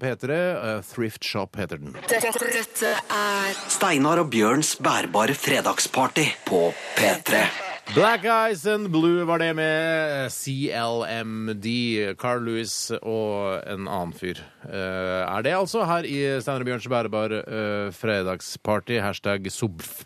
P3. 0.00 0.38
Eh, 0.40 0.80
Thrift 0.88 1.28
Shop 1.28 1.60
heter 1.60 1.82
den. 1.82 1.92
Dette, 2.08 2.32
dette 2.48 2.94
er 2.96 3.62
Steinar 3.68 4.24
og 4.24 4.32
Bjørns 4.32 4.78
bærbare 4.80 5.36
fredagsparty 5.36 6.30
på 6.48 6.70
P3. 6.96 7.67
Black 7.94 8.24
Eyes 8.24 8.66
and 8.66 8.90
Blue 8.92 9.24
var 9.26 9.38
det 9.40 9.54
med 9.56 10.28
CLMD, 10.30 11.66
Carl 12.20 12.44
Lewis 12.44 12.90
og 13.00 13.62
en 13.64 13.88
annen 13.88 14.12
fyr. 14.14 14.42
Eh, 14.68 15.22
er 15.24 15.42
det 15.46 15.54
altså 15.56 15.86
her 15.88 16.04
i 16.06 16.18
Steinar 16.44 16.62
og 16.66 16.68
Bjørns 16.68 16.88
bærebar 16.92 17.34
eh, 17.40 17.88
fredagsparty, 17.96 18.98
hashtag 19.02 19.48
subf. 19.50 20.02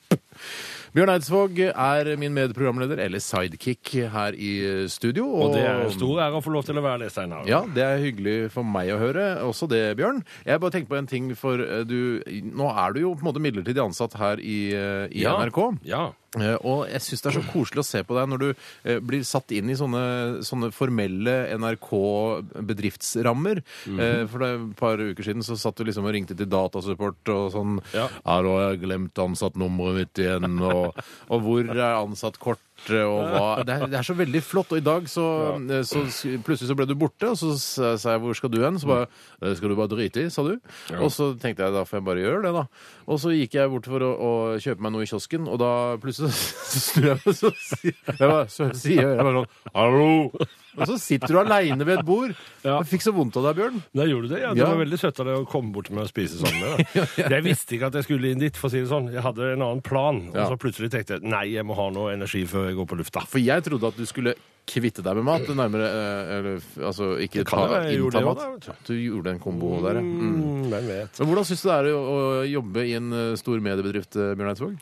Bjørn 0.92 1.10
Eidsvåg 1.14 1.58
er 1.72 2.12
min 2.20 2.34
medprogramleder, 2.36 3.00
eller 3.02 3.20
sidekick, 3.24 3.94
her 4.12 4.36
i 4.36 4.52
studio. 4.92 5.26
Og 5.42 5.54
det 5.56 5.64
er 5.66 5.82
en 5.86 5.92
stor 5.96 6.22
ære 6.22 6.38
å 6.38 6.44
få 6.44 6.52
lov 6.54 6.66
til 6.68 6.78
å 6.78 6.84
være 6.86 7.02
det, 7.06 7.10
Steinar. 7.16 7.44
Ja, 7.50 7.62
det 7.66 7.82
er 7.86 8.02
hyggelig 8.04 8.38
for 8.54 8.62
meg 8.68 8.92
å 8.94 9.00
høre. 9.02 9.26
Også 9.48 9.66
det, 9.72 9.82
Bjørn. 9.98 10.22
Jeg 10.46 10.62
bare 10.62 10.76
tenkte 10.78 10.92
på 10.94 11.00
en 11.02 11.10
ting, 11.10 11.30
for 11.36 11.60
eh, 11.66 11.82
du 11.88 12.22
Nå 12.54 12.70
er 12.72 12.94
du 12.94 13.02
jo 13.08 13.14
på 13.16 13.24
en 13.26 13.32
måte 13.32 13.42
midlertidig 13.42 13.82
ansatt 13.88 14.14
her 14.22 14.40
i, 14.40 14.60
eh, 14.76 15.06
i 15.10 15.26
Ja. 15.26 15.34
NRK. 15.42 15.64
Ja. 15.88 16.10
Eh, 16.40 16.56
Og 16.64 16.86
jeg 16.88 17.00
syns 17.04 17.20
det 17.22 17.28
er 17.28 17.34
så 17.40 17.42
koselig 17.52 17.82
å 17.82 17.84
se 17.84 18.00
på 18.08 18.14
deg 18.16 18.28
når 18.32 18.38
du 18.40 18.46
eh, 18.88 19.00
blir 19.04 19.20
satt 19.28 19.52
inn 19.52 19.68
i 19.68 19.74
sånne, 19.76 20.40
sånne 20.46 20.70
formelle 20.72 21.34
NRK-bedriftsrammer. 21.58 23.60
Mhm. 23.86 24.00
Eh, 24.00 24.22
For 24.32 24.40
et 24.46 24.76
par 24.78 24.96
uker 25.02 25.22
siden 25.26 25.42
så 25.44 25.56
satt 25.60 25.76
du 25.76 25.84
liksom 25.84 26.06
og 26.08 26.14
ringte 26.14 26.34
til 26.36 26.46
datasupport 26.48 27.28
og 27.34 27.52
sånn 27.52 27.80
Ja. 27.92 28.08
Har 28.24 28.44
jeg 28.44 28.80
glemt 28.82 29.14
ansattnummeret 29.18 29.94
mitt 30.02 30.14
igjen, 30.24 30.56
og, 30.62 30.94
og 31.28 31.42
hvor 31.44 31.68
er 31.68 31.98
ansattkortet, 32.00 32.71
og 32.90 33.20
hva 33.30 33.64
det 33.66 33.74
er, 33.76 33.84
det 33.92 33.98
er 34.00 34.06
så 34.06 34.16
veldig 34.18 34.42
flott. 34.42 34.72
Og 34.74 34.80
i 34.80 34.84
dag 34.84 35.06
så, 35.10 35.26
eh, 35.62 35.82
så 35.86 36.02
plutselig 36.42 36.70
så 36.72 36.76
ble 36.78 36.86
du 36.90 36.94
borte, 36.98 37.30
og 37.30 37.38
så 37.38 37.52
sa 37.58 37.92
sa 38.00 38.16
jeg 38.16 38.22
hvor 38.24 38.34
skal 38.38 38.50
du 38.52 38.58
hen? 38.62 38.80
Så 38.82 38.90
bare 38.90 39.06
«Det 39.40 39.56
skal 39.58 39.72
du 39.72 39.76
bare 39.78 39.92
drite 39.92 40.24
i, 40.26 40.30
sa 40.32 40.42
du. 40.46 40.56
Og 40.98 41.12
så 41.14 41.32
tenkte 41.38 41.66
jeg 41.66 41.76
da 41.76 41.84
får 41.86 42.00
jeg 42.00 42.06
bare 42.08 42.24
gjøre 42.24 42.42
det, 42.48 42.54
da. 42.58 42.64
Og 43.06 43.20
så 43.22 43.34
gikk 43.36 43.54
jeg 43.58 43.70
bort 43.70 43.86
for 43.90 44.06
å, 44.06 44.10
å 44.12 44.32
kjøpe 44.62 44.82
meg 44.82 44.94
noe 44.96 45.06
i 45.06 45.10
kiosken, 45.10 45.46
og 45.50 45.62
da 45.62 45.72
plutselig 46.02 46.32
så 46.72 46.82
snur 46.88 47.08
jeg 47.12 47.22
meg, 47.22 47.38
så 47.38 47.54
sier 47.60 47.94
jeg, 47.94 48.18
bare, 48.18 48.44
så 48.50 48.70
sier 48.74 49.06
jeg 49.06 49.22
bare 49.22 49.38
sånn 49.42 49.72
Hallo! 49.76 50.50
Og 50.78 50.86
så 50.88 50.96
sitter 51.00 51.34
du 51.34 51.38
aleine 51.42 51.84
ved 51.84 52.00
et 52.00 52.06
bord. 52.06 52.32
Ja. 52.62 52.76
Jeg 52.78 52.92
fikk 52.92 53.02
så 53.02 53.10
vondt 53.10 53.34
av 53.40 53.42
deg, 53.48 53.56
Bjørn. 53.58 53.78
Da 53.90 54.04
gjorde 54.06 54.28
du 54.28 54.32
det, 54.36 54.40
ja. 54.44 54.52
Det 54.54 54.62
var 54.62 54.76
veldig 54.78 54.98
søtt 55.00 55.16
av 55.18 55.26
deg 55.26 55.40
å 55.40 55.46
komme 55.50 55.72
bort 55.74 55.88
med 55.90 56.04
å 56.04 56.06
spise 56.06 56.38
sammen 56.38 56.60
med 56.62 56.78
deg. 56.78 57.08
Jeg 57.34 57.42
visste 57.42 57.74
ikke 57.74 57.88
at 57.90 57.96
jeg 57.98 58.06
skulle 58.06 58.30
inn 58.30 58.38
dit, 58.38 58.54
for 58.54 58.70
å 58.70 58.70
si 58.70 58.84
det 58.84 58.90
sånn. 58.92 59.08
Jeg 59.10 59.24
hadde 59.24 59.48
en 59.56 59.64
annen 59.66 59.82
plan. 59.82 60.20
Og 60.30 60.38
så 60.52 60.58
plutselig 60.62 60.92
tenkte 60.94 61.16
jeg 61.18 61.26
nei, 61.26 61.42
jeg 61.56 61.66
må 61.66 61.74
ha 61.74 61.88
noe 61.90 62.12
energi 62.14 62.44
før 62.46 62.68
jeg 62.70 62.78
går 62.78 62.86
på 62.92 63.00
lufta. 63.00 63.24
For 63.26 63.42
jeg 63.42 63.66
trodde 63.66 63.90
at 63.90 63.98
du 63.98 64.06
skulle 64.06 64.36
kvitte 64.66 65.02
deg 65.02 65.16
med 65.18 65.24
mat. 65.26 65.42
Nærmere 65.58 65.86
eh, 65.88 66.32
eller, 66.38 66.60
Altså 66.86 67.08
ikke 67.20 67.42
kan 67.44 67.50
ta, 67.50 67.62
jo 67.66 67.72
være 67.72 67.88
jeg 67.90 67.98
gjorde 67.98 68.14
innta 68.14 68.18
det 68.18 68.26
mat. 68.28 68.36
også, 68.36 68.46
da, 68.46 68.72
vet 68.72 68.86
du. 68.86 68.92
Du 68.92 69.00
gjorde 69.02 69.30
en 69.34 69.40
kombo 69.42 69.70
der, 69.82 69.98
ja. 69.98 70.02
Mm. 70.06 70.32
Mm, 70.32 70.66
hvem 70.72 70.86
vet. 70.92 71.18
Men 71.20 71.28
hvordan 71.32 71.48
syns 71.50 71.62
du 71.62 71.68
det 71.68 71.76
er 71.78 71.88
å, 71.92 72.02
å 72.02 72.44
jobbe 72.48 72.84
i 72.86 72.92
en 72.98 73.12
eh, 73.12 73.34
stor 73.42 73.60
mediebedrift, 73.66 74.16
eh, 74.16 74.32
Bjørn 74.38 74.52
Eidsvåg? 74.52 74.76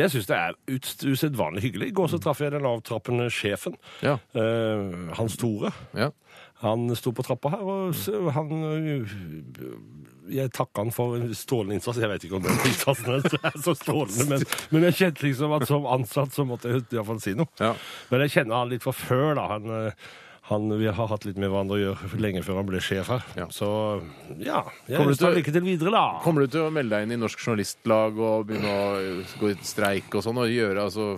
Jeg 0.00 0.10
syns 0.14 0.26
det 0.30 0.36
er 0.40 0.56
ut- 0.76 1.06
usedvanlig 1.12 1.62
hyggelig. 1.66 1.90
I 1.92 1.96
går 2.00 2.08
så 2.14 2.20
traff 2.24 2.40
jeg 2.40 2.54
den 2.56 2.66
avtrappende 2.66 3.28
sjefen, 3.30 3.76
Ja. 4.02 4.16
eh, 4.34 5.12
Hans 5.20 5.36
Tore. 5.36 5.72
ja. 5.94 6.10
Han 6.64 6.88
sto 6.96 7.10
på 7.12 7.20
trappa 7.26 7.50
her, 7.52 7.60
og 7.68 7.92
s- 7.92 8.08
han 8.32 8.48
øh, 8.64 9.04
Jeg 10.32 10.52
takka 10.56 10.82
han 10.84 10.92
for 10.94 11.16
en 11.18 11.30
strålende 11.36 11.78
innsats. 11.78 11.98
Jeg 12.02 12.10
vet 12.10 12.26
ikke 12.26 12.38
om 12.40 12.44
den 12.46 12.60
innsatsen 12.66 13.16
er 13.20 13.58
så 13.62 13.74
strålende, 13.78 14.26
men, 14.30 14.44
men 14.74 14.86
jeg 14.88 14.98
kjente 15.00 15.26
liksom 15.28 15.54
at 15.56 15.66
som 15.70 15.88
ansatt 15.90 16.34
så 16.36 16.46
måtte 16.48 16.72
jeg 16.72 16.86
iallfall 16.96 17.20
si 17.22 17.34
noe. 17.38 17.50
Ja. 17.62 17.74
Men 18.10 18.24
jeg 18.26 18.38
kjenner 18.38 18.62
han 18.62 18.72
litt 18.72 18.86
fra 18.86 18.94
før, 18.96 19.34
da. 19.38 19.46
Han, 19.54 19.70
øh, 19.70 20.08
han, 20.46 20.68
vi 20.78 20.86
har 20.86 21.08
hatt 21.10 21.24
litt 21.26 21.38
med 21.42 21.50
hverandre 21.50 21.74
å 21.74 21.80
gjøre 21.80 22.20
lenge 22.22 22.42
før 22.46 22.60
han 22.60 22.68
ble 22.68 22.78
sjef 22.84 23.08
her. 23.10 23.24
Ja. 23.38 23.48
Så 23.54 23.68
ja. 24.38 24.60
Jeg 24.86 25.00
Kommer 25.00 25.10
du 25.10 25.16
ønsker 25.16 25.38
lykke 25.40 25.54
til 25.56 25.66
videre, 25.66 25.94
da. 25.96 26.04
Kommer 26.22 26.46
du 26.46 26.52
til 26.54 26.66
å 26.68 26.70
melde 26.74 26.94
deg 26.94 27.08
inn 27.08 27.16
i 27.16 27.20
Norsk 27.22 27.42
Journalistlag 27.42 28.20
og 28.22 28.46
begynne 28.50 28.70
å 28.70 28.86
eh, 29.00 29.34
gå 29.40 29.50
i 29.50 29.58
streik 29.66 30.14
og 30.14 30.22
sånn, 30.26 30.38
og 30.42 30.52
gjøre 30.54 30.86
altså 30.86 31.08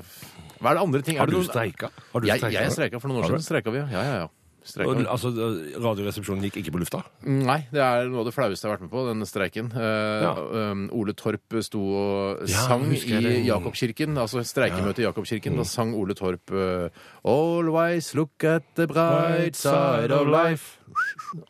Hva 0.58 0.72
er 0.72 0.78
det 0.78 0.86
andre 0.86 1.02
ting? 1.04 1.20
Har 1.20 1.28
du 1.28 1.42
streika? 1.44 1.92
Har 2.14 2.24
du 2.24 2.30
Jeg, 2.30 2.40
streika? 2.40 2.64
jeg 2.64 2.76
streika 2.78 3.02
for 3.02 3.12
noen 3.12 3.24
år 3.26 3.34
siden. 3.34 3.44
Streika 3.50 3.74
vi, 3.74 3.84
ja. 3.84 3.88
ja, 4.00 4.18
ja. 4.24 4.28
Og, 4.76 5.00
altså, 5.08 5.30
Radioresepsjonen 5.80 6.42
gikk 6.44 6.58
ikke 6.62 6.72
på 6.74 6.80
lufta? 6.82 7.00
Nei, 7.24 7.60
det 7.72 7.80
er 7.80 8.08
noe 8.10 8.20
av 8.20 8.28
det 8.28 8.34
flaueste 8.36 8.66
jeg 8.66 8.70
har 8.70 8.76
vært 8.76 8.86
med 8.86 8.92
på, 8.92 9.04
den 9.08 9.24
streiken. 9.28 9.70
Eh, 9.74 10.22
Ja. 10.26 10.32
um, 10.72 10.88
Ole 10.92 11.14
Torp 11.14 11.56
sto 11.64 11.80
og 11.80 12.42
Ja, 12.48 12.66
sang 12.68 12.84
husker 12.90 13.18
i 13.18 13.22
det. 13.24 13.46
Jakobkirken, 13.46 14.16
altså 14.18 14.44
streikemøte 14.44 15.00
i 15.02 15.06
Jakobkirken. 15.08 15.52
Mm. 15.54 15.62
Da 15.62 15.64
sang 15.64 15.94
Ole 15.94 16.14
Torp 16.14 16.50
eh, 16.52 16.88
Always 17.24 18.14
look 18.14 18.44
at 18.44 18.62
the 18.76 18.86
bright 18.86 19.56
side 19.56 20.10
of 20.12 20.26
life. 20.28 20.74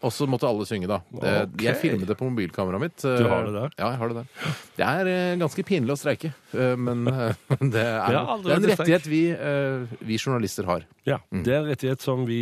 Og 0.02 0.10
så 0.12 0.26
måtte 0.28 0.48
alle 0.48 0.64
synge, 0.66 0.88
da. 0.90 0.98
Det, 1.12 1.34
Ok. 1.48 1.62
Jeg 1.62 1.76
filmet 1.78 2.08
det 2.10 2.16
på 2.18 2.26
mobilkameraet 2.28 2.80
mitt. 2.82 3.04
eh, 3.04 3.18
Du 3.22 3.28
har 3.30 3.44
det 3.46 3.52
der? 3.54 3.70
Ja, 3.78 3.90
jeg 3.92 3.98
har 3.98 4.08
det 4.08 4.16
der. 4.16 4.54
Det 4.76 4.86
er 4.86 5.06
eh, 5.12 5.36
ganske 5.38 5.62
pinlig 5.64 5.94
å 5.94 5.98
streike, 6.00 6.32
eh, 6.52 6.74
men 6.76 7.06
eh, 7.06 7.32
det 7.74 7.84
er, 7.84 8.10
Jeg 8.10 8.18
har 8.18 8.32
aldri 8.34 8.48
det 8.48 8.52
er 8.52 8.56
en 8.56 8.62
vært 8.62 8.70
i 8.70 8.74
streik. 8.74 8.78
rettighet 8.78 9.06
vi, 9.06 9.22
eh, 9.30 9.98
vi 10.10 10.18
journalister 10.18 10.64
har. 10.66 10.84
Ja. 11.06 11.18
Mm. 11.32 11.44
Det 11.44 11.54
er 11.54 11.60
en 11.62 11.70
rettighet 11.70 12.00
som 12.02 12.26
vi 12.26 12.40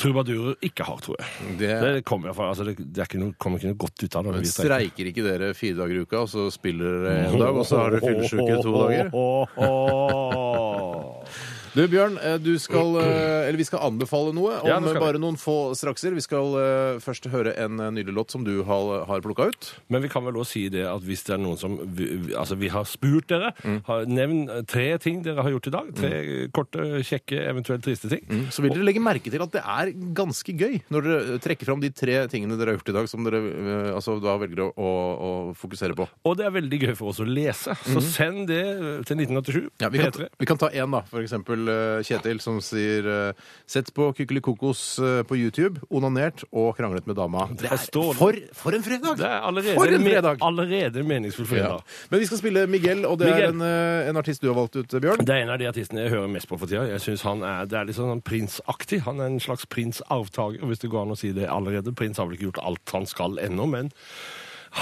trubadurer 0.00 0.56
ikke 0.64 0.86
har, 0.88 0.98
tror 1.04 1.18
jeg. 1.20 1.56
Det, 1.60 1.70
Det 1.84 2.04
kommer, 2.08 2.32
hvert 2.32 2.54
altså, 2.54 2.64
det, 2.68 2.74
det 2.80 3.04
er 3.04 3.10
ikke 3.10 3.20
noe, 3.20 3.36
kommer 3.40 3.60
ikke 3.60 3.72
noe 3.72 3.82
godt 3.84 4.04
ut 4.04 4.16
av 4.16 4.26
det. 4.26 4.34
men 4.38 4.48
streiker. 4.48 5.12
ikke 5.12 5.26
dere 5.26 5.52
fire 5.56 5.76
dager 5.82 6.00
i 6.00 6.04
uka, 6.06 6.24
og 6.24 6.32
så 6.32 6.46
spiller 6.54 7.00
dere 7.04 7.28
en 7.28 7.40
dag, 7.44 7.62
og 7.62 7.68
så 7.68 7.84
har 7.84 7.96
dere 7.96 8.08
fyllesyke 8.08 8.60
to 8.64 8.76
dager? 8.80 9.10
Du, 11.74 11.82
Bjørn, 11.88 12.18
eh, 12.18 12.36
du 12.42 12.52
skal, 12.58 12.96
eh, 13.00 13.48
eller 13.48 13.58
vi 13.60 13.64
skal 13.68 13.84
anbefale 13.86 14.32
noe 14.34 14.58
om 14.60 14.66
Ja, 14.68 14.78
det 14.80 14.90
skal 14.90 14.98
vi. 15.00 15.06
bare 15.06 15.20
noen 15.22 15.36
få 15.40 15.56
strakser. 15.78 16.14
Vi 16.16 16.24
skal 16.24 16.54
eh, 16.58 16.98
først 17.02 17.28
høre 17.30 17.54
en 17.56 17.76
nylig 17.78 18.00
nydelig 18.00 18.14
låt 18.16 18.30
som 18.32 18.44
du 18.44 18.62
har, 18.64 19.04
har 19.06 19.20
plukka 19.20 19.48
ut. 19.50 19.66
Men 19.92 20.02
vi 20.02 20.08
kan 20.08 20.24
vel 20.24 20.34
også 20.40 20.50
si 20.56 20.62
det 20.72 20.86
at 20.88 21.02
hvis 21.04 21.22
det 21.26 21.34
er 21.36 21.40
noen 21.42 21.58
som 21.60 21.76
vi, 21.84 22.06
vi- 22.16 22.34
Altså, 22.40 22.56
vi 22.56 22.68
har 22.72 22.84
spurt 22.88 23.26
dere. 23.28 23.52
Har, 23.86 24.06
nevn 24.08 24.64
tre 24.66 24.96
ting 25.02 25.20
dere 25.22 25.42
har 25.44 25.50
gjort 25.52 25.66
i 25.68 25.72
dag. 25.74 25.90
Tre 25.94 26.48
korte, 26.56 26.86
kjekke, 27.04 27.36
eventuelt 27.50 27.82
triste 27.84 28.08
ting. 28.08 28.24
Så 28.50 28.62
vil 28.64 28.72
dere 28.72 28.86
legge 28.88 29.02
merke 29.04 29.30
til 29.30 29.42
at 29.44 29.52
det 29.52 29.60
er 29.62 29.92
ganske 30.16 30.54
gøy 30.56 30.80
når 30.90 31.06
dere 31.06 31.38
trekker 31.44 31.68
fram 31.68 31.80
de 31.82 31.90
tre 31.92 32.16
tingene 32.32 32.56
dere 32.58 32.72
har 32.72 32.78
gjort 32.80 32.88
i 32.88 32.96
dag, 32.96 33.08
som 33.12 33.24
dere 33.26 33.40
eh, 33.44 33.90
altså, 33.94 34.16
da 34.22 34.36
velger 34.40 34.64
å, 34.64 34.70
å, 34.74 34.90
å 35.20 35.30
fokusere 35.58 35.94
på. 35.98 36.08
Og 36.24 36.38
det 36.40 36.46
er 36.48 36.54
veldig 36.56 36.80
gøy 36.86 36.94
for 36.98 37.12
oss 37.12 37.20
å 37.20 37.28
lese, 37.28 37.76
så 37.84 38.00
send 38.04 38.48
det 38.48 38.62
til 39.06 39.20
1987. 39.20 39.68
Ja, 39.84 39.90
vi, 39.92 40.00
kan, 40.00 40.14
P3. 40.16 40.30
vi 40.40 40.48
kan 40.48 40.58
ta 40.64 40.70
én, 40.72 40.90
da. 40.96 41.02
For 41.12 41.20
eksempel 41.22 41.59
eh, 41.68 42.02
Kjetil 42.06 42.40
som 42.40 42.60
sier 42.64 43.06
eh, 43.06 43.32
Sett 43.66 43.92
på 43.94 44.10
Kykelikokos 44.16 44.60
kokos 44.60 45.26
på 45.28 45.36
YouTube. 45.38 45.80
Onanert 45.90 46.42
og 46.50 46.76
kranglet 46.76 47.06
med 47.06 47.16
dama. 47.16 47.46
Det 47.54 47.68
er 47.70 47.78
for, 48.16 48.34
for 48.56 48.74
en 48.74 48.82
fredag! 48.82 49.16
Det 49.20 49.26
er 49.26 49.44
allerede, 49.46 49.74
For 49.74 49.86
en 49.86 50.02
fredag! 50.02 50.38
allerede 50.42 51.02
meningsfull 51.06 51.46
Ja. 51.46 51.50
fredag. 51.52 51.84
Men 52.10 52.20
vi 52.20 52.26
skal 52.26 52.38
spille 52.38 52.66
Miguel, 52.66 53.04
og 53.06 53.18
det 53.18 53.28
er 53.28 53.48
en, 53.48 53.60
eh, 53.62 54.08
en 54.08 54.16
artist 54.16 54.40
du 54.42 54.48
har 54.48 54.56
valgt 54.58 54.76
ut, 54.76 54.88
Bjørn. 55.00 55.24
Det 55.24 55.34
er 55.34 55.42
en 55.44 55.50
av 55.54 55.58
de 55.58 55.68
artistene 55.70 56.02
jeg 56.06 56.10
hører 56.10 56.28
mest 56.28 56.48
på 56.48 56.58
for 56.58 56.66
tida. 56.66 56.86
Jeg 56.90 57.00
synes 57.00 57.22
han 57.22 57.42
er, 57.42 57.66
Det 57.66 57.78
er 57.78 57.84
litt 57.84 57.96
sånn 57.96 58.22
prinsaktig. 58.22 59.00
Han 59.06 59.20
er 59.20 59.26
en 59.30 59.40
slags 59.40 59.66
prinsarvtaker, 59.66 60.64
hvis 60.66 60.78
det 60.82 60.90
går 60.90 61.02
an 61.02 61.14
å 61.14 61.18
si 61.18 61.32
det 61.32 61.46
allerede. 61.48 61.94
Prins 61.94 62.18
har 62.18 62.26
vel 62.26 62.36
ikke 62.36 62.50
gjort 62.50 62.64
alt 62.64 62.90
han 62.92 63.06
skal 63.06 63.38
ennå, 63.38 63.68
men 63.70 63.92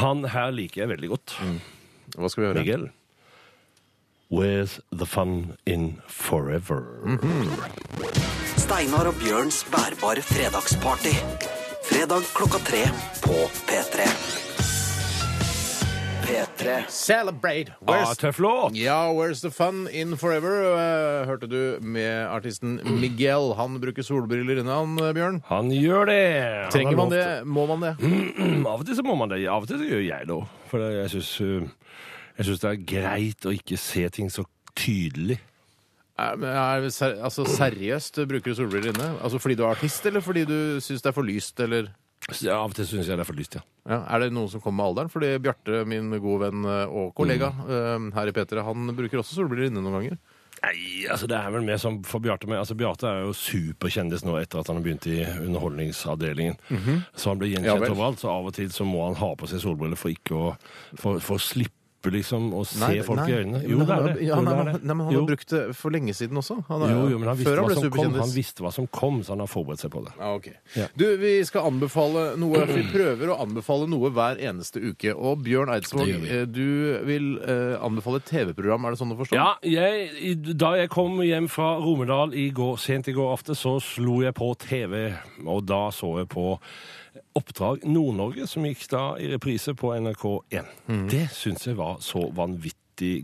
han 0.01 0.25
her 0.25 0.51
liker 0.53 0.83
jeg 0.87 0.89
veldig 0.97 1.09
godt. 1.09 1.37
Hva 2.17 2.31
skal 2.31 2.43
vi 2.45 2.49
høre? 2.49 2.63
Miguel. 2.65 2.89
Where's 4.31 4.79
the 4.93 5.07
fun 5.07 5.57
in 5.65 6.03
forever? 6.07 7.01
Steinar 8.61 9.09
og 9.09 9.15
Bjørns 9.23 9.63
bærbare 9.73 10.21
fredagsparty. 10.21 11.15
Fredag 11.89 12.27
klokka 12.37 12.61
tre 12.61 12.83
på 13.25 13.37
P3. 13.71 14.05
P3. 16.29 16.75
Celebrate! 16.93 17.73
Ah, 17.89 18.13
tøff 18.21 18.39
låt! 18.39 18.77
ja, 18.77 18.99
Where's 19.17 19.41
the 19.41 19.51
fun 19.51 19.89
in 19.89 20.13
forever? 20.21 20.61
Uh, 20.77 21.25
hørte 21.27 21.49
du 21.49 21.79
med 21.81 22.29
artisten 22.29 22.77
Miguel. 23.01 23.55
Han 23.57 23.81
bruker 23.81 24.05
solbriller 24.05 24.61
inne, 24.61 24.77
han, 24.77 24.93
eh, 25.09 25.15
Bjørn. 25.17 25.41
Han 25.49 25.73
gjør 25.73 26.05
det! 26.13 26.21
Han 26.67 26.71
Trenger 26.77 27.01
man 27.01 27.17
det? 27.17 27.27
Må 27.49 27.65
man 27.73 27.81
det? 27.81 27.97
Av 28.61 28.77
og 28.77 28.85
til 28.85 29.01
så 29.01 29.09
må 29.09 29.17
man 29.17 29.33
det. 29.33 29.41
Av 29.49 29.65
og 29.65 29.73
til 29.73 29.81
så 29.81 29.89
gjør 29.89 30.05
jeg 30.05 30.29
det 30.29 30.37
òg. 30.37 30.45
For 30.69 30.85
jeg 30.85 31.15
syns, 31.17 31.33
jeg 32.39 32.47
syns 32.49 32.63
det 32.65 32.71
er 32.71 32.83
greit 32.95 33.47
å 33.49 33.53
ikke 33.55 33.79
se 33.83 34.07
ting 34.15 34.31
så 34.33 34.45
tydelig. 34.79 35.39
Er, 36.19 36.35
men 36.39 36.51
er, 36.51 36.89
ser, 36.91 37.19
altså, 37.23 37.45
seriøst, 37.47 38.23
bruker 38.27 38.51
du 38.51 38.59
solbriller 38.59 38.91
inne? 38.95 39.13
Altså 39.23 39.39
Fordi 39.39 39.55
du 39.59 39.63
er 39.67 39.71
artist, 39.77 40.07
eller 40.11 40.23
fordi 40.25 40.43
du 40.49 40.57
syns 40.83 41.03
det 41.05 41.13
er 41.13 41.15
for 41.19 41.27
lyst, 41.27 41.61
eller? 41.63 41.93
Ja, 42.43 42.57
Av 42.59 42.73
og 42.73 42.75
til 42.75 42.89
syns 42.91 43.07
jeg 43.07 43.15
det 43.17 43.23
er 43.23 43.29
for 43.29 43.39
lyst, 43.39 43.55
ja. 43.55 43.63
Ja, 43.89 44.01
er 44.11 44.25
det 44.25 44.33
noen 44.35 44.51
som 44.51 44.61
kommer 44.61 44.83
med 44.83 44.89
alderen? 44.91 45.13
Fordi 45.15 45.29
Bjarte, 45.41 45.85
min 45.89 46.11
gode 46.19 46.49
venn 46.49 46.67
eh, 46.67 46.91
og 46.91 47.13
kollega 47.17 47.53
Mm. 47.55 48.11
eh, 48.11 48.17
her 48.19 48.27
i 48.33 48.35
P3, 48.35 48.65
han 48.67 48.91
bruker 48.99 49.23
også 49.23 49.39
solbriller 49.39 49.71
inne 49.71 49.81
noen 49.85 49.95
ganger. 50.01 50.19
Nei, 50.59 51.07
altså 51.07 51.29
det 51.31 51.37
er 51.39 51.53
vel 51.55 51.63
mer 51.63 51.79
som 51.79 52.01
for 52.03 52.19
Bjarte 52.19 52.49
med. 52.51 52.59
Altså 52.59 52.75
Bjarte 52.75 53.07
er 53.07 53.21
jo 53.29 53.31
superkjendis 53.39 54.25
nå 54.27 54.35
etter 54.41 54.59
at 54.59 54.67
han 54.67 54.81
har 54.81 54.85
begynt 54.89 55.07
i 55.07 55.21
Underholdningsavdelingen. 55.47 56.59
Så 57.15 57.31
han 57.31 57.39
blir 57.39 57.53
gjenkjent 57.55 57.87
Ja 57.87 57.93
overalt, 57.95 58.19
så 58.19 58.33
av 58.33 58.49
og 58.51 58.55
til 58.59 58.71
så 58.75 58.83
må 58.85 59.05
han 59.07 59.15
ha 59.23 59.29
på 59.39 59.47
seg 59.47 59.63
solbriller 59.63 59.97
for 60.01 60.11
ikke 60.11 60.35
å 60.35 60.49
For, 60.99 61.21
for 61.23 61.39
å 61.39 61.43
slippe 61.43 61.77
liksom 62.03 62.53
å 62.55 62.65
se 62.67 62.79
Nei, 62.79 63.03
folk 63.03 63.19
nei. 63.19 63.27
i 63.29 63.35
øynene. 63.43 63.63
Jo, 63.69 63.79
det 63.79 63.87
han 63.89 63.99
er 63.99 64.03
har- 64.03 64.13
det. 64.15 64.23
Ja, 64.23 64.37
nei, 64.41 64.53
det 64.55 64.59
er 64.69 64.73
det. 64.79 64.83
men 64.85 65.01
han 65.01 65.13
Jo. 65.13 65.19
har 65.21 65.27
brukt 65.27 65.49
det 65.51 65.77
for 65.77 65.91
lenge 65.91 66.15
siden 66.15 66.37
også. 66.39 66.65
Han 66.69 66.83
er, 66.83 66.89
Jo, 66.95 67.09
jo, 67.09 67.19
men 67.19 67.29
han 67.29 67.37
visste, 67.37 67.51
før 67.51 67.57
han 67.57 67.65
hva 67.69 67.75
som 67.75 67.91
kom. 67.91 68.15
han 68.15 68.31
visste 68.31 68.63
hva 68.63 68.73
som 68.73 68.87
kom, 68.87 69.23
så 69.23 69.29
han 69.31 69.39
har 69.41 69.47
forberedt 69.49 69.81
seg 69.81 69.91
på 69.91 70.05
det. 70.05 70.13
Ah, 70.21 70.35
okay. 70.35 70.53
Ja. 70.77 70.87
Du, 70.97 71.17
Vi 71.19 71.45
skal 71.45 71.63
anbefale 71.67 72.37
noe. 72.39 72.65
Vi 72.67 72.83
prøver 72.93 73.29
å 73.35 73.41
anbefale 73.43 73.89
noe 73.89 74.11
hver 74.11 74.37
eneste 74.39 74.79
uke. 74.81 75.13
Og 75.17 75.43
Bjørn 75.43 75.69
Eidsvåg, 75.75 76.07
vi. 76.07 76.29
eh, 76.31 76.45
du 76.47 76.99
vil 77.05 77.39
eh, 77.43 77.77
anbefale 77.83 78.17
et 78.17 78.25
TV-program, 78.27 78.85
er 78.87 78.91
det 78.91 78.99
sånn 79.01 79.13
å 79.13 79.19
forstå? 79.19 79.33
Ja, 79.35 79.57
jeg, 79.63 80.57
da 80.57 80.75
jeg 80.77 80.91
kom 80.91 81.19
hjem 81.21 81.49
fra 81.49 81.79
Romedal 81.83 82.33
i 82.35 82.51
går, 82.51 82.79
sent 82.79 83.09
i 83.09 83.13
går 83.13 83.33
aftes, 83.37 83.59
så 83.59 83.81
slo 83.83 84.23
jeg 84.23 84.35
på 84.35 84.57
TV, 84.57 85.15
og 85.47 85.67
da 85.67 85.89
så 85.91 86.19
jeg 86.19 86.29
på 86.29 86.59
Oppdrag 87.39 87.87
Nord-Norge, 87.87 88.47
som 88.51 88.67
gikk 88.67 88.85
da 88.93 89.05
i 89.21 89.31
reprise 89.33 89.75
på 89.79 89.95
NRK1. 89.97 90.75
Mm. 90.89 91.07
Det 91.11 91.27
syns 91.35 91.67
jeg 91.69 91.79
var 91.79 91.99
så 92.05 92.29
vanvittig 92.35 92.79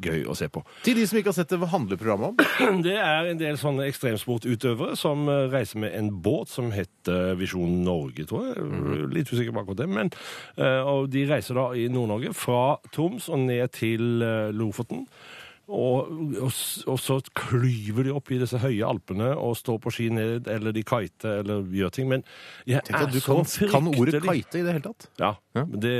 gøy 0.04 0.22
å 0.30 0.36
se 0.38 0.46
på. 0.52 0.62
Til 0.86 0.98
de 0.98 1.06
som 1.08 1.18
ikke 1.18 1.32
har 1.32 1.36
sett 1.36 1.50
det, 1.50 1.58
hva 1.62 1.70
handler 1.72 1.98
programmet 1.98 2.30
om? 2.30 2.82
Det 2.86 2.94
er 2.94 3.30
en 3.30 3.40
del 3.40 3.58
sånne 3.58 3.88
ekstremsportutøvere 3.90 4.98
som 4.98 5.26
eh, 5.30 5.46
reiser 5.52 5.82
med 5.82 5.96
en 5.98 6.12
båt 6.22 6.52
som 6.52 6.70
heter 6.74 7.34
Visjon 7.40 7.80
Norge, 7.86 8.26
tror 8.30 8.52
jeg. 8.52 8.68
Litt 9.14 9.32
usikker 9.32 9.54
på 9.54 9.64
akkurat 9.64 9.82
det. 9.82 9.90
Men, 9.90 10.12
eh, 10.58 10.80
og 10.82 11.10
de 11.14 11.26
reiser 11.30 11.58
da 11.58 11.70
i 11.74 11.88
Nord-Norge 11.90 12.34
fra 12.38 12.76
Troms 12.94 13.30
og 13.32 13.42
ned 13.48 13.74
til 13.74 14.22
eh, 14.22 14.52
Lofoten. 14.54 15.08
Og, 15.64 16.10
og, 16.44 16.50
og 16.92 16.98
så 17.00 17.14
klyver 17.32 18.04
de 18.04 18.12
opp 18.12 18.28
i 18.34 18.38
disse 18.42 18.58
høye 18.60 18.84
alpene 18.84 19.30
og 19.32 19.54
står 19.56 19.78
på 19.80 19.92
ski 19.96 20.10
ned, 20.12 20.48
eller 20.52 20.74
de 20.76 20.82
kiter 20.84 21.40
eller 21.40 21.62
gjør 21.72 21.92
ting. 21.96 22.08
Men 22.10 22.24
jeg 22.68 22.82
Tenk 22.84 22.98
er 22.98 23.06
at 23.06 23.14
du 23.14 23.20
så 23.24 23.38
kan, 23.38 23.70
kan 23.72 23.88
ordet 23.94 24.18
fryktelig 24.20 24.42
kite 24.44 24.60
i 24.60 24.66
det 24.66 24.74
hele 24.76 24.84
tatt. 24.90 25.06
Ja. 25.22 25.30
Ja. 25.56 25.64
men 25.64 25.80
Det, 25.80 25.94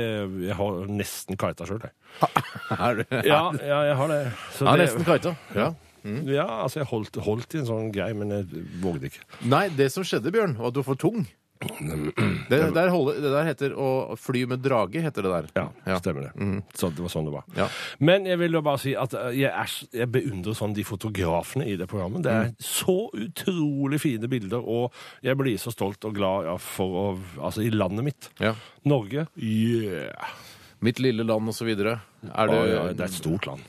jeg 0.45 0.57
har 0.59 0.77
nesten 1.01 1.39
kita 1.41 1.65
sjøl, 1.65 1.81
jeg. 1.87 1.95
Er 2.85 2.99
du? 3.01 3.03
Ja, 3.25 3.41
ja, 3.59 3.79
jeg 3.89 3.95
har 4.03 4.13
det. 4.13 4.21
Så 4.53 4.65
Ja, 4.69 4.75
det- 4.75 4.85
nesten 4.85 5.07
kita. 5.09 5.35
Ja. 5.55 5.71
Ja, 6.05 6.43
altså 6.61 6.83
jeg 6.83 6.87
holdt, 6.91 7.15
holdt 7.25 7.55
i 7.55 7.63
en 7.63 7.65
sånn 7.65 7.87
greie, 7.91 8.13
men 8.13 8.29
jeg 8.29 8.45
vågde 8.83 9.09
ikke. 9.09 9.23
Nei, 9.49 9.63
det 9.73 9.87
som 9.91 10.03
skjedde, 10.05 10.29
Bjørn, 10.29 10.53
var 10.59 10.69
at 10.69 10.75
du 10.75 10.83
var 10.83 10.91
for 10.91 10.99
tung. 11.01 11.23
Det 12.49 12.59
der, 12.75 12.89
holde, 12.93 13.15
det 13.23 13.31
der 13.33 13.47
heter 13.47 13.73
å 13.79 14.15
fly 14.19 14.45
med 14.49 14.61
drage, 14.65 15.01
heter 15.01 15.25
det 15.25 15.31
der. 15.33 15.47
Ja, 15.57 15.65
Ja. 15.89 15.97
stemmer 15.99 16.27
det. 16.27 16.63
Så 16.77 16.89
det 16.93 17.01
var 17.03 17.11
sånn 17.13 17.25
det 17.29 17.33
var. 17.35 17.45
Ja. 17.57 17.67
Men 17.99 18.25
jeg 18.29 18.39
vil 18.41 18.57
jo 18.57 18.61
bare 18.65 18.81
si 18.81 18.93
at 18.99 19.13
eh, 19.17 19.31
jeg, 19.41 19.51
er, 19.51 19.75
jeg 20.01 20.11
beundrer 20.13 20.57
sånn 20.57 20.75
de 20.77 20.85
fotografene 20.87 21.67
i 21.71 21.75
det 21.79 21.87
programmet. 21.91 22.23
Det 22.25 22.31
er 22.33 22.51
så 22.63 22.97
utrolig 23.13 23.99
fine 24.03 24.29
bilder, 24.31 24.61
og 24.61 24.93
jeg 25.25 25.37
blir 25.39 25.57
så 25.61 25.73
stolt 25.73 26.05
og 26.05 26.15
glad 26.17 26.49
ja, 26.51 26.57
for 26.61 26.99
å 27.01 27.05
Altså, 27.45 27.61
i 27.65 27.69
landet 27.73 28.05
mitt. 28.05 28.29
Ja. 28.41 28.53
Norge. 28.85 29.25
Yeah! 29.37 30.33
Mitt 30.85 30.99
lille 30.99 31.23
land 31.25 31.47
og 31.49 31.55
så 31.55 31.65
videre. 31.67 31.99
Er 32.25 32.49
det, 32.51 32.57
Å, 32.57 32.65
ja, 32.69 32.83
det 32.93 32.99
er 33.05 33.09
et 33.09 33.15
stort 33.17 33.45
land. 33.49 33.61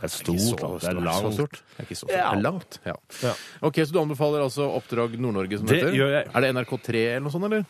Det 0.00 0.08
er 0.08 0.14
stort. 0.14 0.80
Det 0.80 0.88
er 0.90 1.00
langt. 1.04 1.34
stort. 1.36 1.52
Det 1.60 1.78
er 1.78 1.84
ikke 1.88 1.98
så 1.98 2.06
stort. 2.06 2.14
Det 2.16 2.24
er 2.24 2.40
langt. 2.42 2.78
Ja. 2.86 2.94
Ja. 3.22 3.34
Ok, 3.68 3.74
Så 3.84 3.92
du 3.92 4.00
anbefaler 4.00 4.40
altså 4.46 4.66
Oppdrag 4.78 5.18
Nord-Norge? 5.20 5.58
som 5.60 5.66
Det 5.66 5.76
heter? 5.82 5.92
gjør 5.98 6.10
jeg. 6.16 6.26
Er 6.34 6.40
det 6.40 6.54
NRK3 6.56 6.94
eller 7.16 7.20
noe 7.28 7.30
sånt, 7.36 7.44
eller? 7.50 7.64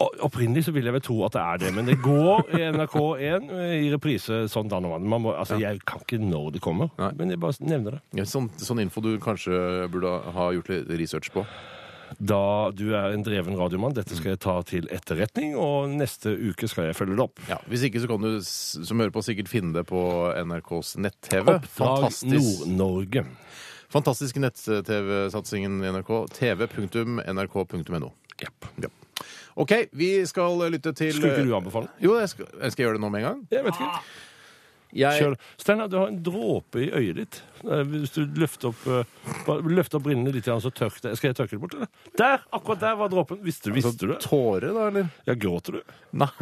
Opprinnelig 0.00 0.62
så 0.64 0.72
vil 0.72 0.86
jeg 0.88 0.94
vel 0.94 1.02
tro 1.04 1.18
at 1.26 1.34
det 1.36 1.40
er 1.44 1.58
det, 1.60 1.70
men 1.76 1.84
det 1.84 1.98
går 2.00 2.46
i 2.56 2.60
NRK1 2.72 3.50
i 3.84 3.90
reprise 3.92 4.38
sånn 4.48 4.68
da 4.70 4.78
og 4.80 5.02
Man 5.02 5.20
må, 5.20 5.34
altså, 5.36 5.58
Jeg 5.60 5.82
kan 5.84 6.00
ikke 6.00 6.16
når 6.22 6.52
det 6.54 6.62
kommer, 6.64 6.88
Nei. 6.96 7.10
men 7.18 7.28
jeg 7.34 7.38
bare 7.42 7.52
nevner 7.60 7.98
det. 7.98 8.00
Ja, 8.16 8.24
sånn, 8.24 8.48
sånn 8.56 8.80
info 8.80 9.02
du 9.04 9.18
kanskje 9.20 9.52
burde 9.92 10.14
ha 10.32 10.46
gjort 10.56 10.70
litt 10.72 10.88
research 10.88 11.28
på. 11.34 11.44
Da 12.18 12.70
du 12.74 12.88
er 12.98 13.14
en 13.14 13.22
dreven 13.22 13.54
radiomann, 13.58 13.94
dette 13.94 14.16
skal 14.18 14.32
jeg 14.34 14.40
ta 14.42 14.56
til 14.66 14.88
etterretning, 14.90 15.52
og 15.60 15.92
neste 15.94 16.32
uke 16.34 16.68
skal 16.70 16.88
jeg 16.90 16.96
følge 16.98 17.14
det 17.16 17.24
opp. 17.28 17.42
Ja, 17.48 17.60
Hvis 17.70 17.84
ikke 17.86 18.02
så 18.02 18.10
kan 18.10 18.24
du 18.24 18.40
som 18.42 18.98
hører 19.02 19.14
på 19.14 19.22
sikkert 19.24 19.50
finne 19.52 19.72
det 19.76 19.84
på 19.90 20.00
NRKs 20.42 20.96
nett-TV. 21.04 21.60
Fantastisk, 21.76 22.66
Nord-Norge. 22.66 23.24
fantastisk 23.90 24.40
nett-TV-satsingen 24.42 25.78
i 25.84 25.92
NRK. 25.94 26.10
tv.nrk.no. 26.38 28.10
Yep. 28.40 28.66
Ja. 28.82 28.88
OK, 29.60 29.72
vi 29.92 30.10
skal 30.26 30.56
lytte 30.72 30.92
til 30.96 31.12
Skulle 31.12 31.34
ikke 31.36 31.48
du 31.50 31.56
anbefale? 31.58 31.90
Jo, 32.00 32.14
jeg 32.20 32.30
skal, 32.32 32.46
jeg 32.62 32.72
skal 32.72 32.84
gjøre 32.86 32.96
det 32.96 33.02
nå 33.04 33.10
med 33.12 33.20
en 33.22 33.26
gang. 33.28 33.40
Jeg 33.52 33.64
vet 33.66 33.76
ikke. 33.80 34.02
Jeg. 34.96 35.36
Steinar, 35.60 35.88
du 35.88 35.96
har 36.00 36.08
en 36.10 36.18
dråpe 36.24 36.82
i 36.82 36.90
øyet 36.90 37.20
ditt. 37.20 37.42
Eh, 37.64 37.82
Hvis 37.84 38.14
du 38.16 38.24
løfter 38.40 38.70
opp, 38.72 38.86
eh, 38.86 39.62
løfter 39.70 40.00
opp 40.00 40.06
brillene 40.08 40.32
litt, 40.34 40.44
så 40.48 40.70
tørk 40.72 41.00
det. 41.04 41.16
Skal 41.18 41.30
jeg 41.30 41.38
tørke 41.38 41.56
det 41.56 41.60
bort, 41.60 41.74
eller? 41.74 41.90
Der! 42.18 42.40
Akkurat 42.52 42.80
der 42.80 42.96
var 42.96 43.08
dråpen. 43.12 43.40
Visste, 43.44 43.72
visste 43.74 43.96
du 44.06 44.14
det? 44.14 44.20
Tåre, 44.24 44.72
da, 44.74 44.88
eller? 44.88 45.10
Ja, 45.28 45.34
gråter 45.34 45.78
du? 45.78 45.96
Nei. 46.12 46.30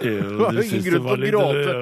Jo, 0.00 0.16
var 0.38 0.54
du 0.56 0.62
ingen 0.62 0.80
det 0.80 0.90
grunn 0.90 1.02
var 1.04 1.18
til 1.20 1.34
å 1.36 1.40
gråte. 1.44 1.72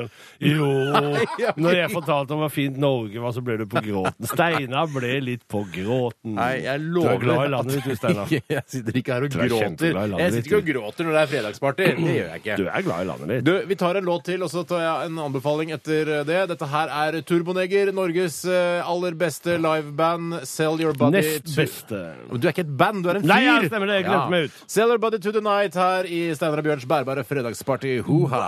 Jo. 0.42 0.68
Når 1.62 1.76
jeg 1.76 1.90
fortalte 1.92 2.34
om 2.34 2.40
hvor 2.42 2.50
fint 2.50 2.80
Norge 2.82 3.20
var, 3.22 3.30
så 3.36 3.42
ble 3.46 3.60
du 3.60 3.62
på 3.70 3.78
gråten. 3.84 4.26
Steinar 4.26 4.88
ble 4.90 5.12
litt 5.22 5.44
på 5.46 5.60
gråten. 5.70 6.32
Nei, 6.34 6.48
jeg 6.64 6.82
Du 6.82 6.98
er 7.06 7.20
glad 7.22 7.44
i 7.44 7.52
landet 7.52 7.78
ditt, 7.86 8.00
Steinar. 8.00 8.32
Jeg 8.58 8.64
sitter 8.66 8.98
ikke 8.98 9.14
her 9.14 9.26
og 9.28 9.36
er 9.38 9.52
gråter. 9.52 9.94
Jeg 10.18 10.34
sitter 10.34 10.48
ikke 10.50 10.58
og 10.58 10.66
gråter 10.72 11.06
når 11.06 11.14
det 11.14 11.20
er 11.22 11.30
fredagsparty. 11.30 11.86
Det 11.98 12.16
gjør 12.16 12.28
jeg 12.32 12.42
ikke. 12.42 12.56
Du 12.58 12.66
er 12.66 12.84
glad 12.88 13.04
i 13.04 13.08
landet 13.12 13.30
ditt. 13.36 13.46
Du, 13.46 13.52
Vi 13.70 13.78
tar 13.84 14.00
en 14.00 14.08
låt 14.10 14.26
til, 14.26 14.42
og 14.42 14.50
så 14.50 14.64
tar 14.66 14.82
jeg 14.82 15.12
en 15.12 15.22
anbefaling 15.28 15.72
etter 15.78 16.07
det. 16.28 16.40
Dette 16.52 16.68
her 16.70 16.92
er 17.02 17.18
Turboneger, 17.28 17.92
Norges 17.96 18.40
eh, 18.48 18.80
aller 18.88 19.16
beste 19.18 19.58
liveband. 19.60 20.38
Sell 20.48 20.80
Your 20.82 20.96
Body 20.98 21.20
Nest 21.20 21.46
to 21.48 21.56
beste. 21.60 22.02
Du 22.32 22.48
er 22.48 22.52
ikke 22.54 22.64
et 22.66 22.74
band, 22.80 23.02
du 23.04 23.10
er 23.12 23.20
en 23.20 23.26
fyr! 23.26 23.32
Nei, 23.32 23.40
ja, 23.46 23.58
stemmer 23.68 23.90
det. 23.90 24.00
Jeg 24.00 24.08
glemte 24.08 24.32
meg 24.34 24.48
ut. 24.48 24.62
Sell 24.70 24.94
Your 24.94 25.02
Body 25.02 25.20
to 25.24 25.34
the 25.34 25.44
Night 25.44 25.76
her 25.78 26.08
i 26.08 26.22
Steinar 26.38 26.62
og 26.62 26.68
Bjørns 26.68 26.88
bærbare 26.90 27.24
fredagsparty. 27.28 27.98
Hoha! 28.08 28.42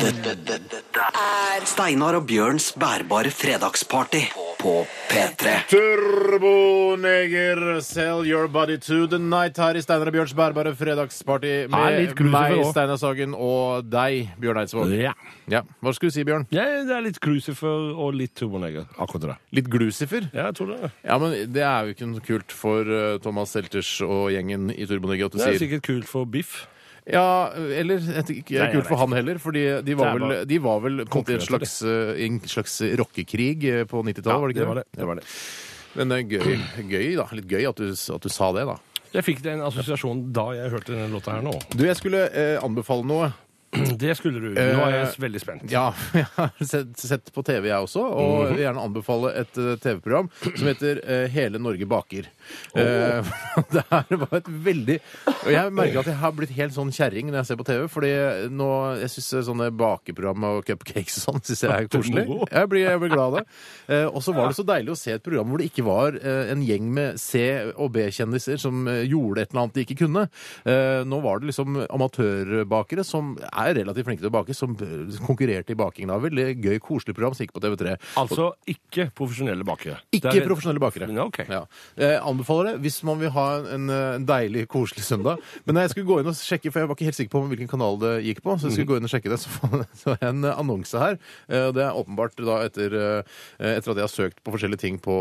Dette, 0.00 0.36
dette 0.48 0.82
er 1.04 1.68
Steinar 1.68 2.20
og 2.20 2.26
Bjørns 2.30 2.70
bærbare 2.80 3.32
fredagsparty 3.34 4.24
på 4.64 4.74
P3. 5.10 5.58
Turboneger, 5.68 7.58
Sell 7.84 8.24
Your 8.26 8.48
Body 8.48 8.78
to 8.80 9.04
the 9.06 9.18
Night 9.18 9.58
her 9.60 9.76
i 9.76 9.82
Steinar 9.84 10.08
og 10.10 10.14
Bjørns 10.16 10.32
bærbare 10.36 10.72
fredagsparty 10.78 11.52
med 11.72 12.22
meg. 12.32 12.56
Steinar 12.70 12.98
Sagen, 13.00 13.34
og 13.36 13.84
deg, 13.92 14.30
Bjørn 14.40 14.62
Eidsvåg. 14.62 14.92
Ja. 14.96 15.12
Ja. 15.52 15.60
Hva 15.84 15.92
skulle 15.94 16.12
du 16.12 16.16
si, 16.16 16.24
Bjørn? 16.26 16.46
ja. 16.54 16.64
Det 16.84 16.93
er 16.96 17.04
litt 17.06 17.18
Crucifer 17.22 17.94
og 17.94 18.14
litt 18.18 18.34
Turboneger. 18.38 18.86
Akkurat 19.00 19.26
det. 19.28 19.38
Litt 19.58 19.70
glucifer? 19.72 20.28
Ja, 20.34 20.48
jeg 20.50 20.58
tror 20.58 20.74
det. 20.74 20.92
Ja, 21.04 21.18
men 21.22 21.34
det 21.54 21.64
er 21.64 21.88
jo 21.88 21.96
ikke 21.96 22.08
noe 22.10 22.24
kult 22.24 22.54
for 22.54 22.94
eh, 22.98 23.16
Thomas 23.24 23.54
Selters 23.56 23.90
og 24.06 24.30
gjengen 24.34 24.70
i 24.74 24.86
Turboneger 24.90 25.28
at 25.28 25.34
du 25.34 25.40
Det 25.40 25.48
er 25.48 25.54
sier 25.54 25.66
sikkert 25.66 25.86
kult 25.88 26.08
for 26.10 26.30
Biff. 26.30 26.64
Ja, 27.04 27.52
eller 27.52 28.00
jeg 28.00 28.24
tenker 28.24 28.40
ikke 28.40 28.54
det 28.54 28.60
Nei, 28.60 28.64
jeg 28.64 28.76
kult 28.78 28.86
for 28.88 28.96
vet 28.96 29.02
han 29.02 29.16
heller, 29.18 29.40
fordi 29.42 29.64
de 29.84 29.96
var 29.98 30.06
Det 30.06 30.14
er 30.14 30.16
vel, 30.16 30.24
bare 30.24 30.48
de 30.48 30.58
var 30.64 30.78
vel 30.80 30.94
kommet 31.04 31.04
i 31.04 31.04
en 31.04 31.12
konkurrenter, 31.12 31.50
slags, 31.50 31.74
eh, 31.84 32.14
i 32.16 32.28
en 32.30 32.40
slags 32.48 32.78
rockekrig 33.02 33.68
eh, 33.68 33.84
på 33.90 34.00
90-tallet, 34.08 34.40
var 34.40 34.48
det 34.48 34.56
ikke 34.56 34.64
det 34.64 34.70
Ja, 34.70 34.78
det. 34.80 34.86
det, 34.96 35.08
var 35.10 35.20
det. 35.20 35.26
Men 35.94 36.10
det 36.10 36.18
er 36.18 36.32
gøy, 36.32 36.56
gøy 36.94 37.08
da. 37.20 37.28
Litt 37.36 37.50
gøy 37.52 37.68
at 37.68 37.82
du, 37.82 37.92
at 37.92 38.24
du 38.24 38.32
sa 38.32 38.50
det, 38.56 38.64
da. 38.72 38.78
Jeg 39.14 39.22
fikk 39.28 39.44
den 39.44 39.60
assosiasjonen 39.62 40.32
da 40.34 40.48
jeg 40.56 40.72
hørte 40.72 40.90
denne 40.90 41.12
låta 41.12 41.36
her 41.36 41.44
nå. 41.44 41.52
Du, 41.70 41.84
jeg 41.86 41.94
skulle 42.00 42.24
eh, 42.34 42.56
anbefale 42.64 43.06
noe. 43.06 43.28
Det 44.04 44.14
skulle 44.18 44.40
du. 44.42 44.48
Nå 44.54 44.84
er 44.86 44.94
jeg 44.94 45.20
veldig 45.24 45.40
spent. 45.42 45.64
Ja, 45.72 45.88
jeg 46.18 46.26
har 46.36 46.52
sett, 46.66 46.92
sett 47.00 47.30
på 47.34 47.42
TV 47.46 47.68
jeg 47.70 47.86
også, 47.86 48.02
og 48.04 48.52
vil 48.52 48.62
gjerne 48.64 48.82
anbefale 48.84 49.32
et 49.40 49.58
eh, 49.60 49.74
TV-program 49.82 50.28
som 50.44 50.68
heter 50.70 51.00
eh, 51.02 51.24
Hele 51.34 51.60
Norge 51.62 51.88
baker. 51.90 52.28
Eh, 52.76 53.30
det 53.74 53.84
her 53.90 54.18
var 54.20 54.34
et 54.36 54.48
veldig 54.66 54.98
Og 55.24 55.48
jeg 55.54 55.70
merker 55.72 56.02
at 56.02 56.10
jeg 56.10 56.18
har 56.20 56.34
blitt 56.36 56.52
helt 56.58 56.74
sånn 56.76 56.90
kjerring 56.92 57.30
når 57.30 57.38
jeg 57.40 57.48
ser 57.48 57.58
på 57.60 57.64
TV, 57.68 57.84
fordi 57.88 58.10
nå 58.52 58.68
Jeg 59.00 59.12
syns 59.14 59.30
sånne 59.48 59.70
bakeprogram 59.74 60.44
og 60.50 60.58
cupcakes 60.68 61.16
og 61.22 61.24
sånn 61.24 61.40
synes 61.46 61.64
jeg 61.64 61.72
er 61.72 61.88
koselig. 61.90 62.26
Jeg 62.52 62.70
blir, 62.70 62.84
jeg 62.84 63.00
blir 63.00 63.12
glad 63.14 63.24
av 63.24 63.36
det. 63.38 63.44
Eh, 63.96 64.06
og 64.10 64.20
så 64.24 64.34
var 64.36 64.50
det 64.50 64.58
så 64.58 64.66
deilig 64.68 64.92
å 64.94 64.98
se 64.98 65.14
et 65.16 65.24
program 65.24 65.48
hvor 65.50 65.62
det 65.62 65.70
ikke 65.70 65.86
var 65.86 66.18
eh, 66.20 66.52
en 66.52 66.62
gjeng 66.66 66.90
med 66.94 67.18
C- 67.22 67.72
og 67.74 67.94
B-kjendiser 67.96 68.60
som 68.60 68.84
eh, 68.90 69.02
gjorde 69.08 69.44
et 69.46 69.50
eller 69.54 69.64
annet 69.64 69.78
de 69.80 69.84
ikke 69.86 69.98
kunne. 70.04 70.26
Eh, 70.68 71.00
nå 71.08 71.20
var 71.24 71.40
det 71.40 71.50
liksom 71.50 71.80
amatørbakere 71.88 73.04
som 73.06 73.34
er 73.48 73.63
relativt 73.72 74.04
flinke 74.04 74.20
til 74.20 74.28
å 74.28 74.34
bake, 74.34 74.54
som 74.54 74.76
eh, 74.76 75.18
konkurrerte 75.26 75.70
i 75.70 75.74
baking. 75.74 76.06
da. 76.08 76.18
veldig 76.18 76.60
gøy, 76.60 76.78
koselig 76.80 77.14
program 77.14 77.34
som 77.34 77.46
gikk 77.46 77.52
på 77.56 77.60
TV3. 77.64 77.96
Altså 78.16 78.52
ikke 78.68 79.10
profesjonelle 79.14 79.64
bakere. 79.64 79.98
Ikke 80.12 80.34
er- 80.36 80.46
profesjonelle 80.46 80.80
bakere. 80.80 81.08
Ja, 81.14 81.24
ok. 81.24 81.38
Ja. 81.48 81.64
Jeg 81.96 82.20
anbefaler 82.20 82.72
det 82.72 82.80
hvis 82.82 83.02
man 83.04 83.18
vil 83.20 83.30
ha 83.30 83.46
en, 83.72 83.88
en 83.90 84.26
deilig, 84.26 84.66
koselig 84.68 85.04
søndag. 85.04 85.38
Men 85.64 85.76
jeg 85.76 85.90
skulle 85.90 86.06
gå 86.06 86.20
inn 86.20 86.26
og 86.28 86.34
sjekke, 86.34 86.70
for 86.72 86.80
jeg 86.80 86.88
var 86.88 86.94
ikke 86.96 87.04
helt 87.08 87.16
sikker 87.16 87.30
på 87.32 87.44
hvilken 87.48 87.68
kanal 87.70 87.98
det 87.98 88.24
gikk 88.24 88.42
på, 88.42 88.58
så 88.58 88.66
jeg 88.68 88.72
skulle 88.78 88.92
gå 88.92 88.96
inn 89.00 89.04
og 89.08 89.10
sjekke 89.14 89.30
det, 89.30 89.38
så 89.40 89.48
var 89.62 89.86
det 90.20 90.28
en 90.28 90.44
annonse 90.52 90.98
her. 90.98 91.18
Eh, 91.48 91.70
Det 91.72 91.82
er 91.82 91.94
åpenbart 91.96 92.36
da 92.44 92.60
etter, 92.66 92.92
eh, 92.94 93.22
etter 93.78 93.90
at 93.92 93.96
jeg 93.96 94.04
har 94.04 94.12
søkt 94.12 94.42
på 94.44 94.52
forskjellige 94.54 94.80
ting 94.80 94.98
på, 94.98 95.14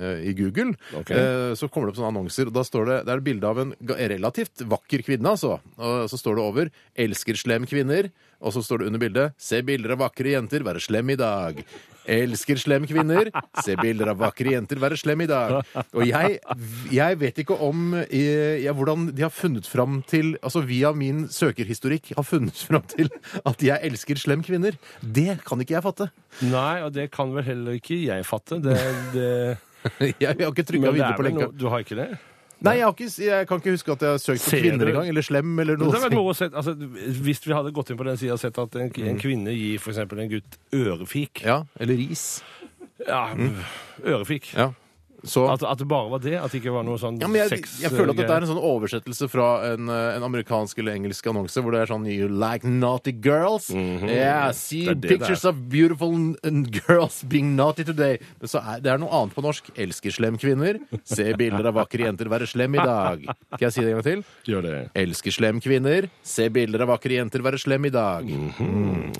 eh, 0.00 0.22
i 0.28 0.32
Google, 0.34 0.74
Ok. 0.98 1.10
eh, 1.10 1.54
så 1.58 1.68
kommer 1.70 1.88
det 1.88 1.94
opp 1.94 2.00
sånne 2.02 2.12
annonser. 2.16 2.46
og 2.46 2.52
Da 2.54 2.62
står 2.66 2.86
det, 2.86 2.96
det 3.06 3.12
er 3.14 3.18
et 3.22 3.24
bilde 3.24 3.44
av 3.48 3.58
en 3.58 3.74
relativt 3.86 4.62
vakker 4.68 5.02
kvinne, 5.06 5.28
altså. 5.32 5.60
Og 5.78 6.08
så 6.10 6.18
står 6.18 6.36
det 6.36 6.42
over 6.44 6.70
'Elsker 6.96 7.36
slem 7.36 7.61
kvinner'. 7.66 8.10
Og 8.42 8.52
så 8.52 8.62
står 8.62 8.78
det 8.78 8.86
under 8.90 9.00
bildet 9.00 9.32
'Se 9.38 9.62
bilder 9.62 9.92
av 9.92 9.98
vakre 9.98 10.34
jenter, 10.34 10.62
være 10.62 10.80
slem 10.80 11.10
i 11.10 11.16
dag'. 11.16 11.64
Elsker 12.08 12.58
slem 12.58 12.86
kvinner. 12.90 13.30
Se 13.62 13.76
bilder 13.78 14.10
av 14.12 14.18
vakre 14.22 14.56
jenter 14.56 14.80
være 14.82 14.98
slem 14.98 15.22
i 15.22 15.28
dag. 15.30 15.60
Og 15.94 16.04
jeg, 16.08 16.38
jeg 16.90 17.18
vet 17.20 17.38
ikke 17.44 17.58
om 17.62 17.94
jeg, 18.02 18.62
ja, 18.64 18.74
hvordan 18.74 19.10
de 19.14 19.22
har 19.22 19.30
funnet 19.34 19.68
fram 19.68 20.00
til 20.08 20.34
Altså 20.42 20.64
via 20.66 20.92
min 20.96 21.26
søkerhistorikk 21.30 22.12
har 22.16 22.26
funnet 22.26 22.58
fram 22.68 22.82
til 22.90 23.10
at 23.46 23.62
jeg 23.62 23.78
elsker 23.90 24.18
slem 24.18 24.42
kvinner. 24.42 24.78
Det 25.02 25.38
kan 25.46 25.62
ikke 25.62 25.76
jeg 25.76 25.86
fatte. 25.86 26.10
Nei, 26.42 26.82
og 26.82 26.92
det 26.96 27.10
kan 27.14 27.30
vel 27.34 27.46
heller 27.46 27.78
ikke 27.78 28.00
jeg 28.02 28.26
fatte. 28.26 28.58
Det, 28.62 28.78
det... 29.14 29.30
Jeg, 30.00 30.14
jeg 30.22 30.34
har 30.38 30.50
ikke 30.50 30.66
trykka 30.66 30.92
videre 30.94 31.14
er 31.14 31.18
på 31.18 31.26
lenka. 31.26 31.50
Du 31.58 31.68
har 31.70 31.82
ikke 31.82 31.98
det? 31.98 32.10
Nei, 32.62 32.76
jeg, 32.78 32.84
har 32.84 32.92
ikke, 32.94 33.24
jeg 33.26 33.46
kan 33.48 33.58
ikke 33.62 33.70
huske 33.74 33.92
at 33.92 34.00
jeg 34.06 34.10
har 34.14 34.18
søkt 34.22 34.42
på 34.44 34.50
Ser 34.50 34.60
kvinner 34.62 34.84
du- 34.86 34.90
engang. 34.92 35.08
Eller 35.08 35.22
slem, 35.22 35.58
eller 35.60 35.76
Det 35.76 35.82
noe 35.86 35.92
hadde 35.92 36.04
vært 36.10 36.14
moro 36.18 36.30
å 36.32 36.36
se, 36.36 36.48
altså, 36.48 36.74
hvis 37.26 37.40
vi 37.46 37.52
hadde 37.52 37.72
gått 37.72 37.90
inn 37.90 37.96
på 37.98 38.04
den 38.04 38.16
sida 38.16 38.32
og 38.32 38.40
sett 38.40 38.58
at 38.58 38.76
en, 38.76 38.90
Mm. 38.90 39.08
en 39.08 39.18
kvinne 39.18 39.50
gir 39.56 39.78
f.eks. 39.78 39.98
en 39.98 40.28
gutt 40.30 40.58
ørefik 40.72 41.42
Ja, 41.44 41.64
eller 41.80 41.96
ris. 41.96 42.42
Ja, 43.06 43.34
ørefik. 44.04 44.52
Ja. 44.54 44.72
Så 45.22 45.44
At, 45.52 45.62
at 45.62 45.78
det 45.78 45.86
bare 45.90 46.10
var 46.10 46.22
det? 46.22 46.34
At 46.40 46.50
det 46.52 46.62
ikke 46.62 46.74
var 46.74 46.86
noe 46.86 46.98
sånn 47.00 47.20
Ja, 47.22 47.28
men 47.30 47.42
jeg, 47.44 47.52
sex... 47.56 47.76
jeg 47.82 47.92
føler 47.94 48.10
at 48.14 48.20
dette 48.22 48.36
er 48.36 48.46
en 48.46 48.50
sånn 48.50 48.62
oversettelse 48.62 49.28
fra 49.30 49.48
en, 49.72 49.90
eh, 49.92 50.16
en 50.16 50.26
amerikansk 50.26 50.80
eller 50.82 50.98
engelsk 50.98 51.28
annonse 51.30 51.62
hvor 51.62 51.74
det 51.74 51.84
er 51.84 51.92
sånn 51.92 52.06
You 52.10 52.28
like 52.30 52.66
naughty 52.66 53.14
girls? 53.14 53.70
Yeah, 53.70 54.50
see 54.56 54.86
Det 54.88 54.98
det 55.04 55.12
pictures 55.14 55.44
of 55.48 55.68
beautiful 55.70 56.34
girls 56.42 57.22
being 57.28 57.54
naughty 57.56 57.84
today. 57.84 58.18
Men 58.40 58.50
så 58.50 58.62
er, 58.62 58.82
det 58.82 58.92
er 58.92 59.00
noe 59.00 59.12
annet 59.14 59.36
på 59.36 59.44
norsk. 59.44 59.70
Elsker 59.78 60.14
slem 60.14 60.38
kvinner. 60.40 60.80
Se 61.08 61.28
bilder 61.38 61.70
av 61.70 61.78
vakre 61.78 62.06
jenter 62.06 62.30
være 62.32 62.48
slem 62.50 62.76
i 62.76 62.82
dag. 62.82 63.24
Skal 63.54 63.66
jeg 63.66 63.74
si 63.76 63.84
det 63.84 63.92
en 63.92 63.98
gang 63.98 64.06
til? 64.06 64.24
Gjør 64.50 64.66
det. 64.66 64.74
Elsker 65.02 65.36
slem 65.38 65.62
kvinner. 65.62 66.08
Se 66.26 66.48
bilder 66.52 66.84
av 66.84 66.92
vakre 66.94 67.18
jenter 67.18 67.44
være 67.44 67.60
slem 67.62 67.88
i 67.88 67.92
dag. 67.94 68.28
Mm. 68.28 69.12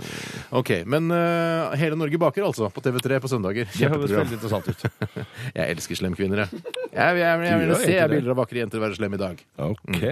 OK. 0.59 0.73
Men 0.89 1.11
uh, 1.13 1.73
Hele 1.79 1.99
Norge 1.99 2.21
baker, 2.21 2.47
altså. 2.49 2.71
På 2.73 2.85
TV3 2.85 3.21
på 3.23 3.31
søndager. 3.31 3.71
Det 3.73 3.91
høres 3.93 4.13
veldig 4.13 4.39
interessant 4.39 4.69
ut. 4.69 4.87
Jeg 5.59 5.77
elsker 5.77 5.92
slem 5.99 6.17
kvinner, 6.19 6.45
jeg. 6.45 6.63
Jeg, 6.93 7.19
jeg, 7.23 7.45
jeg, 7.47 7.59
vil 7.63 7.71
se 7.81 7.93
jeg 7.95 8.11
bilder 8.13 8.35
av 8.35 8.41
vakre 8.43 8.61
jenter 8.61 8.83
være 8.83 8.97
slem 8.99 9.15
i 9.17 9.21
dag. 9.21 9.39
OK. 9.65 10.03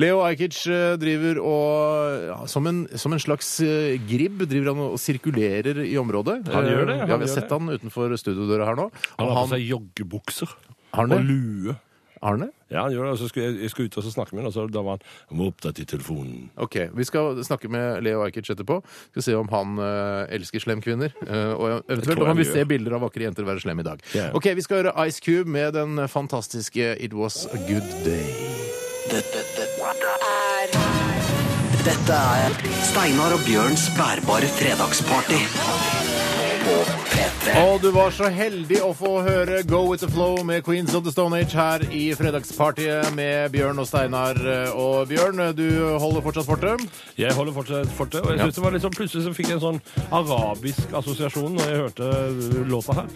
Leo 0.00 0.22
Ajkic 0.24 0.60
eh, 0.72 0.94
driver 1.00 1.40
og 1.44 2.28
ja, 2.30 2.38
som, 2.48 2.68
en, 2.70 2.84
som 2.96 3.12
en 3.16 3.22
slags 3.22 3.50
eh, 3.64 3.98
gribb 4.08 4.46
driver 4.48 4.72
han 4.72 4.84
og 4.86 4.96
sirkulerer 5.02 5.82
i 5.84 5.96
området. 6.00 6.40
Han 6.54 6.68
gjør 6.68 6.86
det, 6.88 6.98
Eh, 6.98 7.02
han 7.04 7.12
ja, 7.12 7.18
vi 7.20 7.28
har 7.28 7.34
sett 7.34 7.48
det. 7.48 7.58
han 7.58 7.76
utenfor 7.76 8.14
studiodøra 8.20 8.70
her 8.70 8.78
nå. 8.78 8.88
Han 9.18 9.28
har 9.28 9.44
på 9.44 9.52
seg 9.52 9.66
joggebukser 9.68 10.54
Har 10.94 11.04
han 11.06 11.18
og 11.18 11.28
lue. 11.28 11.76
Arne? 12.22 12.50
Ja, 12.68 12.82
han 12.84 12.92
gjør 12.92 13.04
det. 13.08 13.12
Og 13.14 13.18
så 13.22 13.28
skulle 13.30 13.46
jeg, 13.48 13.60
jeg 13.62 13.70
skulle 13.72 13.88
ut 13.90 13.96
og 14.00 14.04
så 14.04 14.12
snakke 14.12 14.34
med 14.36 14.42
ham, 14.42 14.48
og 14.50 14.54
så 14.56 14.66
da 14.72 14.82
var 14.84 14.98
han 15.30 15.42
opptatt 15.46 15.78
i 15.80 15.86
telefonen. 15.88 16.50
Ok, 16.60 16.76
Vi 16.94 17.04
skal 17.08 17.40
snakke 17.44 17.70
med 17.72 18.02
Leo 18.04 18.22
Ajkic 18.26 18.50
etterpå. 18.52 18.80
Skal 19.12 19.22
se 19.28 19.36
om 19.38 19.48
han 19.52 19.78
eh, 19.78 20.34
elsker 20.38 20.60
slem 20.64 20.82
kvinner. 20.84 21.14
eh, 21.26 21.52
og 21.54 21.84
eventuelt 21.88 22.20
om 22.20 22.26
han 22.32 22.40
vil 22.40 22.50
se 22.50 22.64
bilder 22.68 22.98
av 22.98 23.06
vakre 23.06 23.28
jenter 23.28 23.46
være 23.48 23.64
slem 23.64 23.80
i 23.80 23.86
dag. 23.88 24.02
Ja. 24.14 24.30
Ok, 24.36 24.50
Vi 24.58 24.62
skal 24.66 24.82
høre 24.82 25.08
Ice 25.08 25.20
Cube 25.24 25.48
med 25.48 25.72
den 25.78 26.08
fantastiske 26.08 26.96
It 27.00 27.14
Was 27.14 27.46
A 27.46 27.56
Good 27.68 27.88
Day. 28.04 28.28
Dette, 29.08 29.40
dette 29.56 29.88
er 29.88 30.74
Dette 31.88 32.12
er 32.12 32.56
Steinar 32.84 33.32
og 33.32 33.44
Bjørns 33.46 33.88
bærbare 33.96 34.50
fredagsparty 34.58 35.40
på 36.66 36.78
P3. 36.84 36.97
Og 37.58 37.80
du 37.82 37.88
var 37.94 38.10
så 38.14 38.28
heldig 38.32 38.78
å 38.84 38.90
få 38.96 39.22
høre 39.24 39.62
Go 39.66 39.80
With 39.88 40.02
The 40.04 40.10
Flow 40.12 40.42
med 40.46 40.62
Queens 40.66 40.92
of 40.94 41.04
the 41.06 41.12
Stone 41.14 41.36
Age 41.38 41.54
her 41.56 41.82
i 41.94 42.02
Fredagspartiet 42.18 43.08
med 43.16 43.50
Bjørn 43.54 43.80
og 43.82 43.88
Steinar. 43.88 44.36
Og 44.76 45.08
Bjørn, 45.10 45.40
du 45.56 45.64
holder 45.98 46.24
fortsatt 46.26 46.46
fortet? 46.48 46.84
Jeg 47.18 47.32
holder 47.38 47.56
fortsatt 47.56 47.90
fortet, 47.96 48.20
og 48.22 48.30
jeg 48.30 48.38
Ja. 48.38 48.44
synes 48.44 48.54
det 48.60 48.64
var 48.64 48.70
litt 48.76 48.82
sånn, 48.84 48.96
plutselig 48.98 49.24
så 49.24 49.34
fikk 49.34 49.48
jeg 49.48 49.56
en 49.58 49.66
sånn 49.66 49.80
arabisk 50.12 50.92
assosiasjon 50.92 51.56
når 51.56 51.64
jeg 51.72 51.80
hørte 51.82 52.06
låta 52.68 52.92
her. 53.00 53.08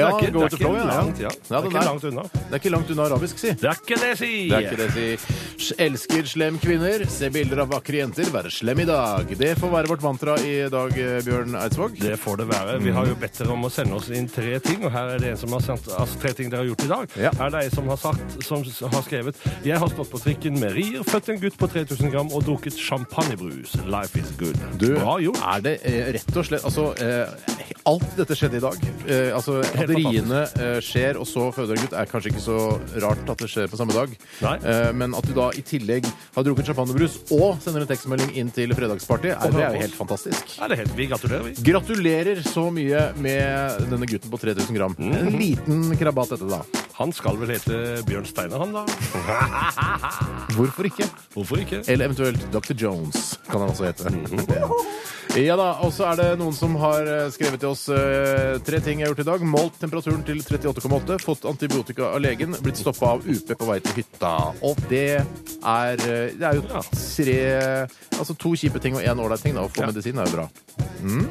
Det 0.00 0.06
Ja, 0.06 0.08
er 0.08 0.16
ikke, 0.16 0.32
det 0.32 0.40
er 0.40 0.54
ikke 0.56 0.70
ja. 0.80 0.84
langt, 0.88 1.18
ja. 1.20 1.28
Ja, 1.28 1.36
Det 1.44 1.50
er 1.50 1.60
den 1.60 1.70
ikke 1.70 1.80
er- 1.80 1.88
langt 1.90 2.04
unna. 2.08 2.22
Det 2.32 2.52
er 2.54 2.58
ikke 2.60 2.70
langt 2.72 2.90
unna 2.94 3.02
arabisk, 3.04 3.38
si. 3.38 3.50
Det 3.52 3.68
er 3.68 3.76
ikke 3.80 3.98
det, 4.00 4.12
si! 4.18 4.30
Det 4.48 4.56
er 4.56 4.64
ikke 4.70 4.78
det, 4.80 4.90
si. 5.20 5.74
Elsker 5.84 6.24
slem 6.30 6.56
kvinner, 6.62 7.04
se 7.10 7.28
bilder 7.30 7.60
av 7.66 7.68
vakre 7.74 8.00
jenter, 8.00 8.30
være 8.32 8.50
slem 8.50 8.80
i 8.80 8.86
dag. 8.88 9.28
Det 9.38 9.50
får 9.60 9.70
være 9.74 9.90
vårt 9.92 10.02
mantra 10.06 10.36
i 10.40 10.54
dag, 10.72 10.96
eh, 10.96 11.20
Bjørn 11.26 11.54
Eidsvåg. 11.60 11.98
Det 12.00 12.16
får 12.18 12.36
det 12.40 12.46
være. 12.48 12.78
Vi 12.80 12.90
har 12.96 13.06
jo 13.10 13.14
bedt 13.20 13.36
dere 13.42 13.52
om 13.52 13.64
å 13.68 13.70
sende 13.70 13.94
oss 13.98 14.08
inn 14.08 14.28
tre 14.32 14.58
ting, 14.64 14.84
og 14.84 14.90
her 14.94 15.12
er 15.14 15.18
det 15.18 15.30
en 15.34 15.36
som 15.36 15.52
har 15.52 15.60
sendt 15.60 15.90
altså, 15.92 16.18
tre 16.22 16.32
ting 16.32 16.48
dere 16.50 16.64
har 16.64 16.70
gjort 16.72 16.84
i 16.84 16.88
dag. 16.94 17.08
Ja. 17.20 17.30
Her 17.36 17.46
er 17.46 17.50
det 17.58 17.64
en 17.68 17.76
som 17.76 17.88
har, 17.92 17.96
sagt, 18.00 18.38
som 18.46 18.64
har 18.64 19.02
skrevet 19.02 19.36
Jeg 19.64 19.78
har 19.78 19.88
stått 19.92 20.10
på 20.10 20.18
trikken 20.24 20.58
med 20.58 20.72
rier, 20.72 21.04
født 21.04 21.28
en 21.34 21.40
gutt 21.44 21.58
på 21.60 21.68
3000 21.76 22.10
gram 22.10 22.32
og 22.32 22.44
drukket 22.48 22.78
champagnebrus. 22.80 23.76
Life 23.86 24.16
is 24.18 24.32
good. 24.38 24.56
Du, 24.80 24.94
Bra 24.96 25.18
gjort. 25.20 25.40
er 25.56 25.60
det 25.60 25.76
eh, 25.84 26.12
rett 26.16 26.36
og 26.36 26.44
slett 26.48 26.64
Altså, 26.64 26.88
eh, 27.00 27.26
alt 27.90 28.16
dette 28.18 28.36
skjedde 28.38 28.58
i 28.58 28.62
dag. 28.62 28.84
Eh, 29.06 29.30
altså, 29.34 29.58
At 29.64 29.90
riene 29.90 30.42
eh, 30.60 30.78
skjer, 30.84 31.18
og 31.20 31.26
så 31.28 31.48
føder 31.54 31.76
en 31.76 31.84
gutt, 31.84 31.96
er 31.96 32.10
kanskje 32.10 32.32
ikke 32.32 32.44
så 32.44 32.58
rart 33.02 33.32
at 33.32 33.42
det 33.42 33.50
skjer 33.50 33.70
på 33.70 33.80
samme 33.80 33.96
dag. 33.96 34.12
Nei. 34.44 34.56
Eh, 34.72 34.90
men 34.96 35.16
at 35.18 35.26
du 35.26 35.34
da 35.36 35.50
i 35.56 35.64
tillegg 35.66 36.08
har 36.36 36.46
drukket 36.46 36.70
champagnebrus 36.70 37.18
og 37.36 37.60
sender 37.64 37.84
en 37.84 37.90
tekstmelding 37.90 38.34
inn 38.40 38.52
til 38.54 38.74
Fredagsparty, 38.76 39.32
er, 39.34 39.54
det 39.54 39.64
er 39.64 39.78
jo 39.78 39.84
helt 39.84 39.98
fantastisk. 39.98 40.56
Ja, 40.58 40.70
det 40.70 40.78
er 40.78 40.84
helt, 40.84 40.94
vi 40.98 41.08
gratulerer, 41.10 41.48
vi. 41.48 41.56
Gratulerer 41.70 42.44
så 42.46 42.68
mye 42.74 43.08
med 43.20 43.88
denne 43.90 44.10
gutten 44.10 44.32
på 44.32 44.42
3000 44.44 44.80
gram. 44.80 44.96
En 45.00 45.34
liten 45.40 45.90
krabat 46.00 46.36
dette, 46.36 46.50
da. 46.50 46.62
Han 47.00 47.14
skal 47.16 47.38
vel 47.40 47.54
hete 47.54 48.02
Bjørn 48.04 48.26
Steiner, 48.28 48.60
han 48.60 48.74
da? 48.76 48.82
Hvorfor 50.52 50.84
ikke? 50.90 51.06
Hvorfor 51.32 51.62
ikke? 51.62 51.80
Eller 51.88 52.10
eventuelt 52.10 52.44
Dr. 52.52 52.76
Jones, 52.76 53.38
kan 53.48 53.62
han 53.62 53.72
også 53.72 53.88
hete. 53.88 54.12
Ja 55.38 55.54
da, 55.54 55.68
og 55.84 55.92
så 55.94 56.08
er 56.10 56.16
det 56.18 56.24
noen 56.40 56.54
som 56.56 56.72
har 56.82 57.06
eh, 57.06 57.28
skrevet 57.30 57.62
til 57.62 57.70
oss 57.70 57.84
eh, 57.94 58.56
tre 58.66 58.80
ting 58.82 58.98
jeg 58.98 59.06
har 59.06 59.12
gjort 59.12 59.22
i 59.22 59.28
dag. 59.28 59.44
Målt 59.46 59.76
temperaturen 59.78 60.24
til 60.26 60.40
38,8, 60.42 61.20
fått 61.22 61.46
antibiotika 61.46 62.08
av 62.16 62.18
legen, 62.24 62.56
blitt 62.64 62.80
stoppa 62.80 63.12
av 63.14 63.22
UP 63.22 63.52
på 63.54 63.68
vei 63.68 63.78
til 63.84 64.00
hytta. 64.00 64.32
Og 64.66 64.80
det 64.90 65.20
er 65.20 66.02
eh, 66.02 66.34
Det 66.34 66.48
er 66.48 66.58
jo 66.58 66.66
tre 66.66 67.38
Altså 68.18 68.34
to 68.34 68.56
kjipe 68.58 68.82
ting 68.82 68.98
og 68.98 69.06
én 69.06 69.22
ålreit 69.22 69.46
ting, 69.46 69.54
da. 69.54 69.68
Å 69.68 69.70
få 69.70 69.86
medisin 69.86 70.18
er 70.18 70.26
jo 70.26 70.40
bra. 70.40 70.48
Mm. 71.00 71.28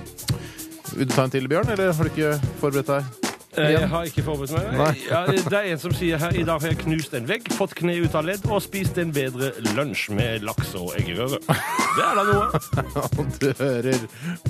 Vil 0.95 1.09
du 1.09 1.13
ta 1.13 1.27
en 1.27 1.35
til, 1.35 1.51
Bjørn, 1.51 1.75
eller 1.75 1.91
har 1.91 2.07
du 2.07 2.13
ikke 2.15 2.37
forberedt 2.63 2.95
deg? 2.95 3.28
Eh, 3.59 3.71
Jeg 3.75 3.89
har 3.91 4.07
ikke 4.09 4.23
forberedt 4.23 4.71
meg. 4.77 5.01
Ja, 5.09 5.21
det 5.29 5.53
er 5.59 5.67
en 5.73 5.81
som 5.81 5.93
sier 5.95 6.19
her 6.21 6.35
i 6.39 6.43
dag 6.47 6.61
har 6.63 6.71
jeg 6.73 6.79
knust 6.83 7.13
en 7.17 7.27
vegg, 7.29 7.47
fått 7.57 7.75
kne 7.79 7.97
ut 8.05 8.15
av 8.15 8.25
ledd 8.27 8.45
og 8.49 8.61
spist 8.63 8.97
en 9.01 9.11
bedre 9.15 9.51
lunsj 9.75 10.09
med 10.15 10.45
laks 10.47 10.73
og 10.79 10.93
eggerøre. 10.99 11.39
Det 11.43 12.05
er 12.05 12.19
da 12.19 12.25
noe. 12.29 12.47
Du 13.39 13.47
hører 13.59 13.99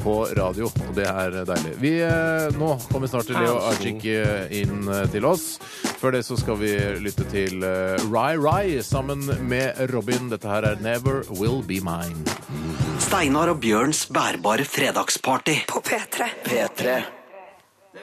på 0.03 0.13
radio, 0.37 0.69
og 0.69 0.93
det 0.97 1.05
er 1.09 1.35
deilig. 1.49 1.73
Vi, 1.81 1.93
eh, 2.05 2.49
nå 2.57 2.71
kommer 2.91 3.09
snart 3.11 3.29
Leo 3.33 3.57
Ajik 3.71 4.05
eh, 4.09 4.47
inn 4.61 4.87
til 5.13 5.25
oss. 5.29 5.57
Før 5.99 6.15
det 6.15 6.23
så 6.27 6.37
skal 6.39 6.57
vi 6.61 6.71
lytte 7.03 7.25
til 7.29 7.63
Rai 8.09 8.33
Rai 8.39 8.79
sammen 8.85 9.25
med 9.49 9.77
Robin. 9.93 10.29
Dette 10.31 10.47
her 10.49 10.63
er 10.71 10.79
Never 10.83 11.23
Will 11.39 11.61
Be 11.67 11.81
Mine. 11.83 12.23
Steinar 13.03 13.51
og 13.53 13.59
Bjørns 13.63 14.05
bærbare 14.13 14.65
fredagsparty 14.67 15.61
På 15.69 15.81
P3. 15.85 16.27
P3 16.45 16.83
Det 16.83 17.18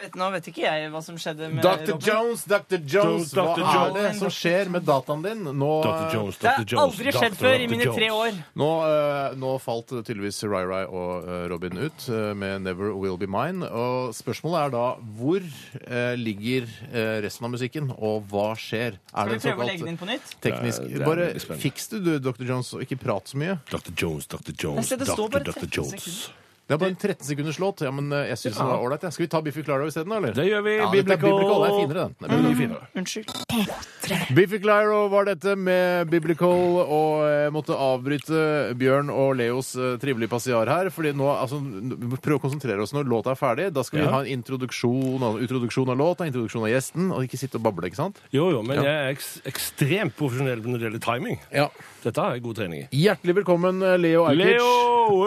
vet, 0.02 0.14
nå 0.18 0.26
vet 0.32 0.46
ikke 0.50 0.62
jeg 0.64 0.90
hva 0.92 1.00
som 1.04 1.16
skjedde 1.20 1.48
med 1.52 1.62
Dr. 1.64 1.92
Robin. 1.92 2.06
Jones, 2.06 2.44
Dr. 2.44 2.78
Jones, 2.86 3.30
Dr. 3.32 3.62
hva 3.62 3.82
er 3.86 3.92
det 3.96 4.10
som 4.18 4.30
skjer 4.32 4.70
med 4.70 4.84
dataen 4.88 5.22
din? 5.24 5.42
Nå, 5.56 5.70
Dr. 5.84 6.14
Jones, 6.14 6.38
Dr. 6.38 6.46
Jones, 6.46 6.68
Det 6.68 6.76
har 6.76 6.82
aldri 6.86 7.12
skjedd 7.16 7.36
Dr. 7.36 7.40
før 7.44 7.64
i 7.64 7.66
mine 7.72 7.88
tre 7.96 8.08
år. 8.10 8.38
nå, 8.56 8.70
eh, 8.90 9.36
nå 9.36 9.52
falt 9.60 9.88
tydeligvis 10.06 10.42
Rai 10.50 10.64
Rai 10.64 10.82
og 10.86 11.28
eh, 11.28 11.46
Robin 11.52 11.78
ut 11.78 12.08
eh, 12.08 12.34
med 12.34 12.62
'Never 12.62 12.94
Will 12.96 13.16
Be 13.18 13.26
Mine'. 13.26 13.64
Og 13.70 14.14
spørsmålet 14.14 14.66
er 14.66 14.70
da 14.70 14.86
hvor 15.18 15.40
eh, 15.40 16.14
ligger 16.16 16.66
eh, 16.92 17.20
resten 17.26 17.44
av 17.44 17.50
musikken, 17.56 17.92
og 17.98 18.26
hva 18.30 18.54
skjer? 18.56 18.98
Er 19.14 19.26
Skal 19.26 19.28
vi 19.32 19.38
prøve 19.48 19.62
å 19.62 19.66
legge 19.66 19.84
den 19.84 19.88
inn 19.94 19.98
på 19.98 20.06
nytt? 20.06 20.34
teknisk 20.40 20.82
Det 20.82 20.92
er- 20.92 20.98
det 20.98 21.02
er 21.02 21.06
Bare 21.06 21.58
fiks 21.58 21.88
det, 21.88 22.04
du, 22.04 22.18
Dr. 22.18 22.44
Jones, 22.44 22.72
og 22.74 22.80
ikke 22.82 22.98
prat 22.98 23.24
så 23.28 23.36
mye. 23.36 23.58
Dr. 23.70 23.92
Jones, 23.96 24.26
Dr. 24.26 24.52
Jones, 24.58 24.88
Dr. 24.88 25.04
Dr. 25.04 25.52
13 25.52 25.68
Jones. 25.70 26.30
Det 26.66 26.74
er 26.74 26.78
bare 26.82 26.90
en 26.90 26.96
13 26.98 27.22
sekunders 27.28 27.58
låt. 27.62 27.80
Ja, 27.86 27.90
men 27.94 28.10
eh, 28.12 28.24
jeg 28.32 28.38
syns 28.40 28.56
den 28.58 28.66
var 28.66 28.80
ålreit. 28.82 29.02
jeg. 29.06 29.12
Skal 29.14 29.22
vi 29.24 29.28
ta 29.30 29.40
Biffy 29.40 29.62
Clyro 29.62 29.86
isteden, 29.86 30.10
eller? 30.16 30.32
Det 30.34 30.46
gjør 30.48 30.64
vi. 30.66 30.72
Ja, 30.80 30.88
Biblical. 30.90 31.30
Biblical. 31.30 31.62
Det 31.62 31.68
er 31.70 31.78
finere, 31.78 32.06
den. 32.06 32.16
Det 32.18 32.26
er 32.26 32.42
mye 32.42 32.58
finere. 32.58 32.88
Unnskyld. 32.98 34.34
Biffy 34.34 34.58
Clyro 34.64 34.98
var 35.12 35.24
dette 35.28 35.54
med 35.58 36.10
Biblical, 36.10 36.80
og 36.82 37.22
jeg 37.26 37.52
måtte 37.54 37.76
avbryte 37.78 38.40
Bjørn 38.78 39.10
og 39.14 39.36
Leos 39.38 39.72
eh, 39.78 39.94
trivelige 40.02 40.30
passiar 40.32 40.66
her. 40.70 40.90
fordi 40.90 41.12
nå, 41.16 41.28
altså, 41.36 41.60
n- 41.62 42.18
Prøv 42.26 42.40
å 42.40 42.42
konsentrere 42.48 42.82
oss 42.82 42.92
når 42.96 43.06
låta 43.10 43.30
er 43.34 43.38
ferdig. 43.38 43.68
Da 43.76 43.82
skal 43.86 44.00
vi 44.00 44.04
Ja. 44.06 44.10
ha 44.16 44.20
en 44.24 44.32
introduksjon 44.34 45.22
av, 45.22 45.38
introduksjon 45.42 45.88
av 45.94 45.96
låta, 45.98 46.26
introduksjon 46.26 46.66
av 46.66 46.70
gjesten, 46.74 47.12
og 47.14 47.22
ikke 47.26 47.38
sitte 47.38 47.56
og 47.60 47.62
bable, 47.62 47.86
ikke 47.90 48.00
sant? 48.02 48.18
Jo, 48.34 48.50
jo, 48.50 48.62
men 48.66 48.76
Ja. 48.76 48.82
jeg 48.82 48.96
er 49.06 49.10
eks 49.14 49.30
ekstremt 49.46 50.16
profesjonell 50.18 50.62
når 50.66 50.78
det 50.78 50.90
gjelder 50.90 51.04
timing. 51.06 51.38
Ja. 51.52 51.68
Dette 52.06 52.22
er 52.22 52.38
god 52.38 52.54
trening 52.54 52.84
i. 52.84 52.88
Hjertelig 52.94 53.34
velkommen, 53.40 53.82
eh, 53.82 53.96
Leo 53.98 54.26
Ajkic. 54.28 54.44
Leo! 54.44 54.74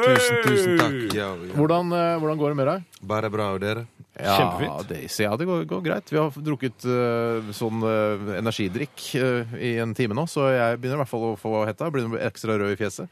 Tusen, 0.05 0.37
tusen 0.45 0.77
takk. 0.79 0.99
Ja, 1.11 1.33
ja. 1.35 1.55
Hvordan, 1.57 1.91
eh, 1.91 2.19
hvordan 2.21 2.37
går 2.39 2.53
det 2.53 2.57
med 2.61 2.67
deg? 2.71 2.85
Bare 3.03 3.29
bra, 3.29 3.53
og 3.55 3.59
dere? 3.59 3.85
Ja, 4.19 4.35
Kjempefint. 4.35 4.87
Det, 4.87 5.19
ja, 5.23 5.35
det 5.39 5.45
går, 5.47 5.65
går 5.67 5.81
greit. 5.83 6.11
Vi 6.11 6.19
har 6.19 6.31
drukket 6.43 6.87
eh, 6.87 7.51
sånn 7.55 7.83
eh, 7.87 8.31
energidrikk 8.39 9.05
eh, 9.19 9.53
i 9.59 9.73
en 9.83 9.93
time 9.95 10.15
nå, 10.15 10.25
så 10.27 10.49
jeg 10.51 10.79
begynner 10.79 10.99
i 10.99 11.03
hvert 11.03 11.11
fall 11.11 11.27
å 11.29 11.37
få 11.39 11.53
hetta. 11.67 11.91
Blir 11.91 12.15
ekstra 12.27 12.57
rød 12.59 12.75
i 12.75 12.79
fjeset. 12.79 13.11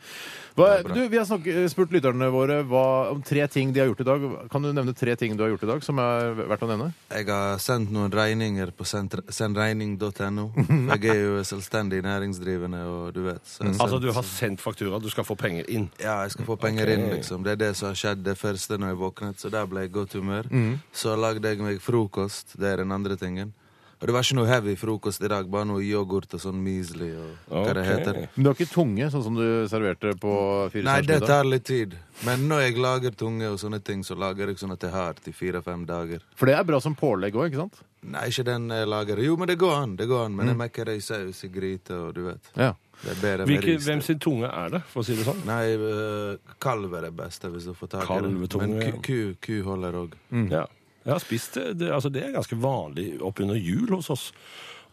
Hva, 0.58 0.82
du, 0.82 1.04
vi 1.06 1.20
har 1.20 1.26
snakket, 1.30 1.60
spurt 1.70 1.92
lytterne 1.94 2.32
våre 2.34 2.64
hva, 2.66 3.12
om 3.14 3.20
tre 3.22 3.44
ting 3.52 3.70
de 3.76 3.84
har 3.84 3.92
gjort 3.92 4.00
i 4.02 4.08
dag. 4.08 4.24
Kan 4.50 4.66
du 4.66 4.72
nevne 4.74 4.96
tre 4.98 5.14
ting 5.20 5.36
du 5.38 5.44
har 5.46 5.52
gjort 5.52 5.66
i 5.68 5.70
dag 5.70 5.84
som 5.86 6.02
er 6.02 6.32
verdt 6.40 6.66
å 6.66 6.70
nevne? 6.72 6.88
Jeg 7.14 7.28
har 7.30 7.62
sendt 7.62 7.94
noen 7.94 8.10
regninger 8.14 8.72
på 8.74 8.88
sendregning.no. 8.90 10.48
Jeg 10.98 11.12
er 11.14 11.22
jo 11.22 11.44
selvstendig 11.46 12.02
næringsdrivende, 12.06 12.82
og 12.90 13.14
du 13.14 13.22
vet. 13.28 13.44
så 13.46 13.68
jeg 13.68 13.78
Altså, 13.78 14.02
du 14.02 14.10
har 14.16 14.26
sendt 14.26 14.64
faktura, 14.64 14.98
du 15.04 15.12
skal 15.14 15.28
få 15.28 15.38
penger 15.38 15.70
inn. 15.70 15.88
Ja, 16.02 16.24
jeg 16.26 16.34
skal 16.34 16.50
få 16.50 16.58
penger 16.60 16.90
inn, 16.96 17.06
liksom. 17.12 17.46
Det 17.46 17.54
er 17.54 17.62
det 17.68 17.72
som 17.78 17.92
har 17.92 18.00
skjedd 18.00 18.26
det 18.26 18.38
første 18.40 18.80
når 18.82 18.96
jeg 18.96 19.02
våknet, 19.04 19.40
så 19.42 19.54
der 19.54 19.70
ble 19.70 19.86
jeg 19.86 19.92
i 19.92 19.96
godt 20.00 20.18
humør. 20.18 20.50
Mm. 20.50 20.74
Så 20.90 21.14
lagde 21.20 21.54
jeg 21.54 21.62
meg 21.62 21.82
frokost. 21.84 22.58
Det 22.58 22.74
er 22.74 22.82
den 22.82 22.96
andre 22.96 23.20
tingen. 23.20 23.54
Og 24.00 24.06
det 24.06 24.14
var 24.14 24.22
ikke 24.22 24.36
noe 24.38 24.46
heavy 24.46 24.76
frokost 24.78 25.24
i 25.26 25.30
dag, 25.32 25.48
bare 25.50 25.66
noe 25.66 25.82
yoghurt 25.82 26.34
og 26.38 26.42
sånn 26.44 26.60
measly 26.62 27.08
og 27.18 27.48
hva 27.50 27.74
det 27.74 27.86
heter. 27.88 28.20
Men 28.36 28.44
du 28.46 28.50
har 28.52 28.54
ikke 28.60 28.70
tunge, 28.76 29.08
sånn 29.10 29.24
som 29.26 29.36
du 29.40 29.46
serverte 29.72 30.12
på 30.22 30.34
Fire 30.74 30.84
Nei, 30.86 31.02
det 31.02 31.18
tar 31.26 31.44
litt 31.50 31.66
tid. 31.66 31.96
Men 32.28 32.46
når 32.50 32.62
jeg 32.68 32.78
lager 32.78 33.12
tunge 33.18 33.50
og 33.50 33.58
sånne 33.62 33.80
ting, 33.84 34.04
så 34.06 34.14
lager 34.18 34.48
jeg 34.52 34.62
sånn 34.62 34.74
at 34.76 34.86
jeg 34.86 34.94
har 34.94 35.14
til 35.22 35.34
fire-fem 35.34 35.86
dager. 35.90 36.22
For 36.38 36.46
det 36.46 36.56
er 36.60 36.64
bra 36.70 36.80
som 36.84 36.94
pålegg 36.98 37.34
òg, 37.34 37.50
ikke 37.50 37.64
sant? 37.66 37.82
Nei, 38.08 38.28
ikke 38.30 38.46
den 38.46 38.70
jeg 38.70 38.88
lager. 38.88 39.18
Jo, 39.26 39.36
men 39.36 39.48
det 39.50 39.58
går 39.58 39.74
an. 39.82 39.96
det 39.98 40.08
går 40.08 40.26
an 40.26 40.36
Men 40.36 40.46
Mm. 40.46 40.50
jeg 40.54 40.58
mekker 40.62 40.86
det 40.86 40.96
i 40.98 41.02
saus 41.02 41.44
i 41.44 41.48
gryte, 41.50 41.92
og 41.98 42.14
du 42.14 42.22
vet. 42.30 42.52
Ja. 42.56 42.74
Det 43.02 43.12
er 43.12 43.22
bedre 43.22 43.46
Hvilke, 43.46 43.78
hvem 43.82 44.02
sin 44.02 44.20
tunge 44.20 44.46
er 44.50 44.70
det, 44.70 44.84
for 44.90 45.02
å 45.02 45.06
si 45.06 45.16
det 45.16 45.26
sånn? 45.26 45.42
Nei, 45.46 45.74
øh, 45.76 46.38
kalv 46.60 46.94
er 46.98 47.02
det 47.02 47.16
beste 47.18 47.50
hvis 47.50 47.66
du 47.66 47.74
får 47.74 47.90
tak 47.90 48.10
i 48.10 48.22
det. 48.22 48.32
Men 48.32 48.80
ku, 48.82 49.02
ku, 49.02 49.36
ku 49.42 49.64
holder 49.64 49.94
òg. 50.06 50.14
Ja. 50.50 50.66
Jeg 51.08 51.14
har 51.16 51.24
spist 51.24 51.56
det. 51.56 51.66
det. 51.80 51.92
Altså, 51.96 52.12
det 52.12 52.26
er 52.28 52.34
ganske 52.36 52.58
vanlig 52.60 53.14
oppunder 53.24 53.56
jul 53.56 53.94
hos 53.96 54.10
oss. 54.14 54.26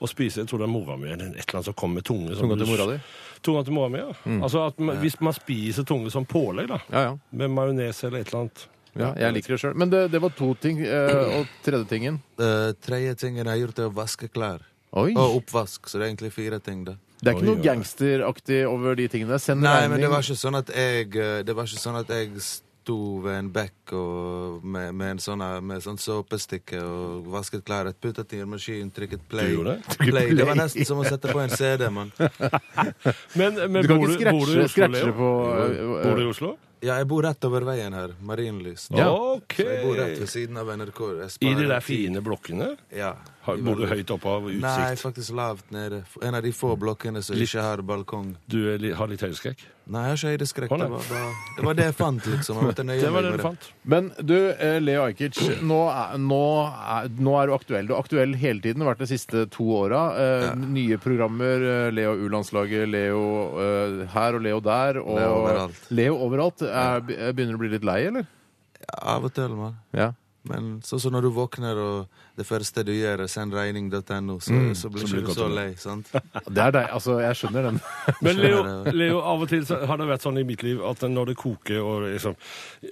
Å 0.02 0.08
spise 0.10 0.42
jeg 0.42 0.48
tror 0.50 0.62
det 0.62 0.66
er 0.66 0.72
mora 0.74 0.94
mi 0.98 1.06
eller 1.10 1.32
et 1.34 1.44
eller 1.44 1.58
annet 1.60 1.68
som 1.68 1.74
kommer 1.78 2.00
med 2.00 2.06
tunge. 2.06 2.34
Tunga 2.38 2.56
til 2.58 2.66
mora 2.70 2.86
di? 2.90 2.96
Tunga 3.46 3.62
til 3.66 3.74
mora 3.76 3.90
mi, 3.92 4.00
ja. 4.02 4.14
Altså 4.42 4.64
at 4.66 4.78
man, 4.82 4.98
Hvis 5.02 5.16
man 5.22 5.34
spiser 5.36 5.86
tunge 5.86 6.10
som 6.10 6.26
pålegg, 6.26 6.66
da, 6.70 6.78
Ja, 6.90 7.02
ja. 7.08 7.12
med 7.30 7.50
majones 7.54 8.02
eller 8.04 8.22
et 8.24 8.30
eller 8.32 8.46
annet 8.46 8.64
ja 8.94 9.08
jeg 9.18 9.34
liker 9.34 9.54
det 9.54 9.58
sjøl. 9.58 9.72
Men 9.74 9.90
det, 9.90 10.04
det 10.12 10.20
var 10.22 10.30
to 10.38 10.52
ting. 10.62 10.78
eh, 10.86 11.38
og 11.40 11.46
tredje 11.66 11.88
tingen 11.90 12.20
Uh, 12.38 12.70
tredje 12.82 13.14
tingen 13.22 13.42
jeg 13.42 13.50
har 13.50 13.58
gjort, 13.64 13.78
er 13.82 13.88
å 13.90 13.94
vaske 13.94 14.28
klær. 14.30 14.62
Oi! 14.94 15.12
Og 15.18 15.40
oppvask, 15.40 15.88
så 15.90 15.98
det 15.98 16.04
er 16.06 16.12
egentlig 16.12 16.30
fire 16.34 16.60
ting, 16.62 16.84
da. 16.86 16.94
Det 17.18 17.30
er 17.32 17.38
ikke 17.38 17.48
noe 17.48 17.62
gangsteraktig 17.64 18.60
over 18.68 18.94
de 18.98 19.08
tingene. 19.10 19.38
Send 19.42 19.62
Nei, 19.64 19.72
regning. 19.80 19.94
men 19.96 20.04
det 20.04 20.10
var 20.12 20.22
ikke 20.26 20.36
sånn 20.38 20.58
at 20.58 20.70
jeg 20.74 21.10
Det 21.46 21.54
var 21.56 21.66
ikke 21.70 21.82
sånn 21.82 21.98
at 22.02 22.10
jeg 22.12 22.30
sto 22.84 22.96
ved 23.24 23.38
en 23.38 23.48
bekk 23.52 23.94
og 23.96 24.64
med, 24.64 24.92
med 24.96 25.14
en 25.14 25.20
sånn, 25.22 25.42
med 25.64 25.80
sånn 25.84 25.96
såpestikke 26.00 26.82
og 26.84 27.30
vasket 27.32 27.64
klær. 27.64 27.88
Puttet 27.96 28.34
i 28.36 28.42
en 28.44 28.50
maskin, 28.52 28.90
trykket 28.92 29.24
play. 29.30 29.56
Du 29.56 29.64
det? 29.64 29.78
play. 30.04 30.34
Det 30.36 30.44
var 30.44 30.58
nesten 30.60 30.84
som 30.88 31.00
å 31.00 31.06
sette 31.08 31.32
på 31.32 31.40
en 31.40 31.52
CD, 31.54 31.88
mann. 31.88 32.12
Men, 33.38 33.56
men 33.70 33.82
Du 33.82 33.88
kan 33.88 33.98
bor, 34.00 34.12
ikke 34.12 34.32
bor 34.34 34.46
du 34.46 34.60
i 34.60 34.68
scratche, 34.68 35.00
Oslo, 35.00 35.10
scratche 35.10 35.12
på 35.16 35.28
eh, 35.54 36.04
Bor 36.04 36.18
du 36.18 36.22
i 36.22 36.28
Oslo? 36.28 36.50
Ja, 36.84 36.98
jeg 37.00 37.08
bor 37.08 37.24
rett 37.24 37.46
over 37.48 37.64
veien 37.64 37.94
her. 37.96 38.12
Marienlyst. 38.28 38.92
Ja. 38.92 39.08
OK. 39.14 39.56
Så 39.56 39.64
jeg 39.64 39.86
bor 39.86 39.96
rett 40.02 40.18
ved 40.20 40.30
siden 40.30 40.60
av 40.60 40.72
NRK. 40.76 41.00
I 41.40 41.54
de 41.56 41.68
der 41.70 41.84
fine 41.84 42.20
blokkene? 42.24 42.74
Ja. 42.92 43.14
Har, 43.44 43.58
bor 43.60 43.76
du 43.76 43.84
høyt 43.84 44.08
oppe 44.14 44.24
av 44.32 44.46
utsikt? 44.48 44.62
Nei, 44.64 44.94
faktisk 44.96 45.34
lavt 45.36 45.70
nede. 45.74 45.98
En 46.24 46.34
av 46.38 46.42
de 46.42 46.50
få 46.56 46.70
blokkene 46.80 47.20
som 47.22 47.36
Litt- 47.36 47.50
ikke 47.50 47.60
har 47.62 47.82
balkong. 47.84 48.30
Du 48.48 48.56
er, 48.72 48.78
li- 48.80 48.92
har 48.96 49.06
litt 49.10 49.20
høydeskrekk? 49.20 49.64
Nei, 49.92 50.00
jeg 50.00 50.08
har 50.08 50.16
ikke 50.16 50.30
høydeskrekk. 50.32 50.70
Det, 50.80 50.88
var 50.88 51.10
det 51.58 51.64
var 51.66 51.74
det 51.76 51.84
jeg 51.90 51.94
fant, 51.98 52.24
liksom. 52.32 52.60
Jeg 52.64 52.76
Det 53.02 53.10
var 53.12 53.22
det 53.26 53.32
du 53.36 53.42
fant. 53.44 53.66
Men 53.84 54.08
du, 54.24 54.34
eh, 54.56 54.78
Leo 54.80 55.02
Ajkic, 55.04 55.36
nå, 55.60 55.80
nå, 56.24 56.40
nå 57.20 57.34
er 57.42 57.46
du 57.46 57.54
aktuell. 57.58 57.86
Du 57.86 57.92
er 57.92 58.00
aktuell 58.00 58.32
hele 58.40 58.64
tiden, 58.64 58.80
har 58.80 58.94
vært 58.94 59.04
de 59.04 59.10
siste 59.12 59.44
to 59.52 59.68
åra. 59.82 60.02
Eh, 60.16 60.46
Ja. 60.48 60.54
Nye 60.54 60.96
programmer, 60.98 61.68
eh, 61.68 61.90
Leo 61.92 62.16
U-landslaget, 62.24 62.88
Leo 62.88 63.20
eh, 63.60 64.06
her 64.16 64.34
og 64.34 64.42
Leo 64.42 64.60
der. 64.64 65.02
Og 65.04 65.18
Leo 65.20 65.36
overalt. 65.44 65.84
Leo 65.90 66.16
overalt. 66.16 66.62
Er, 66.64 67.00
begynner 67.04 67.52
du 67.52 67.60
å 67.60 67.64
bli 67.66 67.68
litt 67.76 67.84
lei, 67.84 68.00
eller? 68.08 68.26
Ja, 68.80 69.16
Av 69.16 69.24
og 69.28 69.34
til, 69.36 69.48
mann. 69.56 69.76
Ja. 69.92 70.12
Men 70.48 70.80
sånn 70.84 71.00
som 71.00 71.12
når 71.12 71.22
du 71.28 71.30
våkner, 71.32 71.76
og 71.80 72.08
det 72.36 72.46
første 72.46 72.82
du 72.86 72.90
gjør, 72.92 73.20
er 73.24 73.30
send 73.30 73.54
regning.no, 73.54 74.38
så, 74.42 74.52
Mm, 74.54 74.74
så 74.74 74.88
blir 74.90 75.06
så 75.06 75.14
blir 75.14 75.26
du 75.26 75.32
så 75.34 75.46
lei, 75.48 75.74
sant? 75.78 76.08
Det 76.12 76.58
er 76.64 76.72
deg. 76.74 76.88
Altså, 76.92 77.18
jeg 77.22 77.36
skjønner 77.38 77.62
den. 77.68 77.80
Men 78.26 78.36
Leo, 78.42 78.62
Leo, 78.90 79.20
av 79.22 79.42
og 79.44 79.48
til 79.48 79.64
så 79.68 79.78
har 79.86 79.96
det 80.00 80.08
vært 80.08 80.24
sånn 80.26 80.38
i 80.40 80.44
mitt 80.44 80.62
liv 80.66 80.82
at 80.84 81.02
når 81.06 81.30
det 81.32 81.36
koker 81.38 81.78
og 81.82 82.06
liksom 82.08 82.34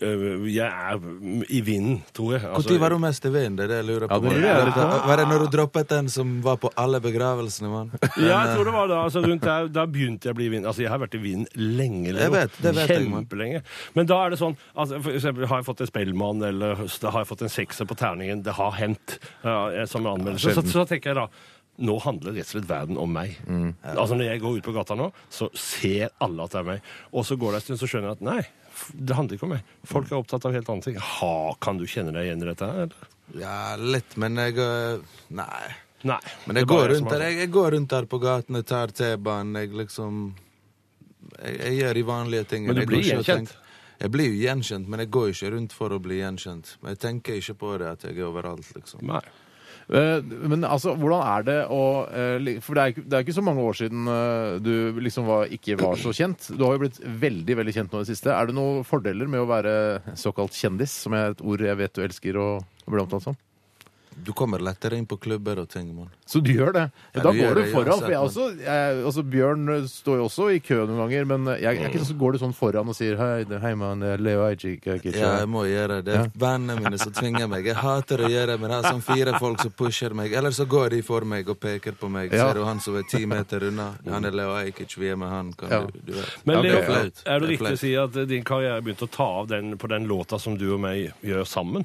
øh, 0.01 0.47
Jeg 0.53 0.69
er 0.69 1.01
i 1.49 1.61
vinden, 1.67 2.03
tror 2.15 2.37
jeg. 2.37 2.45
Altså, 2.47 2.71
Når 2.73 2.79
var 2.85 2.95
du 2.95 2.99
mest 3.03 3.25
i 3.27 3.33
vinden? 3.35 3.57
Det 3.59 3.65
er 3.67 3.73
det 3.73 3.81
jeg 3.83 3.89
lurer 3.91 4.07
på. 4.09 4.15
Ja, 4.15 4.31
det 4.31 4.53
er 4.53 4.71
det- 4.71 5.07
Var 5.11 5.17
det 5.17 5.27
når 5.29 5.39
du 5.47 5.57
droppet 5.57 5.89
den 5.89 6.09
som 6.09 6.41
var 6.43 6.57
på 6.63 6.71
alle 6.77 7.01
begravelsene, 7.01 7.69
mann? 7.73 7.91
Ja, 8.17 8.45
jeg 8.47 8.57
tror 8.57 8.65
det 8.65 8.73
var 8.75 8.87
da. 8.89 9.03
Altså, 9.05 9.21
rundt 9.27 9.43
der, 9.43 9.69
da 9.69 9.87
begynte 9.87 10.29
jeg 10.31 10.35
å 10.35 10.39
bli 10.39 10.47
i 10.47 10.53
vinden. 10.55 10.67
Altså, 10.71 10.83
jeg 10.83 10.91
har 10.91 10.99
vært 11.03 11.15
i 11.19 11.23
vinden 11.23 11.47
lenge. 11.57 12.13
Leo. 12.13 12.23
Jeg 12.23 12.33
vet, 12.33 12.63
det 12.63 12.75
vet. 12.77 12.89
Kjempelenge. 12.93 13.63
Men 13.95 14.07
da 14.07 14.23
er 14.27 14.31
det 14.31 14.39
sånn 14.39 14.57
altså, 14.77 15.01
For 15.03 15.13
eksempel 15.19 15.47
har 15.51 15.61
jeg 15.63 15.67
fått 15.67 15.81
en 15.81 15.91
Spellemann, 15.91 16.43
eller 16.47 16.75
har 16.87 17.21
jeg 17.23 17.29
fått 17.29 17.43
en 17.43 17.53
sekser 17.53 17.89
på 17.89 17.97
terningen. 17.99 18.43
Det 18.47 18.55
har 18.59 18.73
hendt 18.79 19.19
ja, 19.43 19.57
jeg- 19.79 19.89
som 19.89 20.07
anmelder. 20.07 20.39
Så, 20.43 20.55
så, 20.59 20.65
så 20.69 20.87
tenker 20.89 21.13
jeg 21.13 21.21
da 21.23 21.29
nå 21.83 21.95
handler 22.05 22.35
rett 22.37 22.45
og 22.51 22.53
slett 22.53 22.69
verden 22.69 22.99
om 23.01 23.13
meg. 23.13 23.39
Mm. 23.49 23.71
Altså 23.95 24.15
Når 24.15 24.27
jeg 24.29 24.41
går 24.43 24.59
ut 24.59 24.67
på 24.67 24.75
gata 24.77 24.95
nå, 24.99 25.07
så 25.33 25.49
ser 25.57 26.11
alle 26.23 26.45
at 26.45 26.53
det 26.53 26.61
er 26.61 26.67
meg. 26.69 26.91
Og 27.17 27.25
så 27.27 27.39
går 27.41 27.55
det 27.55 27.63
en 27.63 27.65
stund, 27.65 27.81
så 27.81 27.89
skjønner 27.89 28.13
jeg 28.13 28.19
at 28.21 28.27
nei, 28.29 28.43
det 28.93 29.17
handler 29.17 29.39
ikke 29.39 29.49
om 29.49 29.55
meg. 29.57 29.73
Folk 29.89 30.13
er 30.13 30.19
opptatt 30.19 30.45
av 30.49 30.53
helt 30.53 30.69
andre 30.69 30.91
ting. 30.91 31.01
Ha, 31.01 31.33
kan 31.65 31.81
du 31.81 31.87
kjenne 31.89 32.13
deg 32.15 32.29
igjen 32.29 32.45
i 32.45 32.51
dette 32.51 32.69
her? 32.77 32.93
Ja, 33.41 33.57
litt, 33.81 34.19
men 34.21 34.37
jeg 34.37 34.59
øh, 34.61 35.01
Nei. 35.33 35.65
Nei. 36.05 36.21
Men 36.51 36.59
jeg 36.61 36.67
går, 36.69 36.89
rundt 36.93 37.13
her, 37.15 37.25
jeg, 37.29 37.37
jeg 37.45 37.51
går 37.55 37.75
rundt 37.77 37.93
her 37.97 38.09
på 38.11 38.19
gaten, 38.23 38.59
jeg 38.59 38.67
tar 38.69 38.93
T-banen, 38.99 39.55
jeg 39.63 39.73
liksom 39.79 40.23
jeg, 41.39 41.55
jeg 41.57 41.77
gjør 41.79 41.99
de 41.99 42.03
vanlige 42.09 42.49
tingene. 42.53 42.75
Men 42.75 42.83
du 42.83 42.91
blir 42.91 43.05
gjenkjent? 43.07 43.53
Jeg 44.03 44.11
blir 44.11 44.33
jo 44.33 44.41
gjenkjent, 44.43 44.89
men 44.91 44.99
jeg 45.05 45.13
går 45.15 45.31
ikke 45.31 45.53
rundt 45.55 45.73
for 45.79 45.95
å 45.95 46.01
bli 46.03 46.19
gjenkjent. 46.19 46.77
Jeg 46.91 46.99
tenker 46.99 47.39
ikke 47.39 47.55
på 47.61 47.77
det 47.79 47.87
at 47.95 48.03
jeg 48.09 48.19
er 48.19 48.27
overalt, 48.27 48.67
liksom. 48.75 49.05
Nei. 49.07 49.21
Eh, 49.93 50.21
Men 50.23 50.63
altså, 50.65 50.93
hvordan 50.97 51.23
er 51.27 51.43
det 51.47 51.57
å 51.75 52.07
eh, 52.07 52.61
For 52.63 52.75
det 52.79 52.83
er, 52.83 52.93
ikke- 52.95 53.05
det 53.09 53.17
er 53.19 53.25
ikke 53.25 53.35
så 53.35 53.43
mange 53.45 53.63
år 53.67 53.75
siden 53.79 54.07
eh, 54.09 54.59
du 54.63 55.01
liksom 55.03 55.27
var, 55.27 55.47
ikke 55.51 55.77
var 55.81 55.97
så 55.99 56.13
kjent. 56.15 56.51
Du 56.57 56.65
har 56.65 56.75
jo 56.77 56.83
blitt 56.85 56.99
veldig 57.03 57.57
veldig 57.59 57.75
kjent 57.75 57.93
nå 57.93 58.01
i 58.01 58.05
det 58.07 58.13
siste. 58.17 58.31
Er 58.35 58.47
det 58.47 58.55
noen 58.55 58.85
fordeler 58.87 59.29
med 59.29 59.41
å 59.43 59.47
være 59.51 59.75
såkalt 60.17 60.55
kjendis, 60.55 60.91
som 61.07 61.15
er 61.15 61.31
et 61.35 61.43
ord 61.43 61.61
jeg 61.61 61.77
vet 61.77 61.93
du 61.95 62.03
elsker 62.03 62.39
å 62.39 62.49
bli 62.89 63.03
omtalt 63.03 63.23
som? 63.27 63.37
Du 64.25 64.33
kommer 64.37 64.59
lettere 64.63 64.97
inn 64.99 65.07
på 65.07 65.17
klubber 65.19 65.59
og 65.63 65.69
ting, 65.69 65.89
Man. 65.97 66.09
Så 66.27 66.41
du 66.41 66.53
gjør 66.55 66.73
det. 66.73 66.83
Ja, 67.15 67.23
da 67.23 67.33
du 67.33 67.39
går 67.43 67.55
du 67.59 67.63
foran. 67.73 67.99
For 68.01 68.11
jeg 68.13 68.19
også, 68.21 68.45
jeg, 68.63 69.05
altså 69.05 69.23
Bjørn 69.23 69.67
står 69.89 70.17
jo 70.21 70.25
også 70.29 70.47
i 70.55 70.61
kø 70.65 70.79
noen 70.87 71.01
ganger, 71.03 71.25
men 71.29 71.47
jeg, 71.61 71.77
jeg 71.81 71.91
ikke 71.91 72.05
sånn 72.09 72.19
går 72.23 72.33
du 72.33 72.39
sånn 72.43 72.55
foran 72.57 72.89
og 72.89 72.97
sier 72.97 73.17
Hei, 73.21 73.45
hei 73.61 73.73
mann, 73.77 74.01
Leo 74.23 74.45
Ajik. 74.47 74.87
Ja, 74.87 74.97
jeg 75.43 75.49
må 75.53 75.65
gjøre 75.69 75.99
det. 76.07 76.15
Er 76.17 76.31
vennene 76.39 76.79
mine 76.81 76.99
som 77.01 77.13
tvinger 77.13 77.49
meg. 77.51 77.67
Jeg 77.69 77.77
hater 77.83 78.25
å 78.25 78.31
gjøre 78.33 78.53
det, 78.55 78.59
men 78.63 78.71
jeg 78.73 78.81
har 78.83 78.97
sånn 78.97 79.05
fire 79.05 79.35
folk 79.43 79.61
som 79.63 79.75
pusher 79.77 80.15
meg. 80.17 80.33
Eller 80.33 80.51
så 80.57 80.65
går 80.71 80.91
de 80.97 81.03
for 81.07 81.27
meg 81.29 81.49
og 81.53 81.61
peker 81.61 81.93
på 82.01 82.09
meg. 82.13 82.33
Ja. 82.33 82.49
Ser 82.49 82.61
du 82.61 82.65
han 82.69 82.81
som 82.81 82.97
er 83.01 83.05
ti 83.11 83.25
meter 83.29 83.69
unna? 83.69 83.91
Han 84.09 84.25
er 84.29 84.37
Leo 84.39 84.55
Ajkic, 84.57 84.97
vi 85.01 85.11
er 85.13 85.17
med 85.21 85.29
han. 85.33 85.53
Kan 85.53 85.71
Ja. 85.71 85.81
du, 85.87 85.99
du 86.07 86.13
vet. 86.17 86.33
Men 86.45 86.57
Ja, 86.57 86.63
Leo, 86.63 86.73
det 86.73 86.81
er 86.83 86.89
flaut. 86.91 87.23
er 87.27 87.41
det 87.41 87.49
riktig 87.53 87.73
å 87.77 87.83
si 87.85 87.95
at 88.07 88.21
din 88.29 88.45
karriere 88.45 88.81
begynte 88.83 89.09
å 89.09 89.13
ta 89.13 89.29
av 89.43 89.49
den, 89.53 89.77
på 89.77 89.89
den 89.93 90.07
låta 90.09 90.39
som 90.41 90.57
du 90.59 90.69
og 90.75 90.81
meg 90.81 91.13
gjør 91.23 91.45
sammen? 91.47 91.85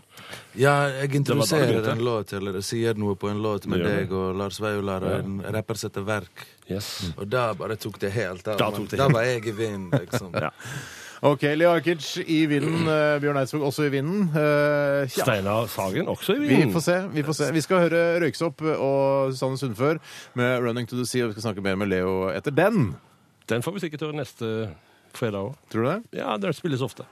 Ja, 0.57 0.87
jeg 1.03 1.13
introduserer 1.19 1.81
den 1.83 1.97
en 1.99 2.03
låt, 2.17 2.34
eller 2.34 2.62
sier 2.65 2.97
noe 2.99 3.15
på 3.19 3.30
en 3.32 3.41
låt 3.41 3.67
med 3.69 3.84
deg 3.86 4.13
og 4.13 4.36
Lars 4.38 4.60
Vaular 4.62 5.06
og 5.06 5.17
en 5.19 5.41
rapper 5.56 5.80
setter 5.80 6.05
Verk. 6.07 6.45
Yes. 6.68 7.13
Og 7.15 7.28
da 7.32 7.51
bare 7.57 7.78
tok 7.80 7.99
det 8.01 8.11
helt 8.15 8.47
av. 8.47 8.59
Da 8.59 8.72
da, 8.74 9.03
da 9.03 9.11
var 9.13 9.28
jeg 9.28 9.45
i 9.47 9.53
vinden, 9.55 9.91
liksom. 10.03 10.34
Ja. 10.36 10.51
Ok, 11.26 11.41
Leo 11.57 11.72
Ajkic 11.74 12.18
i 12.30 12.43
vinden. 12.45 12.86
Uh, 12.86 13.18
Bjørn 13.22 13.39
Eidsvåg 13.41 13.63
også 13.70 13.88
i 13.88 13.93
vinden. 13.93 14.28
Uh, 14.36 15.07
ja. 15.07 15.24
Steinar 15.24 15.70
Sagen 15.74 16.11
også 16.11 16.36
i 16.36 16.43
vinden. 16.43 16.68
Vi 16.70 16.74
får 16.78 16.86
se. 16.86 16.97
Vi 17.13 17.24
får 17.26 17.38
se. 17.39 17.51
Vi 17.55 17.63
skal 17.65 17.88
høre 17.88 18.03
Røyksopp 18.22 18.61
og 18.76 19.34
Susanne 19.34 19.57
Sundfør 19.57 20.01
med 20.38 20.59
'Running 20.61 20.89
to 20.89 20.95
the 20.99 21.07
Sea', 21.09 21.24
og 21.24 21.32
vi 21.32 21.38
skal 21.38 21.49
snakke 21.49 21.65
mer 21.65 21.76
med 21.76 21.89
Leo 21.89 22.30
etter 22.30 22.51
den. 22.51 22.95
Den 23.49 23.63
får 23.63 23.72
vi 23.72 23.80
sikkert 23.80 24.05
høre 24.05 24.20
neste 24.20 24.70
fredag 25.18 25.49
òg. 25.49 25.55
Tror 25.74 25.84
du 25.84 25.89
det? 25.89 26.20
Ja, 26.22 26.38
det 26.41 26.53
spilles 26.57 26.82
ofte. 26.86 27.05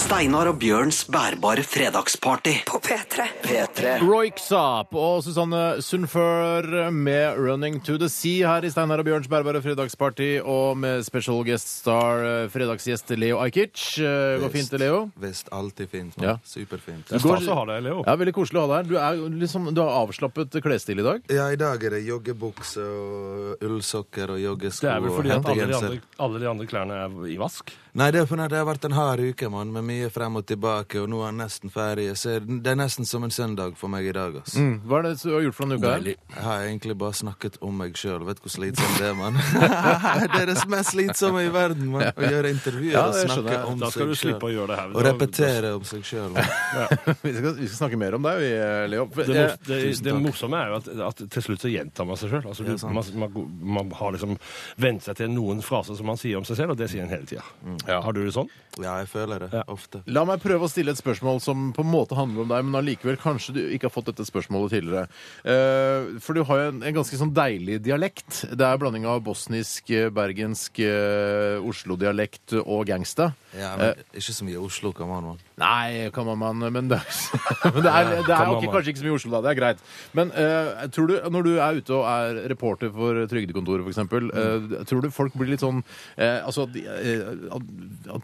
Steinar 0.00 0.50
og 0.50 0.58
Bjørns 0.60 1.02
bærbare 1.10 1.62
fredagsparty. 1.66 2.56
På 2.68 2.80
P3. 2.82 3.26
P3. 3.44 3.96
Royksopp 4.04 4.94
og 4.98 5.22
Susanne 5.24 5.80
Sundfør 5.84 6.90
med 6.92 7.36
'Running 7.38 7.80
to 7.84 7.96
the 7.98 8.08
Sea' 8.10 8.46
her 8.46 8.64
i 8.66 8.70
Steinar 8.70 8.98
og 9.02 9.06
Bjørns 9.06 9.28
bærbare 9.30 9.62
fredagsparty, 9.62 10.40
og 10.44 10.76
med 10.78 11.04
special 11.04 11.44
guest 11.44 11.68
star 11.80 12.24
eh, 12.24 12.48
fredagsgjest 12.52 13.10
Leo 13.18 13.38
Ajkic. 13.42 13.98
Eh, 13.98 14.40
Går 14.40 14.50
fint, 14.54 14.72
Leo? 14.80 15.10
Visst, 15.20 15.48
alltid 15.52 15.88
fint. 15.90 16.14
Ja. 16.22 16.36
Superfint. 16.44 17.08
Det 17.08 17.18
er 17.18 17.24
stas 17.24 17.48
å 17.48 17.58
ha 17.60 17.64
deg, 17.72 17.84
Leo. 17.88 18.02
Ja, 18.06 18.16
Veldig 18.20 18.34
koselig 18.36 18.60
å 18.60 18.66
ha 18.66 18.70
deg 18.70 18.76
her. 18.80 18.90
Du, 18.90 18.96
er 18.98 19.38
liksom, 19.40 19.70
du 19.74 19.80
har 19.82 19.94
avslappet 20.02 20.58
klesstil 20.62 21.00
i 21.00 21.06
dag. 21.06 21.22
Ja, 21.32 21.48
i 21.52 21.56
dag 21.60 21.82
er 21.84 21.96
det 21.96 22.02
joggebukse 22.06 22.84
og 22.84 23.64
ullsokker 23.64 24.34
og 24.36 24.40
joggesko. 24.42 24.86
Det 24.86 24.92
er 24.92 25.04
vel 25.04 25.14
fordi 25.16 25.32
at 25.34 25.46
alle 25.50 25.66
de, 25.70 25.76
andre, 25.78 26.00
alle 26.26 26.42
de 26.42 26.50
andre 26.50 26.66
klærne 26.70 26.98
er 27.04 27.14
i 27.28 27.36
vask? 27.38 27.70
Nei, 27.98 28.10
det 28.14 28.22
det 28.22 28.54
har 28.58 28.66
vært 28.68 28.84
en 28.86 28.94
hard 28.94 29.20
uke, 29.20 29.48
mann, 29.50 29.72
med 29.74 29.82
mye 29.86 30.10
frem 30.14 30.36
og 30.38 30.44
tilbake, 30.46 31.00
og 31.02 31.08
nå 31.10 31.20
er 31.24 31.32
jeg 31.32 31.38
nesten 31.40 31.72
ferdig. 31.74 32.06
Så 32.18 32.36
det 32.40 32.70
er 32.70 32.78
nesten 32.78 33.06
som 33.08 33.24
en 33.26 33.32
søndag 33.34 33.76
for 33.78 33.90
meg 33.90 34.06
i 34.06 34.12
dag, 34.14 34.36
Altså. 34.40 34.62
Mm. 34.62 34.76
Hva 34.86 35.00
er 35.00 35.06
det 35.08 35.12
du 35.24 35.32
har 35.34 35.42
gjort 35.44 35.56
for 35.58 35.70
noen 35.70 35.82
uke? 35.82 36.14
Jeg 36.14 36.44
har 36.44 36.66
egentlig 36.68 36.96
bare 37.00 37.16
snakket 37.18 37.58
om 37.66 37.74
meg 37.80 37.98
sjøl. 37.98 38.22
Vet 38.28 38.38
du 38.38 38.44
hvor 38.46 38.54
slitsomt 38.54 39.00
det 39.00 39.08
er, 39.10 39.16
mann? 39.18 39.38
det 40.30 40.40
er 40.40 40.52
det 40.52 40.56
mest 40.70 40.94
slitsomme 40.94 41.42
i 41.44 41.50
verden, 41.52 41.90
mann. 41.90 42.06
Å 42.14 42.30
gjøre 42.30 42.52
intervjuer 42.54 42.94
Ja, 42.94 43.04
og 43.08 43.18
snakke 43.18 43.58
om 43.66 43.82
seg 43.90 44.14
sjøl. 44.22 44.76
Og 44.94 45.02
repetere 45.08 45.74
om 45.76 45.86
seg 45.88 46.06
sjøl. 46.06 46.38
Vi 47.24 47.32
skal, 47.34 47.54
vi 47.58 47.66
skal 47.66 47.76
snakke 47.76 47.98
mer 48.00 48.14
om 48.16 48.24
deg, 48.24 48.38
vi, 48.40 48.48
Leo. 48.92 49.04
Det, 49.14 49.44
det, 49.66 49.78
det 50.04 50.14
morsomme 50.16 50.58
er 50.60 50.70
jo 50.70 50.76
at, 50.78 50.88
at 51.10 51.22
til 51.34 51.44
slutt 51.44 51.64
så 51.64 51.70
gjentar 51.72 52.06
man 52.08 52.18
seg 52.20 52.32
sjøl. 52.32 52.46
Altså, 52.50 52.66
Ja, 52.66 52.76
man, 52.94 53.10
man, 53.24 53.50
man 53.78 53.92
har 53.98 54.14
liksom 54.14 54.36
vent 54.80 55.04
seg 55.06 55.18
til 55.20 55.32
noen 55.34 55.62
fraser 55.64 55.98
som 55.98 56.08
man 56.10 56.20
sier 56.20 56.38
om 56.40 56.46
seg 56.48 56.60
selv, 56.60 56.74
og 56.74 56.80
det 56.80 56.90
sier 56.92 57.04
en 57.04 57.12
hele 57.12 57.28
tida. 57.28 57.44
Har 57.86 58.12
du 58.12 58.20
det 58.24 58.32
sånn? 58.34 58.48
Ja, 58.80 58.98
jeg 59.02 59.08
føler 59.10 59.42
det. 59.42 59.48
Ja. 59.52 59.62
Ofte. 59.72 60.00
La 60.06 60.22
meg 60.28 60.40
prøve 60.42 60.66
å 60.66 60.70
stille 60.70 60.92
et 60.94 60.98
spørsmål 61.00 61.40
som 61.42 61.70
på 61.74 61.82
en 61.82 61.90
måte 61.90 62.14
handler 62.16 62.44
om 62.44 62.52
deg, 62.52 62.64
men 62.68 62.78
allikevel 62.78 63.16
kanskje 63.20 63.54
du 63.56 63.60
ikke 63.74 63.88
har 63.88 63.94
fått 63.94 64.10
dette 64.12 64.24
spørsmålet 64.28 64.70
tidligere. 64.76 65.08
Eh, 65.44 66.20
for 66.22 66.38
du 66.38 66.44
har 66.46 66.60
jo 66.60 66.68
en, 66.70 66.82
en 66.86 66.94
ganske 67.00 67.18
sånn 67.18 67.32
deilig 67.34 67.80
dialekt. 67.82 68.44
Det 68.54 68.66
er 68.66 68.78
blanding 68.80 69.08
av 69.10 69.22
bosnisk, 69.26 69.90
eh, 69.90 70.08
bergensk, 70.14 70.78
eh, 70.86 71.58
Oslo-dialekt 71.66 72.54
og 72.62 72.84
gangsta. 72.88 73.32
Ja, 73.58 73.72
men 73.76 73.98
Ikke 74.14 74.30
så 74.36 74.46
mye 74.46 74.60
Oslo, 74.62 74.92
kan 74.94 75.08
man, 75.10 75.24
man. 75.32 75.40
Nei, 75.60 76.06
kan 76.14 76.24
man, 76.28 76.38
man 76.38 76.62
men 76.72 76.88
det, 76.92 77.00
er- 77.00 77.72
men 77.74 77.82
det 77.82 77.90
er, 77.90 78.10
det 78.22 78.30
er 78.30 78.30
kan 78.30 78.52
ok, 78.54 78.54
man, 78.54 78.64
man. 78.68 78.74
kanskje 78.76 78.94
ikke 78.94 79.02
så 79.02 79.08
mye 79.08 79.16
Oslo, 79.18 79.32
da. 79.34 79.40
Det 79.48 79.50
er 79.50 79.58
greit. 79.58 79.82
Men 80.16 80.30
eh, 80.38 80.86
tror 80.94 81.10
du, 81.10 81.16
når 81.34 81.48
du 81.48 81.52
er 81.58 81.80
ute 81.82 81.96
og 81.98 82.06
er 82.06 82.40
reporter 82.54 82.94
for 82.94 83.24
Trygdekontoret, 83.30 83.84
f.eks., 83.90 83.98
uh, 84.06 84.84
tror 84.88 85.02
du 85.04 85.10
folk 85.14 85.34
blir 85.34 85.50
litt 85.56 85.64
sånn 85.64 85.82
eh, 86.16 86.38
Altså, 86.46 86.68
eh, 86.78 87.26
at- 87.50 87.69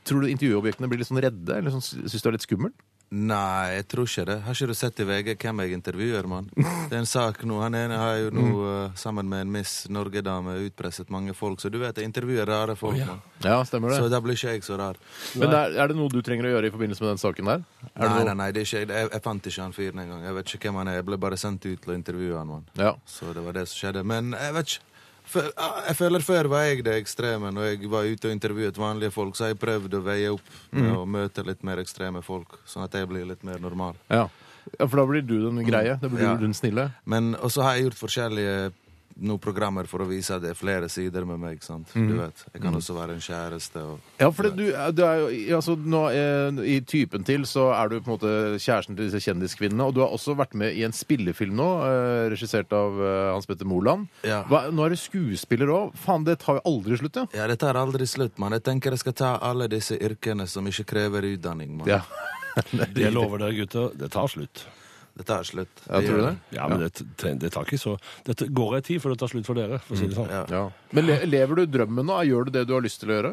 tror 0.05 0.25
du 0.25 0.33
intervjuobjektene 0.33 0.91
blir 0.91 1.03
litt 1.03 1.11
sånn 1.11 1.23
redde? 1.23 1.57
Eller 1.57 1.75
sånn, 1.75 1.85
syns 1.85 2.13
du 2.13 2.19
det 2.19 2.33
er 2.33 2.39
litt 2.39 2.47
skummelt? 2.49 2.85
Nei, 3.07 3.77
jeg 3.77 3.85
tror 3.87 4.09
ikke 4.09 4.25
det. 4.27 4.35
Har 4.43 4.57
ikke 4.57 4.67
du 4.67 4.75
sett 4.75 4.99
i 4.99 5.05
VG 5.07 5.29
hvem 5.39 5.61
jeg 5.63 5.77
intervjuer, 5.77 6.27
mann? 6.27 6.49
Det 6.57 6.97
er 6.97 7.05
en 7.05 7.07
sak 7.07 7.45
nå. 7.47 7.61
Han 7.63 7.77
ene 7.79 8.01
har 8.01 8.17
jo 8.19 8.33
nå, 8.35 8.47
mm. 8.51 8.97
sammen 8.99 9.29
med 9.31 9.45
en 9.45 9.53
Miss 9.55 9.75
Norge-dame, 9.95 10.57
utpresset 10.67 11.13
mange 11.15 11.35
folk. 11.39 11.63
Så 11.63 11.71
du 11.71 11.79
vet, 11.79 11.95
jeg 11.95 12.11
intervjuer 12.11 12.51
rare 12.51 12.75
folk, 12.79 12.99
oh, 12.99 13.21
Ja, 13.47 13.61
stemmer 13.69 13.95
det. 13.95 14.01
Så 14.03 14.11
da 14.11 14.19
blir 14.25 14.35
ikke 14.35 14.57
jeg 14.57 14.67
så 14.67 14.79
rar. 14.81 14.99
Men 15.39 15.55
er, 15.55 15.79
er 15.85 15.93
det 15.93 15.99
noe 16.01 16.11
du 16.11 16.19
trenger 16.27 16.51
å 16.51 16.57
gjøre 16.57 16.73
i 16.73 16.75
forbindelse 16.75 17.07
med 17.07 17.13
den 17.13 17.23
saken 17.23 17.53
der? 17.53 17.63
Er 17.93 18.11
Nei, 18.11 18.27
nei, 18.27 18.37
nei, 18.43 18.51
det 18.57 18.65
er 18.65 18.69
ikke, 18.73 18.83
jeg, 18.83 19.13
jeg 19.15 19.25
fant 19.29 19.51
ikke 19.53 19.69
han 19.69 19.79
fyren 19.79 20.03
engang. 20.03 20.27
Jeg 20.27 20.39
vet 20.41 20.53
ikke 20.59 20.67
hvem 20.67 20.83
han 20.83 20.91
er. 20.91 20.99
Jeg 20.99 21.09
ble 21.13 21.23
bare 21.29 21.39
sendt 21.39 21.71
ut 21.71 21.87
til 21.87 21.95
å 21.95 21.99
intervjue 22.01 22.43
han, 22.43 22.53
mann. 22.57 22.69
Ja. 22.75 22.97
Så 23.07 23.31
det 23.37 23.47
var 23.47 23.55
det 23.55 23.69
som 23.71 23.85
skjedde. 23.85 24.03
Men 24.03 24.35
jeg 24.35 24.59
vet 24.59 24.75
ikke. 24.75 24.93
Ah, 25.57 25.83
Jeg 25.89 25.97
føler 25.97 26.21
før 26.23 26.49
var 26.49 26.63
jeg 26.69 26.85
det 26.85 26.95
ekstreme. 27.03 27.51
Når 27.53 27.65
jeg 27.75 27.91
var 27.91 28.05
ute 28.07 28.29
og 28.29 28.33
intervjuet 28.37 28.79
vanlige 28.79 29.11
folk, 29.13 29.35
så 29.37 29.45
har 29.45 29.49
jeg 29.55 29.59
prøvd 29.61 29.95
å 29.99 30.03
veie 30.07 30.31
opp 30.33 30.41
med 30.73 30.93
å 30.95 31.05
møte 31.07 31.45
litt 31.47 31.63
mer 31.67 31.77
ekstreme 31.83 32.23
folk, 32.25 32.59
sånn 32.67 32.85
at 32.85 32.93
jeg 32.95 33.09
blir 33.09 33.27
litt 33.27 33.45
mer 33.45 33.59
normal. 33.59 33.95
ja. 34.11 34.29
Ja, 34.81 34.87
For 34.89 34.97
da 34.99 35.05
blir 35.07 35.23
du 35.23 35.37
den 35.49 35.65
greie? 35.65 35.93
Da 36.03 36.09
blir 36.09 36.23
Ja. 36.25 36.35
du 36.35 36.41
den 36.43 36.53
snille? 36.53 36.91
Men 37.07 37.35
også 37.37 37.63
har 37.63 37.75
jeg 37.77 37.85
gjort 37.85 38.01
forskjellige 38.01 38.73
noen 39.17 39.41
programmer 39.41 39.87
for 39.89 40.05
å 40.05 40.07
vise 40.09 40.35
at 40.37 40.43
det 40.45 40.51
er 40.53 40.59
flere 40.59 40.89
sider 40.93 41.25
med 41.25 41.41
meg. 41.41 41.63
sant? 41.65 41.89
Du 41.95 42.15
vet, 42.19 42.43
Jeg 42.53 42.63
kan 42.63 42.75
også 42.77 42.95
være 42.97 43.15
en 43.17 43.23
kjæreste. 43.25 43.81
og... 43.81 44.01
Ja, 44.21 44.29
for 44.31 44.51
du, 44.51 44.65
du 44.93 45.03
er 45.07 45.23
jo 45.23 45.57
altså, 45.57 45.77
nå, 45.77 46.03
eh, 46.13 46.61
I 46.77 46.81
typen 46.85 47.25
til 47.25 47.47
så 47.49 47.71
er 47.73 47.89
du 47.89 47.97
på 48.01 48.13
en 48.13 48.15
måte 48.19 48.33
kjæresten 48.61 48.97
til 48.97 49.09
disse 49.09 49.23
kjendiskvinnene. 49.25 49.89
Og 49.89 49.95
du 49.97 50.03
har 50.05 50.13
også 50.13 50.37
vært 50.37 50.55
med 50.55 50.77
i 50.77 50.85
en 50.85 50.93
spillefilm 50.97 51.57
nå, 51.57 51.69
eh, 51.89 52.29
regissert 52.35 52.73
av 52.77 53.01
eh, 53.01 53.33
Hans 53.33 53.49
Petter 53.49 53.69
Moland. 53.69 54.07
Ja. 54.27 54.43
Hva, 54.51 54.67
nå 54.71 54.85
er 54.87 54.93
du 54.93 55.01
skuespiller 55.01 55.73
òg. 55.73 55.97
Faen, 55.97 56.25
det 56.29 56.39
tar 56.45 56.61
jo 56.61 56.67
aldri 56.77 57.01
slutt, 57.01 57.17
ja. 57.17 57.27
Ja, 57.35 57.47
Det 57.49 57.59
tar 57.65 57.81
aldri 57.81 58.07
slutt, 58.07 58.37
mann. 58.43 58.53
Jeg 58.59 58.67
tenker 58.69 58.93
jeg 58.93 59.05
skal 59.07 59.17
ta 59.17 59.35
alle 59.41 59.69
disse 59.73 59.97
yrkene 59.97 60.47
som 60.51 60.67
ikke 60.69 60.85
krever 60.97 61.25
utdanning. 61.35 61.77
mann. 61.81 61.89
ja. 61.89 62.03
Jeg 62.97 63.13
lover 63.13 63.43
dere, 63.43 63.53
gutter, 63.53 63.91
det 64.01 64.09
tar 64.15 64.31
slutt. 64.33 64.63
Det 65.17 65.33
er 65.33 65.47
slutt. 65.49 65.83
Ja, 65.89 66.01
tror 66.05 66.19
du 66.21 66.25
det? 66.27 66.33
Ja, 66.53 66.69
men 66.69 66.83
Det, 66.85 67.35
det 67.41 67.51
tar 67.55 67.65
ikke 67.65 67.79
så 67.81 67.95
Dette 68.27 68.47
går 68.53 68.75
ei 68.77 68.83
tid 68.85 69.01
før 69.01 69.15
det 69.15 69.21
tar 69.23 69.31
slutt 69.33 69.47
for 69.49 69.57
dere, 69.57 69.79
for 69.81 69.97
å 69.97 70.01
si 70.01 70.09
det 70.11 70.17
sånn. 70.19 70.29
Ja. 70.29 70.43
Ja. 70.53 70.65
Men 70.93 71.07
le, 71.09 71.21
lever 71.25 71.63
du 71.63 71.67
drømmen 71.79 72.05
nå? 72.07 72.19
Gjør 72.29 72.49
du 72.51 72.51
det 72.59 72.67
du 72.69 72.75
har 72.77 72.85
lyst 72.85 73.01
til 73.01 73.15
å 73.15 73.17
gjøre? 73.21 73.31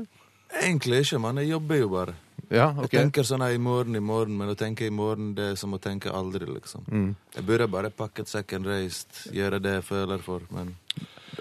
Egentlig 0.61 1.01
ikke, 1.03 1.19
men 1.19 1.41
Jeg 1.41 1.49
jobber 1.49 1.81
jo 1.81 1.89
bare. 1.91 2.13
Ja, 2.53 2.67
Jeg 2.83 2.89
tenker 2.91 3.25
sånn 3.25 3.41
i 3.47 3.57
morgen, 3.57 3.95
i 3.97 4.03
morgen, 4.03 4.35
men 4.37 4.51
å 4.51 4.55
tenke 4.55 4.85
i 4.85 4.93
morgen, 4.93 5.31
det 5.35 5.51
er 5.53 5.55
som 5.57 5.73
å 5.73 5.79
tenke 5.81 6.11
aldri, 6.13 6.45
liksom. 6.45 6.83
Mm. 6.91 7.15
Jeg 7.35 7.45
burde 7.47 7.67
bare 7.71 7.89
pakket 7.89 8.29
sekken 8.29 8.67
reist, 8.67 9.23
gjøre 9.33 9.59
det 9.63 9.77
jeg 9.79 9.85
føler 9.89 10.21
for, 10.23 10.45
men 10.53 10.75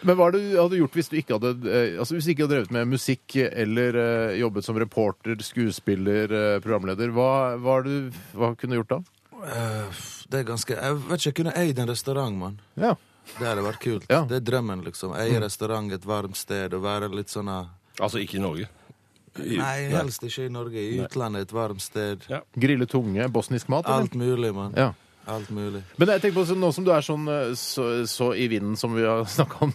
Men 0.03 0.17
hva 0.17 0.29
er 0.31 0.33
det 0.33 0.41
du 0.49 0.55
hadde 0.57 0.79
gjort 0.79 0.95
hvis 0.97 1.11
du 1.13 1.17
ikke 1.21 1.37
hadde 1.37 1.69
eh, 1.69 1.99
Altså 2.01 2.15
hvis 2.17 2.25
du 2.25 2.31
ikke 2.33 2.47
hadde 2.47 2.55
drevet 2.57 2.73
med 2.75 2.89
musikk 2.95 3.37
eller 3.45 3.99
eh, 4.01 4.39
jobbet 4.41 4.65
som 4.65 4.79
reporter, 4.81 5.37
skuespiller, 5.45 6.33
eh, 6.33 6.61
programleder? 6.65 7.13
Hva, 7.13 7.59
hva, 7.61 7.77
er 7.79 7.87
du, 7.87 8.23
hva 8.33 8.55
kunne 8.57 8.73
du 8.73 8.81
gjort 8.81 8.95
da? 8.97 9.03
øh, 9.43 10.03
det 10.33 10.41
er 10.43 10.45
ganske 10.49 10.75
Jeg 10.77 10.95
vet 11.07 11.19
ikke, 11.21 11.29
jeg 11.31 11.35
kunne 11.39 11.55
eid 11.61 11.79
en 11.83 11.89
restaurant, 11.93 12.37
mann. 12.41 12.61
Ja. 12.81 12.95
Det 13.39 13.47
hadde 13.47 13.63
vært 13.63 13.81
kult. 13.85 14.07
Ja. 14.11 14.25
Det 14.29 14.41
er 14.41 14.47
drømmen, 14.51 14.83
liksom. 14.85 15.13
Eie 15.15 15.39
restaurant, 15.41 15.93
et 15.95 16.07
varmt 16.09 16.37
sted, 16.41 16.75
og 16.75 16.83
være 16.83 17.11
litt 17.15 17.31
sånn 17.31 17.49
her- 17.53 17.69
Altså 18.01 18.19
ikke 18.19 18.39
i 18.41 18.43
Norge. 18.43 18.69
I- 19.39 19.57
Nei, 19.57 19.77
helst 19.93 20.23
ikke 20.27 20.45
i 20.47 20.49
Norge. 20.53 20.75
I 20.83 20.99
utlandet, 21.05 21.43
et 21.47 21.53
varmt 21.57 21.81
sted. 21.81 22.25
Ja. 22.29 22.41
Grille 22.59 22.87
tunge, 22.87 23.29
bosnisk 23.33 23.69
mat? 23.69 23.87
eller? 23.87 24.01
Alt 24.09 24.15
mulig, 24.15 24.55
mann. 24.55 24.75
Ja. 24.77 24.93
Alt 25.31 25.51
mulig. 25.55 25.83
Men 26.01 26.11
jeg 26.11 26.23
tenker 26.23 26.35
på 26.41 26.45
så, 26.49 26.55
nå 26.59 26.69
som 26.75 26.87
du 26.87 26.91
er 26.91 27.05
sånn 27.07 27.29
eh, 27.31 27.53
så, 27.59 27.85
så 28.11 28.33
i 28.35 28.49
vinden 28.51 28.75
som 28.79 28.95
vi 28.97 29.05
har 29.07 29.23
snakka 29.37 29.61
om 29.69 29.75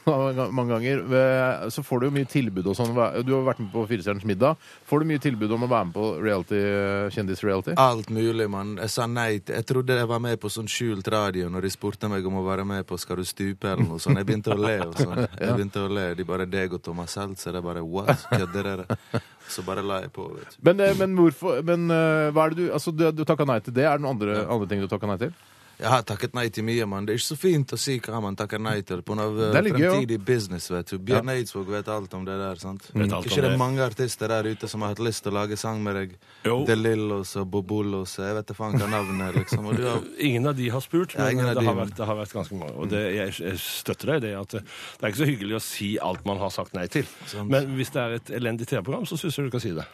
mange 0.52 0.74
ganger, 0.74 1.04
eh, 1.20 1.68
så 1.72 1.84
får 1.88 2.02
du 2.02 2.08
jo 2.10 2.14
mye 2.18 2.28
tilbud 2.28 2.68
og 2.68 2.76
sånn. 2.76 2.92
Du 3.24 3.32
har 3.32 3.46
vært 3.48 3.62
med 3.64 3.72
på 3.72 3.86
Firestjerners 3.88 4.28
middag. 4.28 4.60
Får 4.90 5.04
du 5.04 5.10
mye 5.14 5.24
tilbud 5.24 5.54
om 5.56 5.64
å 5.64 5.70
være 5.72 5.88
med 5.90 5.96
på 5.96 6.10
reality, 6.24 6.60
eh, 6.60 7.08
kjendis-reality? 7.16 7.78
Alt 7.80 8.12
mulig, 8.14 8.50
mann. 8.52 8.76
Jeg 8.82 8.92
sa 8.94 9.08
nei 9.08 9.30
Jeg 9.38 9.66
trodde 9.70 9.96
jeg 9.96 10.10
var 10.10 10.20
med 10.24 10.40
på 10.42 10.52
sånn 10.52 10.68
skjult 10.72 11.08
radio 11.14 11.48
når 11.54 11.68
de 11.68 11.72
spurte 11.74 12.10
meg 12.12 12.26
om 12.28 12.42
å 12.42 12.46
være 12.48 12.66
med 12.68 12.84
på 12.88 12.98
Skal 13.00 13.22
du 13.22 13.26
stupe 13.28 13.72
eller 13.72 13.88
noe 13.88 14.02
sånt. 14.04 14.20
Jeg 14.20 14.28
begynte 14.28 14.52
å 14.56 14.60
le. 14.60 14.78
og 14.84 15.00
sånn. 15.00 15.24
Jeg 15.40 15.56
begynte 15.56 15.86
å 15.86 15.92
le. 15.92 16.08
De 16.18 16.26
bare 16.28 16.48
deg 16.50 16.76
og 16.76 16.84
Thomas 16.84 17.16
Seltzer. 17.16 17.56
Jeg 17.56 17.64
bare 17.64 17.84
what? 17.88 18.28
Kødder 18.32 18.72
dere? 18.72 19.00
Så 19.48 19.64
bare 19.66 19.84
la 19.86 20.02
jeg 20.04 20.12
på, 20.16 20.26
vet 20.36 20.56
du. 20.56 20.58
Men, 20.68 20.82
eh, 20.84 20.96
men 21.00 21.14
hvorfor 21.16 21.62
Men 21.66 21.88
eh, 21.94 22.30
hva 22.36 22.48
er 22.48 22.56
det 22.56 22.66
du 22.66 22.74
Altså, 22.76 22.92
du, 22.92 23.06
du 23.16 23.24
takka 23.28 23.48
nei 23.48 23.60
til 23.64 23.76
det. 23.78 23.86
Er 23.88 23.98
det 23.98 24.04
noen 24.06 24.18
andre, 24.18 24.42
andre 24.46 24.68
ting 24.68 24.84
du 24.84 24.90
takka 24.92 25.08
nei 25.10 25.18
til? 25.22 25.32
Jeg 25.78 25.92
har 25.94 26.02
takket 26.10 26.34
nei 26.34 26.48
til 26.50 26.66
mye, 26.66 26.86
mann. 26.90 27.06
Det 27.06 27.14
er 27.14 27.20
ikke 27.20 27.28
så 27.28 27.36
fint 27.38 27.74
å 27.76 27.78
si 27.78 28.00
hva 28.02 28.18
man 28.24 28.34
takker 28.38 28.58
nei 28.62 28.80
til 28.88 29.04
på 29.06 29.14
Det 29.14 29.28
gøy, 29.28 29.68
jo. 29.68 29.92
fremtidig 29.92 30.18
business, 30.26 30.72
vet 30.74 30.90
du. 30.90 30.98
Bjørn 31.06 31.30
Eidsvåg 31.36 31.70
vet 31.70 31.92
alt 31.94 32.16
om 32.18 32.24
det 32.26 32.38
der, 32.40 32.58
sant? 32.62 32.88
Om 32.96 33.04
ikke 33.06 33.22
det 33.30 33.44
det. 33.46 33.52
er 33.52 33.62
mange 33.62 33.84
artister 33.86 34.34
der 34.34 34.50
ute 34.50 34.70
som 34.72 34.82
har 34.82 34.96
hatt 34.96 35.04
lyst 35.06 35.22
til 35.28 35.36
å 35.36 35.38
lage 35.38 35.60
sang 35.62 35.84
med 35.86 36.00
deg? 36.00 36.16
Jo. 36.50 36.64
De 36.66 36.80
Lillos 36.80 37.36
og 37.38 37.46
Bobolos, 37.54 38.16
jeg 38.18 38.40
vet 38.40 38.50
da 38.50 38.58
faen 38.58 38.80
hva 38.82 38.90
navnet 38.90 39.28
er, 39.28 39.38
liksom. 39.44 39.70
Og 39.70 39.78
du 39.78 39.86
har 39.86 40.02
Ingen 40.28 40.50
av 40.50 40.58
de 40.58 40.72
har 40.74 40.82
spurt, 40.82 41.14
men 41.14 41.44
ja, 41.44 41.54
det, 41.54 41.62
de, 41.62 41.68
har 41.70 41.78
vært, 41.84 41.94
det 42.00 42.10
har 42.10 42.20
vært 42.24 42.36
ganske 42.40 42.58
mange. 42.58 42.74
Og 42.82 42.90
det, 42.90 43.04
jeg, 43.14 43.38
jeg 43.46 43.62
støtter 43.62 44.16
deg 44.16 44.24
i 44.24 44.26
det 44.26 44.34
at 44.42 44.58
det, 44.58 44.66
det 44.66 45.06
er 45.06 45.14
ikke 45.14 45.22
så 45.22 45.30
hyggelig 45.30 45.60
å 45.60 45.64
si 45.68 45.94
alt 46.10 46.26
man 46.26 46.42
har 46.42 46.58
sagt 46.58 46.74
nei 46.78 46.88
til. 46.90 47.06
Sant. 47.30 47.54
Men 47.54 47.70
hvis 47.78 47.94
det 47.94 48.02
er 48.02 48.18
et 48.18 48.36
elendig 48.42 48.66
TV-program, 48.74 49.06
så 49.06 49.20
syns 49.22 49.38
jeg 49.38 49.52
du 49.52 49.54
kan 49.54 49.62
si 49.62 49.78
det. 49.78 49.86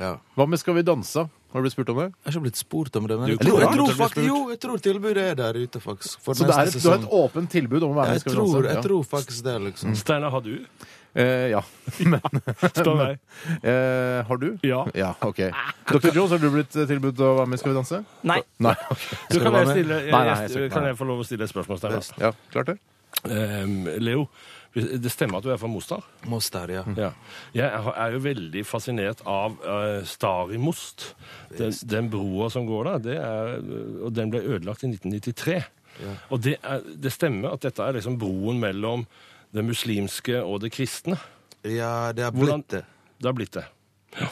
Ja. 0.00 0.14
Hva 0.38 0.46
med 0.48 0.60
Skal 0.62 0.78
vi 0.78 0.84
danse? 0.86 1.26
Har 1.50 1.58
du 1.58 1.66
blitt 1.66 1.74
spurt 1.74 1.88
om 1.90 1.98
det? 1.98 2.04
Jeg 2.06 2.28
har 2.28 2.36
ikke 2.36 2.44
blitt 2.44 2.60
spurt 2.60 2.96
om 2.96 3.06
det, 3.10 3.16
men 3.18 3.32
jeg 3.32 3.40
tror, 3.40 3.56
jeg 3.58 3.74
tror, 3.74 3.88
faktisk, 3.98 4.26
jo, 4.28 4.38
jeg 4.52 4.58
tror 4.62 4.82
tilbudet 4.84 5.24
er 5.32 5.38
der 5.40 5.56
ute, 5.58 5.80
faktisk. 5.82 6.20
For 6.22 6.38
Så 6.38 6.46
det 6.46 6.54
er 6.54 6.70
et, 6.70 6.76
du 6.78 6.86
har 6.86 7.00
et 7.00 7.08
åpent 7.18 7.50
tilbud 7.50 7.82
om 7.82 7.90
å 7.90 7.98
være 7.98 8.12
med 8.14 8.20
i 8.20 8.22
Skal 8.22 8.36
vi 8.36 8.44
danse? 8.44 8.60
jeg 8.70 8.84
tror 8.86 9.08
faktisk 9.16 9.44
det, 9.48 9.54
liksom. 9.66 9.96
Steinar, 9.98 10.30
har 10.30 10.44
du? 10.46 10.52
Eh, 11.12 11.50
ja. 11.50 11.62
Men 12.12 12.20
Spør 12.70 12.94
meg. 12.94 13.18
eh, 13.72 14.20
Har 14.28 14.38
du? 14.38 14.46
Ja. 14.62 14.84
Ja, 14.94 15.10
OK. 15.26 15.42
Dr. 15.90 16.12
Jones, 16.14 16.30
har 16.30 16.38
du 16.38 16.46
blitt 16.54 16.76
eh, 16.78 16.86
tilbudt 16.86 17.18
å 17.18 17.32
være 17.40 17.50
med 17.50 17.58
i 17.58 17.62
Skal 17.64 17.72
vi 17.72 17.78
danse? 17.80 18.00
Nei. 18.30 18.38
Nei. 18.62 18.76
okay. 18.86 19.18
Du, 19.32 19.40
kan, 19.42 19.58
jeg 19.58 19.72
stille, 19.72 20.00
jeg, 20.06 20.14
Nei, 20.14 20.22
nei, 20.30 20.70
kan 20.70 20.86
jeg 20.86 20.98
få 21.00 21.10
lov 21.10 21.24
å 21.24 21.26
stille 21.26 21.50
et 21.50 21.52
spørsmål? 21.52 21.82
Ja, 22.22 22.30
klart 22.54 22.70
det. 22.70 22.78
Ehm, 23.26 23.82
Leo, 23.98 24.28
det 24.74 25.10
stemmer 25.10 25.40
at 25.40 25.46
du 25.46 25.50
er 25.50 25.58
fra 25.58 25.70
Mostar? 25.70 26.04
Mostar, 26.30 26.70
ja. 26.70 26.84
Ja. 26.94 27.10
Jeg 27.56 27.66
er 27.90 28.14
jo 28.14 28.20
veldig 28.22 28.62
fascinert 28.68 29.22
av 29.26 29.56
uh, 29.64 30.04
Stari 30.06 30.60
Most. 30.62 31.10
Den, 31.56 31.74
den 31.90 32.10
broa 32.12 32.50
som 32.54 32.68
går 32.68 32.92
der, 32.92 33.02
det 33.08 33.16
er, 33.18 33.56
og 34.06 34.14
den 34.14 34.30
ble 34.30 34.44
ødelagt 34.44 34.86
i 34.86 34.92
1993. 34.92 35.58
Og 36.30 36.38
det, 36.44 36.56
er, 36.62 36.86
det 37.02 37.12
stemmer 37.12 37.56
at 37.56 37.66
dette 37.66 37.82
er 37.82 37.98
liksom 37.98 38.18
broen 38.20 38.60
mellom 38.62 39.04
det 39.50 39.64
muslimske 39.66 40.38
og 40.38 40.62
det 40.64 40.70
kristne. 40.74 41.18
Ja, 41.66 42.12
det 42.16 42.28
har 42.28 42.34
blitt 42.34 42.70
det. 42.72 42.84
Det 43.18 43.28
har 43.28 43.36
blitt 43.36 43.58
det. 43.58 43.66
Ja. 44.20 44.30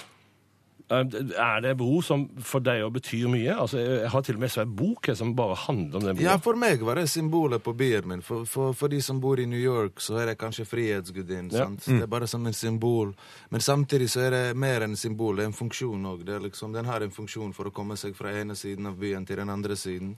Eh, 0.91 1.05
Er 1.37 1.61
det 1.61 1.77
behov 1.77 2.03
som 2.03 2.23
for 2.41 2.61
deg 2.65 2.83
òg 2.87 2.95
betyr 2.97 3.29
mye? 3.29 3.53
Altså, 3.61 3.79
jeg 3.83 4.09
har 4.11 4.23
til 4.25 4.39
og 4.39 4.41
med 4.41 4.57
en 4.59 4.75
bok 4.77 5.11
som 5.15 5.35
bare 5.37 5.55
handler 5.67 5.97
om 6.01 6.07
den 6.07 6.17
broa. 6.17 6.25
Ja, 6.25 6.37
for 6.39 6.57
meg 6.57 6.81
var 6.83 6.95
det 6.97 7.09
symbolet 7.13 7.63
på 7.63 7.75
byen 7.77 8.09
min. 8.09 8.23
For, 8.23 8.45
for, 8.49 8.73
for 8.73 8.89
de 8.89 9.01
som 9.05 9.21
bor 9.21 9.39
i 9.41 9.47
New 9.47 9.61
York, 9.61 10.01
så 10.01 10.19
er 10.23 10.27
det 10.33 10.39
kanskje 10.41 10.65
frihetsgudinnen. 10.69 11.53
Ja. 11.53 11.67
sant? 11.67 11.85
Det 11.85 12.03
er 12.03 12.11
bare 12.11 12.27
som 12.27 12.47
en 12.47 12.57
symbol. 12.57 13.13
Men 13.51 13.61
samtidig 13.61 14.09
så 14.11 14.27
er 14.27 14.31
det 14.31 14.57
mer 14.57 14.87
enn 14.87 14.97
symbol. 14.97 15.37
Det 15.37 15.45
er 15.45 15.53
en 15.53 15.61
funksjon 15.61 16.09
òg. 16.15 16.25
Liksom, 16.49 16.73
den 16.73 16.89
har 16.89 17.05
en 17.05 17.11
funksjon 17.15 17.53
for 17.57 17.69
å 17.69 17.75
komme 17.75 17.97
seg 17.97 18.17
fra 18.17 18.33
ene 18.41 18.57
siden 18.57 18.87
av 18.89 18.97
byen 18.99 19.27
til 19.29 19.37
den 19.43 19.51
andre 19.53 19.77
siden. 19.77 20.17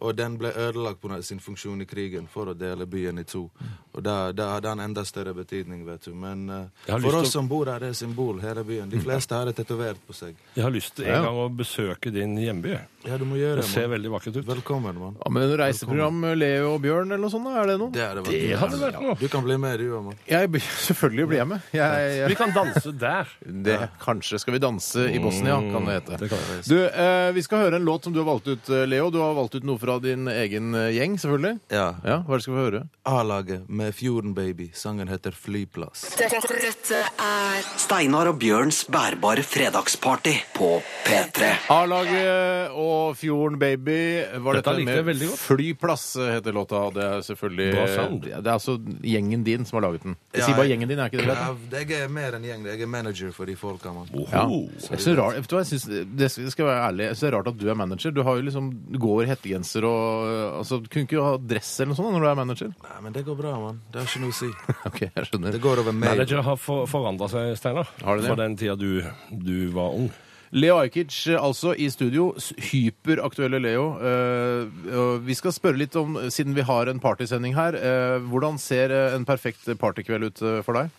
Og 0.00 0.14
den 0.16 0.36
ble 0.40 0.50
ødelagt 0.56 1.00
på 1.02 1.10
sin 1.22 1.40
funksjon 1.40 1.82
i 1.82 1.86
krigen 1.88 2.26
for 2.30 2.48
å 2.50 2.54
dele 2.56 2.86
byen 2.86 3.18
i 3.20 3.24
to. 3.28 3.46
Og 3.92 4.02
da, 4.06 4.30
da 4.32 4.54
hadde 4.54 4.68
han 4.72 4.80
enda 4.80 5.04
større 5.04 5.34
betydning, 5.34 5.82
vet 5.84 6.06
du. 6.06 6.14
Men 6.14 6.46
uh, 6.48 6.96
for 7.00 7.20
oss 7.20 7.32
som 7.34 7.48
bor 7.50 7.66
her, 7.68 7.80
det 7.82 7.90
er 7.92 7.98
symbol, 7.98 8.40
hele 8.40 8.64
byen. 8.64 8.88
De 8.92 9.00
fleste 9.02 9.34
har 9.36 9.50
det 9.50 9.56
tatovert 9.58 10.00
på 10.06 10.14
seg. 10.16 10.38
Jeg 10.56 10.64
har 10.64 10.72
lyst 10.74 10.94
til 10.96 11.06
Ja. 11.10 11.18
en 11.18 11.24
gang 11.28 11.40
å 11.42 11.48
besøke 11.52 12.12
din 12.14 12.36
hjemby. 12.38 12.78
Ja, 13.08 13.16
du 13.16 13.24
må 13.24 13.36
gjøre 13.40 13.62
Det 13.62 13.64
det. 13.64 13.72
ser 13.72 13.88
veldig 13.88 14.10
vakkert 14.12 14.36
ut. 14.36 14.46
Velkommen, 14.46 14.98
mann. 15.00 15.16
Ja, 15.24 15.30
men 15.32 15.54
reiseprogram 15.56 16.20
Leo 16.36 16.74
og 16.74 16.82
Bjørn 16.84 17.08
eller 17.14 17.22
noe 17.24 17.32
sånt, 17.32 17.48
er 17.48 17.66
det 17.70 17.76
noe? 17.80 17.90
Det, 17.94 18.02
er 18.04 18.14
det, 18.20 18.24
Det 18.28 18.58
hadde 18.60 18.80
vært 18.80 19.00
noe. 19.00 19.14
Du 19.20 19.28
kan 19.32 19.44
bli 19.46 19.56
med, 19.56 19.80
du 19.80 19.86
òg, 19.96 20.04
mann. 20.10 20.18
Jeg, 20.28 20.50
selvfølgelig 20.86 21.26
blir 21.30 21.40
jeg 21.40 21.48
med. 21.48 21.68
Jeg, 21.72 22.28
Vi 22.28 22.36
kan 22.38 22.52
danse 22.54 22.92
der. 23.00 23.32
det, 23.40 23.78
kanskje 24.04 24.38
skal 24.42 24.54
vi 24.56 24.60
danse 24.62 25.06
i 25.10 25.18
Bosnia, 25.22 25.56
kan 25.72 25.88
det 25.88 25.96
hete. 25.98 26.20
Det 26.20 26.28
kan. 26.30 26.44
Du, 26.68 26.76
uh, 26.76 27.32
Vi 27.34 27.42
skal 27.42 27.64
høre 27.66 27.80
en 27.80 27.84
låt 27.88 28.04
som 28.04 28.12
du 28.12 28.20
har 28.20 28.28
valgt 28.28 28.48
ut, 28.52 28.68
eh, 28.70 28.86
Leo. 28.86 29.10
Du 29.10 29.18
har 29.18 29.34
valgt 29.34 29.54
ut 29.56 29.64
noe 29.64 29.78
fra 29.80 29.89
din 29.98 30.28
egen 30.28 30.74
eh, 30.74 30.90
gjeng, 30.94 31.16
selvfølgelig. 31.18 31.58
Ja. 31.74 31.94
Ja, 32.04 32.18
Hva 32.22 32.34
er 32.34 32.38
det 32.38 32.42
skal 32.46 32.54
vi 32.54 32.60
høre? 32.64 32.82
A-laget 33.10 33.68
med 33.68 33.94
Fjorden 33.94 34.34
Baby. 34.34 34.70
Sangen 34.74 35.08
heter 35.08 35.32
Flyplass. 35.34 36.04
Dette 36.20 37.00
er 37.18 37.64
Steinar 37.80 38.28
og 38.30 38.38
Bjørns 38.38 38.84
bærbare 38.92 39.42
fredagsparty 39.42 40.34
på 40.54 40.68
P3. 41.06 41.50
A-laget 41.74 42.70
og 42.76 43.16
Fjorden 43.18 43.58
Baby. 43.58 44.22
Var 44.38 44.60
Dette 44.60 44.74
dette 44.76 44.84
med 44.86 45.04
veldig 45.10 45.28
godt. 45.32 45.42
Flyplass, 45.48 46.06
eh, 46.16 46.32
heter 46.36 46.52
låta. 46.52 46.84
Det 46.94 47.04
er 47.04 47.20
selvfølgelig 47.26 47.70
Bra. 47.74 47.86
Det 48.20 48.46
er 48.46 48.52
altså 48.52 48.76
gjengen 49.02 49.44
din 49.44 49.64
som 49.64 49.80
har 49.80 49.88
laget 49.90 50.02
den. 50.02 50.16
Jeg 50.32 50.40
Ja, 50.40 50.46
sier 50.46 50.56
bare 50.56 50.68
gjengen 50.68 50.88
din, 50.88 50.98
er 50.98 51.10
ikke 51.10 51.18
det 51.18 51.26
greit? 51.26 51.38
Ja, 51.38 51.78
jeg 51.80 52.04
er 52.04 52.08
mer 52.08 52.32
enn 52.38 52.44
gjeng. 52.44 52.64
Jeg 52.66 52.82
er 52.82 52.86
manager 52.86 53.32
for 53.32 53.44
de 53.46 53.56
folka, 53.56 53.92
mann. 53.92 54.08
Ja. 54.30 54.44
Oho. 54.46 54.68
Jeg 54.76 55.00
synes 55.00 55.04
det, 55.04 55.12
er 55.18 55.22
rart, 55.22 55.34
vet 55.36 55.48
du 55.50 55.56
hva, 55.56 55.64
jeg 55.64 55.80
synes, 55.80 56.06
det 56.16 56.52
skal 56.52 56.66
være 56.66 56.86
ærlig, 56.88 57.04
jeg 57.04 57.16
synes 57.16 57.20
det 57.20 57.28
er 57.32 57.36
rart 57.38 57.48
at 57.48 57.58
du 57.60 57.68
er 57.70 57.74
manager. 57.74 58.10
Du 58.10 58.22
har 58.22 58.36
jo 58.36 58.42
liksom, 58.46 58.70
du 58.92 58.98
går 58.98 59.22
i 59.22 59.26
hettegenser 59.70 59.86
og 59.86 60.58
altså, 60.60 60.80
Du 60.80 60.88
kunne 60.88 61.06
ikke 61.06 61.22
ha 61.24 61.36
dress 61.38 61.80
eller 61.80 61.92
noe 61.92 61.98
sånt 61.98 62.14
når 62.14 62.24
du 62.24 62.28
er 62.30 62.38
manager? 62.38 62.72
Nei, 62.82 63.00
men 63.02 63.12
det 63.12 63.24
går 63.26 63.36
bra, 63.36 63.58
mann. 63.60 63.82
Det 63.90 64.00
har 64.00 64.08
ikke 64.08 64.22
noe 64.24 64.34
å 64.34 64.38
si. 64.38 64.50
Ok, 64.90 65.00
jeg 65.06 65.28
skjønner. 65.28 65.52
Det 65.52 65.62
går 65.62 65.82
over 65.82 65.92
mail. 65.92 66.16
Manager 66.16 66.42
har 66.42 66.58
for, 66.58 66.88
forandra 66.90 67.28
seg, 67.30 67.54
Steinar. 67.58 67.88
Har 68.02 68.16
det 68.16 68.24
det? 68.26 68.32
Fra 68.32 68.42
den 68.42 68.56
tida 68.58 68.76
du, 68.76 69.02
du 69.30 69.70
var 69.74 69.94
ung. 69.96 70.10
Leo 70.50 70.80
Ajkic 70.80 71.14
altså 71.38 71.76
i 71.78 71.86
studio. 71.92 72.32
Hyperaktuelle 72.72 73.60
Leo. 73.62 73.84
Eh, 74.02 75.20
vi 75.22 75.36
skal 75.38 75.54
spørre 75.54 75.78
litt 75.78 75.94
om, 76.00 76.18
siden 76.32 76.56
vi 76.56 76.66
har 76.66 76.90
en 76.90 77.02
partysending 77.02 77.54
her, 77.54 77.78
eh, 77.78 78.16
hvordan 78.32 78.58
ser 78.58 78.90
eh, 78.90 79.14
en 79.14 79.26
perfekt 79.28 79.70
partykveld 79.78 80.26
ut 80.30 80.42
eh, 80.42 80.58
for 80.66 80.80
deg? 80.80 80.90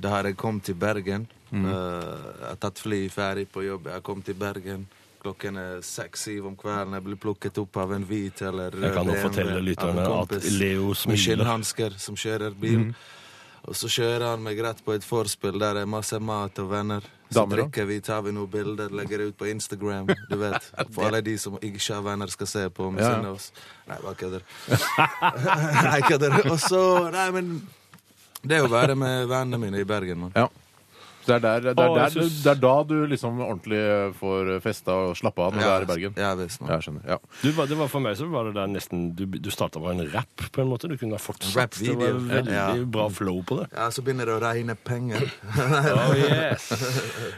Da 0.00 0.14
har 0.14 0.28
jeg 0.28 0.38
kommet 0.38 0.68
til 0.68 0.78
Bergen. 0.78 1.26
Mm. 1.50 1.66
Eh, 1.66 1.74
jeg 1.74 2.46
har 2.52 2.62
tatt 2.62 2.78
fly 2.78 3.02
ferdig 3.10 3.48
på 3.50 3.66
jobb. 3.66 3.90
Jeg 3.90 3.98
har 3.98 4.06
kommet 4.06 4.30
til 4.30 4.38
Bergen. 4.38 4.86
Klokken 5.20 5.56
er 5.60 5.80
seks-syv 5.84 6.46
om 6.48 6.56
kvelden. 6.56 6.94
Jeg 6.96 7.04
blir 7.04 7.18
plukket 7.20 7.58
opp 7.60 7.76
av 7.82 7.92
en 7.92 8.04
hvit 8.08 8.40
eller 8.48 8.72
Jeg 8.80 8.94
kan 8.96 9.06
nå 9.06 9.16
fortelle 9.20 9.60
lytterne 9.60 10.00
at 10.06 10.12
kompis 10.14 10.46
smiler. 10.48 11.08
Med 11.12 11.18
skinnhansker 11.24 11.96
som 12.00 12.16
kjører 12.16 12.54
bil. 12.56 12.86
Mm. 12.90 12.94
Og 13.68 13.76
så 13.76 13.90
kjører 13.92 14.24
han 14.30 14.40
meg 14.40 14.56
rett 14.64 14.78
på 14.86 14.94
et 14.96 15.04
forspill 15.04 15.58
der 15.60 15.74
det 15.76 15.82
er 15.84 15.90
masse 15.92 16.16
mat 16.24 16.56
og 16.62 16.70
venner. 16.70 17.04
Så 17.30 17.42
Damer, 17.42 17.60
da? 17.60 17.62
drikker 17.66 17.84
vi, 17.86 17.98
tar 18.02 18.22
vi 18.24 18.32
noen 18.34 18.48
bilder, 18.50 18.88
legger 18.96 19.20
det 19.20 19.26
ut 19.30 19.36
på 19.38 19.46
Instagram. 19.52 20.08
Du 20.30 20.36
vet, 20.40 20.70
For 20.96 21.04
alle 21.10 21.20
de 21.22 21.36
som 21.38 21.58
ikke 21.60 21.82
har 21.94 22.00
venner, 22.08 22.32
skal 22.32 22.48
se 22.50 22.64
på 22.74 22.88
Ja. 22.88 22.94
misunne 22.96 23.34
oss. 23.36 23.50
Nei, 23.86 23.98
bare 24.02 24.16
kødder. 24.18 24.42
Nei, 25.90 26.00
kødder. 26.08 26.38
Og 26.50 26.58
så 26.64 26.82
Nei, 27.12 27.28
men 27.36 27.52
Det 28.42 28.56
er 28.56 28.64
å 28.64 28.72
være 28.72 28.96
med 28.96 29.28
vennene 29.28 29.60
mine 29.60 29.84
i 29.84 29.84
Bergen, 29.84 30.24
mann. 30.24 30.32
Ja. 30.34 30.48
Det 31.26 31.34
er, 31.36 31.40
der, 31.44 31.60
det, 31.60 31.72
er 31.76 31.88
Å, 31.90 31.94
der, 31.94 32.02
jeg 32.06 32.12
synes- 32.16 32.36
det 32.42 32.50
er 32.50 32.60
da 32.62 32.74
du 32.88 32.94
liksom 33.06 33.40
ordentlig 33.44 33.80
får 34.18 34.48
festa 34.64 34.94
og 34.94 35.16
slappa 35.18 35.46
av 35.50 35.54
når 35.54 35.60
du 35.62 35.68
er 35.68 35.82
i 35.82 35.88
Bergen. 35.90 36.14
Ja, 36.16 36.30
visst. 36.38 36.60
Ja, 36.64 36.78
jeg 36.78 36.86
skjønner. 36.86 37.02
Ja. 37.06 37.18
Du, 37.42 37.50
var- 37.52 37.66
det 37.70 37.76
var 37.78 37.88
For 37.92 38.00
meg 38.00 38.16
så 38.16 38.28
var 38.30 38.44
det 38.48 38.54
der 38.56 38.66
nesten 38.72 39.14
Du, 39.14 39.26
du 39.26 39.50
starta 39.50 39.78
med 39.82 40.00
en 40.00 40.10
rap, 40.14 40.46
på 40.52 40.62
en 40.62 40.68
måte. 40.72 40.88
Du 40.88 40.96
kunne 40.96 41.18
ha 41.18 41.22
fortsatt. 41.22 41.76
Det 41.80 41.94
var 41.98 42.16
veldig 42.16 42.52
Ja. 42.54 42.72
bra 42.84 43.08
flow 43.12 43.42
på 43.44 43.60
det. 43.60 43.68
Ja, 43.76 43.90
så 43.90 44.02
begynner 44.02 44.26
det 44.26 44.38
å 44.38 44.42
regne 44.42 44.76
penger. 44.76 45.28
Oh, 46.00 46.14
yes. 46.16 46.70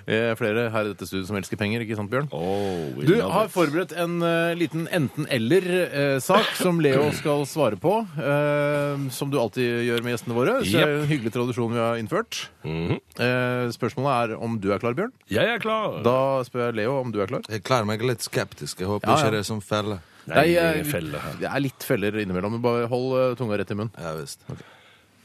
Eh, 0.07 0.35
Flere 0.39 0.69
her 0.71 0.85
i 0.87 0.93
dette 0.93 1.07
studiet 1.09 1.27
som 1.29 1.37
elsker 1.37 1.57
penger, 1.61 1.83
ikke 1.85 1.97
sant, 1.99 2.11
Bjørn? 2.13 2.29
Oh, 2.33 2.93
we 2.97 3.05
Du 3.07 3.15
love 3.17 3.31
har 3.33 3.47
it. 3.49 3.53
forberedt 3.55 3.93
en 3.99 4.23
eh, 4.23 4.55
liten 4.59 4.87
enten-eller-sak 4.93 6.55
som 6.61 6.81
Leo 6.81 7.11
skal 7.21 7.45
svare 7.49 7.77
på. 7.81 7.95
eh, 8.19 9.09
som 9.11 9.31
du 9.33 9.39
alltid 9.41 9.85
gjør 9.89 10.03
med 10.05 10.15
gjestene 10.17 10.37
våre. 10.37 10.59
Så 10.65 10.73
det 10.77 10.83
er 10.87 10.95
en 11.03 11.09
hyggelig 11.11 11.33
tradisjon 11.35 11.73
vi 11.75 11.81
har 11.83 11.97
innført. 12.01 12.47
Mhm. 12.65 12.99
Eh, 13.19 13.72
spørsmålet 13.75 14.33
er 14.33 14.43
om 14.43 14.59
du 14.61 14.71
er 14.73 14.79
klar, 14.83 14.95
Bjørn. 14.99 15.13
Jeg 15.33 15.49
er 15.55 15.59
klar. 15.63 16.01
Da 16.07 16.17
spør 16.47 16.67
jeg 16.69 16.75
Leo 16.81 16.99
om 17.01 17.13
du 17.13 17.21
er 17.23 17.27
klar. 17.31 17.43
Jeg 17.49 17.63
klarer 17.67 17.87
meg 17.89 18.03
litt 18.03 18.23
skeptisk. 18.25 18.81
Jeg 18.81 18.89
håper 18.89 19.09
Ja, 19.09 19.17
ja. 19.17 19.23
ikke 19.25 19.31
det 19.37 19.41
er 19.45 19.49
som 19.49 19.61
felle. 19.61 20.01
Nei, 20.31 20.45
jeg- 20.53 20.87
felle 20.87 21.19
her. 21.19 21.33
Det 21.41 21.49
er 21.51 21.61
litt 21.61 21.83
feller 21.83 22.13
innimellom. 22.23 22.53
men 22.53 22.63
Bare 22.63 22.87
hold 22.87 23.09
eh, 23.33 23.35
tunga 23.37 23.59
rett 23.59 23.71
i 23.71 23.75
munnen. 23.75 23.91
Ja 23.99 24.15
visst. 24.15 24.41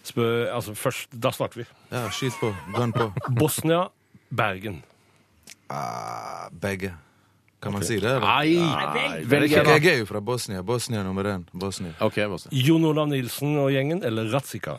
Spør, 0.07 0.53
altså 0.55 0.73
først, 0.75 1.09
Da 1.19 1.29
starter 1.31 1.57
vi. 1.61 1.65
Ja, 1.91 2.07
skyt 2.09 2.33
på. 2.39 2.53
Gun 2.73 2.93
på. 2.93 3.11
Bosnia, 3.39 3.89
Bergen. 4.31 4.83
Uh, 5.69 6.47
begge. 6.61 6.93
Kan 7.61 7.73
man 7.73 7.83
si 7.83 7.97
det? 7.99 8.05
eller? 8.05 8.21
Nei! 8.21 9.23
Velg 9.25 9.49
Jeg, 9.51 9.65
jeg 9.65 9.93
er 9.95 9.97
jo 10.03 10.05
fra 10.05 10.19
Bosnia. 10.21 10.61
Bosnia 10.61 11.01
nummer 11.03 11.23
én. 11.25 11.43
Bosnia. 11.53 11.91
Okay, 11.99 12.27
Bosnia. 12.29 12.53
Jon 12.53 12.85
Olav 12.85 13.07
Nilsen 13.09 13.57
og 13.57 13.71
gjengen 13.73 14.03
eller 14.05 14.29
Ratzika? 14.31 14.77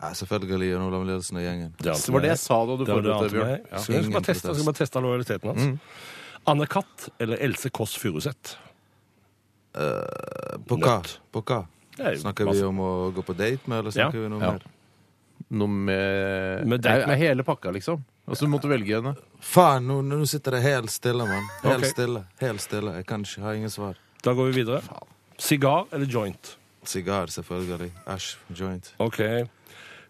Ja, 0.00 0.14
selvfølgelig 0.16 0.70
Jan 0.70 0.82
Olav 0.86 1.04
Nilsen 1.04 1.36
og 1.36 1.42
gjengen. 1.44 1.74
Det 1.76 1.92
Det 1.92 2.12
var 2.14 2.20
det 2.24 2.28
jeg 2.32 2.38
sa 2.38 2.58
da 2.66 2.76
du 2.76 2.84
forberedte, 2.88 3.30
Bjørn. 3.34 3.66
Ja. 3.70 3.78
Skal 3.84 4.02
vi 4.04 4.12
bare 4.14 4.22
teste, 4.24 4.54
skal 4.54 4.64
bare 4.64 4.78
teste 4.80 5.00
lojaliteten 5.04 5.50
hans. 5.50 5.66
Mm. 5.66 5.78
Anne 6.46 6.66
Katt 6.66 7.08
eller 7.20 7.36
Else 7.44 7.70
Kåss 7.70 7.98
Furuseth? 8.00 8.56
På 10.66 10.78
hva? 10.80 10.96
På 11.32 11.42
hva? 11.44 11.66
Nei, 12.00 12.14
Snakker 12.16 12.48
vi 12.48 12.62
om 12.64 12.78
å 12.80 12.90
gå 13.12 13.22
på 13.26 13.36
date 13.36 13.68
med, 13.68 13.78
eller 13.82 13.90
snakker 13.90 14.16
Ja. 14.16 14.22
vi 14.24 14.28
noe 14.28 14.40
Ja. 14.40 14.52
mer? 14.52 14.62
Noe 15.50 15.68
med, 15.68 16.66
Med 16.66 16.80
date 16.80 17.10
er 17.10 17.16
hele 17.16 17.42
pakka, 17.42 17.70
liksom. 17.72 18.04
Altså, 18.26 18.46
du 18.46 18.48
måtte 18.48 18.68
velge 18.68 18.94
henne. 18.94 19.16
Faen, 19.40 19.86
nå, 19.86 20.02
nå 20.02 20.26
sitter 20.26 20.52
det 20.52 20.62
helt 20.62 20.90
stille, 20.90 21.26
mann. 21.26 21.46
Helt 21.62 21.78
okay. 21.78 21.90
stille. 21.90 22.24
Helt 22.40 22.60
stille. 22.60 22.94
Jeg 22.94 23.06
kan 23.06 23.22
ikke 23.22 23.42
ha 23.42 23.52
ingen 23.52 23.70
svar. 23.70 23.96
Da 24.22 24.32
går 24.32 24.52
vi 24.52 24.62
videre. 24.62 24.82
Sigar 25.38 25.86
eller 25.92 26.06
joint? 26.06 26.56
Sigar, 26.84 27.26
selvfølgelig. 27.26 27.90
Æsj. 28.06 28.36
Joint. 28.54 28.94
OK. 28.98 29.20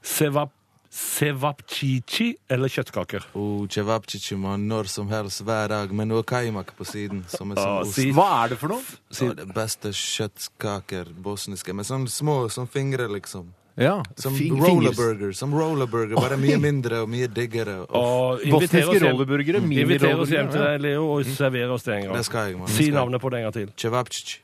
Seva, 0.03 0.47
Cevapcici 0.91 2.33
eller 2.51 2.69
kjøttkaker? 2.73 3.29
Oh, 3.39 3.63
cevapcici 3.71 4.35
man 4.41 4.65
når 4.71 4.89
som 4.91 5.11
helst 5.13 5.45
hver 5.47 5.71
dag, 5.71 5.93
med 5.95 6.11
noe 6.11 6.25
kaimak 6.27 6.73
på 6.79 6.87
siden. 6.89 7.23
Som 7.31 7.53
er 7.55 7.61
sånn 7.63 7.85
ost. 7.85 8.01
Hva 8.17 8.27
er 8.41 8.55
det 8.55 8.59
for 8.59 8.75
noe? 8.75 8.99
Ja, 9.15 9.31
det 9.39 9.47
beste 9.55 9.93
kjøttkaker, 9.95 11.13
bosniske, 11.23 11.75
med 11.77 11.87
sånne 11.87 12.11
små 12.11 12.43
som 12.51 12.67
fingre, 12.71 13.07
liksom. 13.13 13.53
Ja, 13.81 14.01
Som 14.19 14.35
rollerburger, 14.61 15.31
som 15.33 15.55
rollerburger, 15.57 16.19
bare 16.19 16.37
mye 16.37 16.59
mindre 16.61 17.05
og 17.05 17.09
mye 17.09 17.29
diggere. 17.33 17.79
Og 17.87 18.43
Og 18.43 18.43
Bosniske 18.59 18.99
rollerburgere, 19.01 19.63
Inviter 19.63 20.19
oss 20.21 20.35
hjem 20.35 20.51
til 20.53 20.61
deg, 20.61 20.83
Leo, 20.85 21.07
og 21.15 21.25
server 21.25 21.71
oss 21.73 21.87
det 21.87 21.95
en 22.01 22.09
gang. 22.09 22.19
Det 22.19 22.27
skal 22.27 22.51
jeg, 22.51 22.59
man. 22.61 22.69
Si 22.69 22.91
navnet 22.93 23.23
på 23.23 23.31
det 23.31 23.39
en 23.41 23.47
gang 23.47 23.57
til. 23.57 23.71
Cevapcici. 23.79 24.41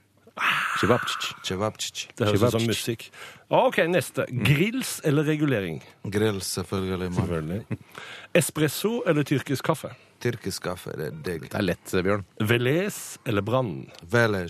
Cevapcici. 0.80 2.08
Det 2.16 2.26
høres 2.28 2.42
ut 2.42 2.56
som 2.58 2.66
musikk. 2.68 3.06
OK, 3.48 3.78
neste. 3.88 4.26
Grills 4.28 4.98
eller 5.06 5.24
regulering? 5.24 5.78
Grill, 6.04 6.40
selvfølgelig. 6.44 7.10
mann. 7.14 7.20
Selvfølgelig. 7.22 7.78
Espresso 8.36 9.02
eller 9.06 9.24
tyrkisk 9.24 9.64
kaffe? 9.64 9.94
Tyrkisk 10.20 10.62
kaffe, 10.66 10.92
det 10.96 11.06
er 11.10 11.16
digg. 11.24 11.48
Det 11.50 11.58
er 11.60 11.64
lett, 11.64 11.96
Bjørn. 12.04 12.24
Velez 12.40 13.00
eller 13.24 13.44
Brann? 13.46 13.72
Velej. 14.12 14.48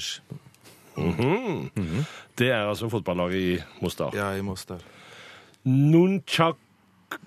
Det 2.37 2.49
er 2.51 2.64
altså 2.66 2.89
fotballaget 2.91 3.37
i 3.37 3.82
Mostar. 3.84 4.14
Ja, 4.16 4.30
i 4.37 4.43
Mostar. 4.43 4.82
Nunchak... 5.66 6.57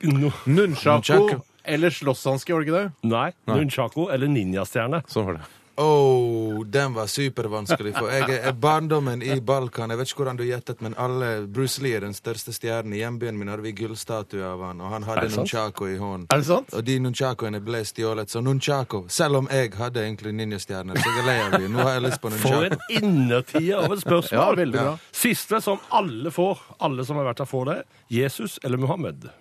Nunchako. 0.03 1.41
eller 1.63 1.93
slåsshanske, 1.93 2.53
var 2.53 2.63
det 2.63 2.67
ikke 2.67 2.79
det? 2.79 2.91
nei, 3.07 3.29
Nunchako 3.47 4.09
eller 4.11 4.27
ninjastjerne. 4.31 5.03
Sånn 5.07 5.27
var 5.29 5.39
det. 5.39 5.47
Oh, 5.81 6.65
den 6.65 6.93
var 6.93 7.07
supervanskelig. 7.07 7.93
For 7.95 8.11
jeg 8.11 8.39
er 8.43 8.51
barndommen 8.51 9.21
i 9.23 9.37
Balkan. 9.39 9.93
Jeg 9.93 9.99
vet 10.01 10.09
ikke 10.11 10.19
hvordan 10.19 10.39
du 10.39 10.43
gjettet, 10.43 10.81
men 10.83 10.95
alle 10.99 11.29
Bruce 11.47 11.79
Lee 11.79 11.95
er 11.95 12.03
den 12.03 12.15
største 12.17 12.51
stjernen. 12.51 12.91
I 12.97 12.99
hjembyen 12.99 13.37
min 13.39 13.47
hadde 13.47 13.63
vi 13.63 13.71
gullstatue 13.77 14.43
av 14.43 14.59
han, 14.67 14.81
og 14.83 14.91
han 14.91 15.07
hadde 15.07 15.29
nunchako 15.31 15.87
i 15.87 15.95
hånden. 16.01 16.27
Er 16.35 16.43
det 16.43 16.49
sant? 16.49 16.73
Og 16.75 16.83
de 16.83 16.97
nunchakoene 16.99 17.61
ble 17.63 17.79
stjålet. 17.87 18.27
Så 18.27 18.43
nunchako, 18.43 19.05
selv 19.07 19.39
om 19.39 19.47
jeg 19.55 19.71
hadde 19.79 20.03
egentlig 20.03 20.35
ninjastjerner, 20.41 20.99
så 20.99 21.13
jeg 21.13 21.23
er 21.23 21.29
lei 21.29 21.37
av 21.45 21.55
dem. 21.55 21.69
Nå 21.71 21.85
har 21.85 21.95
jeg 21.95 22.05
lyst 22.09 22.23
på 22.25 22.33
nunchako. 22.33 22.57
For 22.57 22.67
en 22.67 22.99
innertid 22.99 23.71
av 23.79 23.95
et 23.95 24.03
spørsmål! 24.03 24.35
Ja, 24.41 24.49
veldig 24.59 24.81
bra. 24.81 24.97
Siste 25.15 25.61
som 25.63 25.79
alle 25.95 26.35
får, 26.35 26.65
alle 26.89 27.07
som 27.07 27.21
har 27.21 27.31
vært 27.31 27.45
her, 27.45 27.51
får 27.55 27.71
det. 27.71 27.77
Jesus 28.19 28.59
eller 28.67 28.83
Muhammed? 28.83 29.31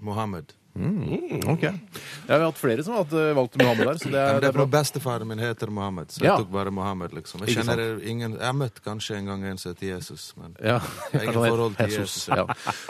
Mohammed. 0.00 0.56
Ok. 0.78 1.62
Jeg 1.62 2.28
har 2.28 2.44
hatt 2.44 2.58
flere 2.60 2.82
som 2.84 2.94
har 2.94 3.04
hatt, 3.04 3.12
eh, 3.12 3.32
valgt 3.34 3.56
Mohammed 3.58 3.86
der, 3.88 3.98
så 3.98 4.10
det 4.12 4.18
er, 4.20 4.32
men 4.32 4.40
det 4.42 4.48
er 4.48 4.52
bra. 4.58 4.66
Bestefaren 4.66 5.26
min 5.26 5.38
heter 5.42 5.70
Mohammed, 5.70 6.08
så 6.14 6.20
jeg 6.22 6.28
Ja. 6.30 6.36
tok 6.38 6.50
bare 6.52 6.70
Mohammed. 6.70 7.10
liksom. 7.12 7.40
Jeg 7.40 7.48
Ikke 7.56 7.64
sant? 7.64 7.78
kjenner 7.80 8.06
ingen, 8.06 8.32
jeg 8.32 8.42
har 8.46 8.52
møtt 8.54 8.80
kanskje 8.84 9.16
en 9.18 9.26
gang 9.26 9.44
en 9.44 9.58
som 9.58 9.72
heter 9.74 9.88
Jesus, 9.96 10.32
men 10.36 10.54
Ja. 10.62 10.78
Jeg 11.12 11.20
har 11.20 11.32
ingen 11.32 11.34
forhold 11.50 11.76
til 11.76 11.90
Jesus. 11.90 12.28
Ja. 12.28 12.44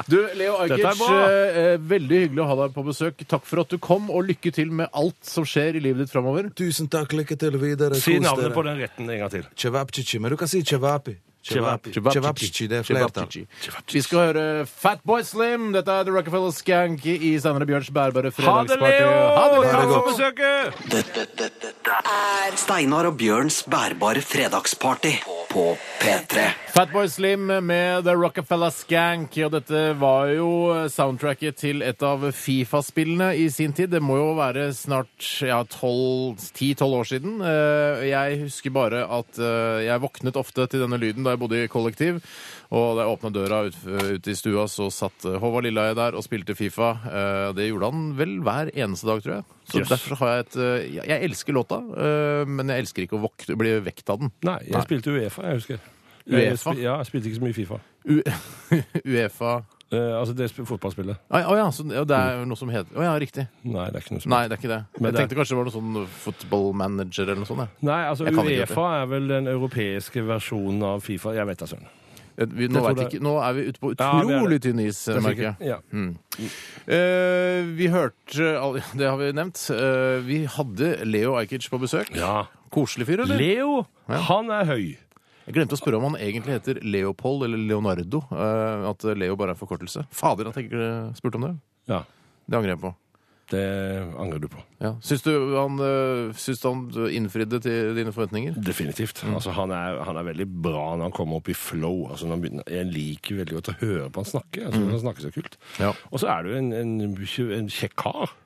Du, 0.09 0.17
Leo 0.35 0.59
Dette 0.67 0.81
er 0.81 0.87
Ajkic, 0.91 0.99
bra. 0.99 1.29
eh, 1.29 1.77
veldig 1.79 2.19
hyggelig 2.29 2.43
å 2.45 2.47
ha 2.49 2.57
deg 2.67 2.75
på 2.75 2.85
besøk. 2.85 3.27
Takk 3.29 3.45
for 3.45 3.61
at 3.61 3.69
du 3.69 3.79
kom, 3.79 4.11
og 4.11 4.25
lykke 4.29 4.53
til 4.53 4.71
med 4.71 4.89
alt 4.93 5.17
som 5.25 5.45
skjer 5.45 5.77
i 5.77 5.81
livet 5.81 6.07
ditt 6.07 6.11
framover. 6.11 6.51
Tusen 6.55 6.89
takk, 6.89 7.09
lykke 7.13 7.39
til 7.39 7.53
videre. 7.59 7.95
Si 7.97 8.17
kos 8.19 8.23
navnet 8.25 8.45
dere. 8.51 8.55
på 8.55 8.65
den 8.65 8.79
retten 8.79 9.11
en 9.11 9.19
gang 9.19 9.31
til. 9.31 9.47
Cevapcici, 9.57 10.19
men 10.21 10.31
du 10.31 10.37
kan 10.37 10.49
si 10.49 10.63
cevapi. 10.63 11.17
Cevapcici, 11.49 12.67
det 12.69 12.79
er 12.83 12.87
flertall. 12.87 13.29
Vi 13.93 14.03
skal 14.05 14.19
høre 14.19 14.67
Fatboy 14.69 15.23
Slim. 15.25 15.71
Dette 15.77 15.91
er 15.91 16.05
The 16.09 16.15
Rockefeller 16.15 16.53
Skank 16.55 17.07
i 17.09 17.33
Steinar 17.41 17.65
og 17.65 17.71
Bjørns 17.73 17.91
bærbare 17.95 18.29
Ha 18.29 18.31
det, 18.31 18.35
fredagsparty. 18.37 19.01
Leo! 19.01 19.11
Ha 19.39 19.49
det, 19.55 19.71
Takk 19.73 19.83
Leo! 19.83 19.93
for 19.95 20.05
besøket! 20.13 20.85
Dette 20.93 21.99
er 22.15 22.57
Steinar 22.61 23.09
og 23.11 23.17
Bjørns 23.21 23.63
bærbare 23.71 24.23
fredagsparty 24.25 25.17
på 25.51 25.77
P3. 26.01 26.45
Fatboy 26.75 27.09
Slim 27.11 27.47
med 27.67 28.05
The 28.05 28.15
Rockefeller 28.15 28.71
Skank. 28.75 29.35
Og 29.47 29.53
dette 29.57 29.81
var 29.99 30.29
jo 30.35 30.51
soundtracket 30.93 31.57
til 31.59 31.83
et 31.83 32.03
av 32.07 32.27
Fifa-spillene 32.37 33.33
i 33.41 33.49
sin 33.53 33.73
tid. 33.75 33.91
Det 33.95 34.03
må 34.05 34.19
jo 34.21 34.29
være 34.39 34.69
snart 34.77 35.31
ja, 35.43 35.63
10-12 35.65 36.85
år 37.01 37.09
siden. 37.11 37.41
Eh, 37.43 38.05
Jeg 38.13 38.43
husker 38.45 38.75
bare 38.75 39.03
at 39.19 39.41
eh, 39.41 39.87
jeg 39.89 40.05
våknet 40.05 40.39
ofte 40.39 40.69
til 40.69 40.85
denne 40.85 41.01
lyden 41.01 41.27
da 41.27 41.35
jeg 41.35 41.43
bodde 41.43 41.65
i 41.65 41.73
kollektiv. 41.73 42.21
Og 42.71 42.97
da 42.99 43.05
jeg 43.07 43.13
åpna 43.17 43.31
døra 43.33 43.59
ut, 43.65 43.77
ut 44.19 44.27
i 44.29 44.35
stua, 44.37 44.67
så 44.69 44.91
satt 44.93 45.25
eh, 45.25 45.39
Håvard 45.41 45.65
Lilleheie 45.65 45.95
der 45.97 46.19
og 46.19 46.23
spilte 46.27 46.53
Fifa. 46.55 46.91
Eh, 47.09 47.53
Det 47.57 47.69
gjorde 47.71 47.89
han 47.93 48.03
vel 48.19 48.35
hver 48.45 48.69
eneste 48.75 49.07
dag, 49.09 49.23
tror 49.25 49.35
jeg. 49.39 49.45
Så 49.73 49.79
Yes. 49.81 49.89
derfor 49.89 50.17
har 50.21 50.29
jeg 50.35 50.41
et 50.47 50.57
eh, 50.57 51.07
Jeg 51.09 51.23
elsker 51.31 51.53
låta, 51.57 51.79
men 52.47 52.69
jeg 52.69 52.85
elsker 52.85 53.03
ikke 53.07 53.17
å 53.17 53.23
vokte, 53.25 53.57
bli 53.57 53.73
vekt 53.81 54.11
av 54.11 54.19
den. 54.21 54.31
Nei, 54.45 54.59
jeg 54.69 54.83
spilte 54.85 55.15
Uefa, 55.17 55.43
jeg 55.49 55.55
husker. 55.63 55.81
UEFA? 56.29 56.75
Jeg 56.77 56.85
Ja, 56.85 56.99
jeg 57.01 57.07
spilte 57.09 57.29
ikke 57.31 57.41
så 57.41 57.47
mye 57.47 57.57
Fifa. 57.57 57.81
U 58.05 58.21
Uefa 59.09 59.57
Uh, 59.89 60.19
altså 60.21 60.35
det 60.37 60.51
fotballspillet. 60.53 61.17
Å 61.33 61.39
ja, 61.57 61.63
så 61.73 61.81
ja, 61.89 62.03
det 62.05 62.13
er 62.21 62.43
noe 62.45 62.59
som 62.61 62.69
heter 62.69 62.93
Å 63.01 63.07
ja, 63.07 63.13
riktig. 63.17 63.47
Nei, 63.65 63.87
det 63.89 63.97
er 63.97 64.03
ikke 64.05 64.13
noe 64.19 64.21
som 64.21 64.33
Nei, 64.35 64.41
det 64.45 64.53
er 64.53 64.61
ikke 64.61 64.69
det. 64.75 64.81
Men 65.01 65.07
Jeg 65.09 65.15
det 65.15 65.15
er- 65.15 65.23
tenkte 65.23 65.37
kanskje 65.39 65.49
det 65.49 65.57
var 65.57 65.65
noe 65.65 65.77
sånn 65.79 66.11
football 66.13 66.67
manager 66.77 67.23
eller 67.25 67.41
noe 67.41 67.49
sånt. 67.49 67.63
jeg. 67.65 67.69
Nei, 67.89 68.03
altså 68.05 68.27
Uefa 68.29 68.85
er 69.01 69.07
vel 69.09 69.29
den 69.33 69.49
europeiske 69.49 70.21
versjonen 70.29 70.83
av 70.85 71.01
Fifa. 71.01 71.33
Jeg 71.33 71.47
vet 71.49 71.57
da 71.65 71.65
søren. 71.73 71.89
Vi, 72.39 72.69
nå, 72.71 72.81
vet 72.87 72.97
det- 72.97 73.07
ikke, 73.11 73.21
nå 73.25 73.33
er 73.43 73.53
vi 73.57 73.63
ute 73.73 73.81
på 73.83 73.91
Ja, 73.99 74.13
utrolig 74.23 74.61
tynn 74.63 74.79
is, 74.85 75.01
Det 75.05 75.17
er 75.17 75.21
merker 75.25 75.43
jeg. 75.49 75.57
Ja. 75.67 75.79
Mm. 75.91 76.13
Eh, 76.87 77.63
vi 77.75 77.89
hørte 77.91 78.53
Det 78.99 79.09
har 79.09 79.17
vi 79.19 79.33
nevnt. 79.35 79.59
Eh, 79.75 80.21
vi 80.27 80.45
hadde 80.47 80.93
Leo 81.09 81.35
Ajkic 81.41 81.69
på 81.73 81.81
besøk. 81.83 82.15
ja. 82.17 82.47
Koselig 82.71 83.07
fyr, 83.09 83.23
eller? 83.25 83.39
Leo, 83.41 83.87
han 84.29 84.51
er 84.53 84.67
høy. 84.69 84.97
Jeg 85.49 85.55
glemte 85.57 85.73
å 85.73 85.79
spørre 85.81 85.97
om 85.97 86.11
han 86.13 86.19
egentlig 86.21 86.53
heter 86.59 86.83
Leopold 86.85 87.47
eller 87.47 87.57
Leonardo. 87.57 88.21
eh, 88.31 88.89
at 88.91 89.03
Leo 89.17 89.37
bare 89.41 89.55
er 89.55 89.57
en 89.57 89.61
forkortelse. 89.67 90.05
Fader 90.13 90.49
at 90.51 90.55
jeg 90.61 90.69
ikke 90.69 91.17
spurte 91.17 91.37
om 91.41 91.47
det. 91.49 91.55
Ja, 91.89 92.03
Det 92.49 92.59
angrer 92.59 92.75
jeg 92.77 92.81
på. 92.83 92.95
Det 93.53 93.65
angrer 94.21 94.43
du 94.43 94.49
på. 94.53 94.63
Ja. 94.83 94.93
Syns 95.05 95.23
du 95.25 95.33
han, 95.57 95.79
eh, 95.83 96.35
syns 96.39 96.65
han 96.67 96.85
innfridde 97.15 97.61
til 97.65 97.95
dine 97.97 98.13
forventninger? 98.15 98.59
Definitivt. 98.65 99.23
Altså, 99.29 99.55
han, 99.57 99.73
er, 99.75 100.01
han 100.07 100.21
er 100.21 100.29
veldig 100.31 100.49
bra 100.65 100.85
når 100.97 101.09
han 101.09 101.17
kommer 101.17 101.41
opp 101.41 101.49
i 101.53 101.57
flow. 101.57 102.09
Altså, 102.11 102.29
når 102.29 102.37
han 102.37 102.45
begynner, 102.45 102.75
jeg 102.79 102.91
liker 102.93 103.41
veldig 103.43 103.59
godt 103.59 103.73
å 103.73 103.79
høre 103.81 104.11
på 104.13 104.25
han 104.25 104.33
snakke. 104.35 104.67
Altså, 104.69 104.83
Han 104.89 105.05
snakker 105.07 105.27
så 105.27 105.33
kult. 105.35 105.59
Ja. 105.81 105.95
Og 106.13 106.23
så 106.23 106.31
er 106.35 106.45
du 106.45 106.53
en, 106.59 106.73
en, 106.77 107.01
en 107.09 107.73
kjekk 107.73 107.97
kar. 108.05 108.37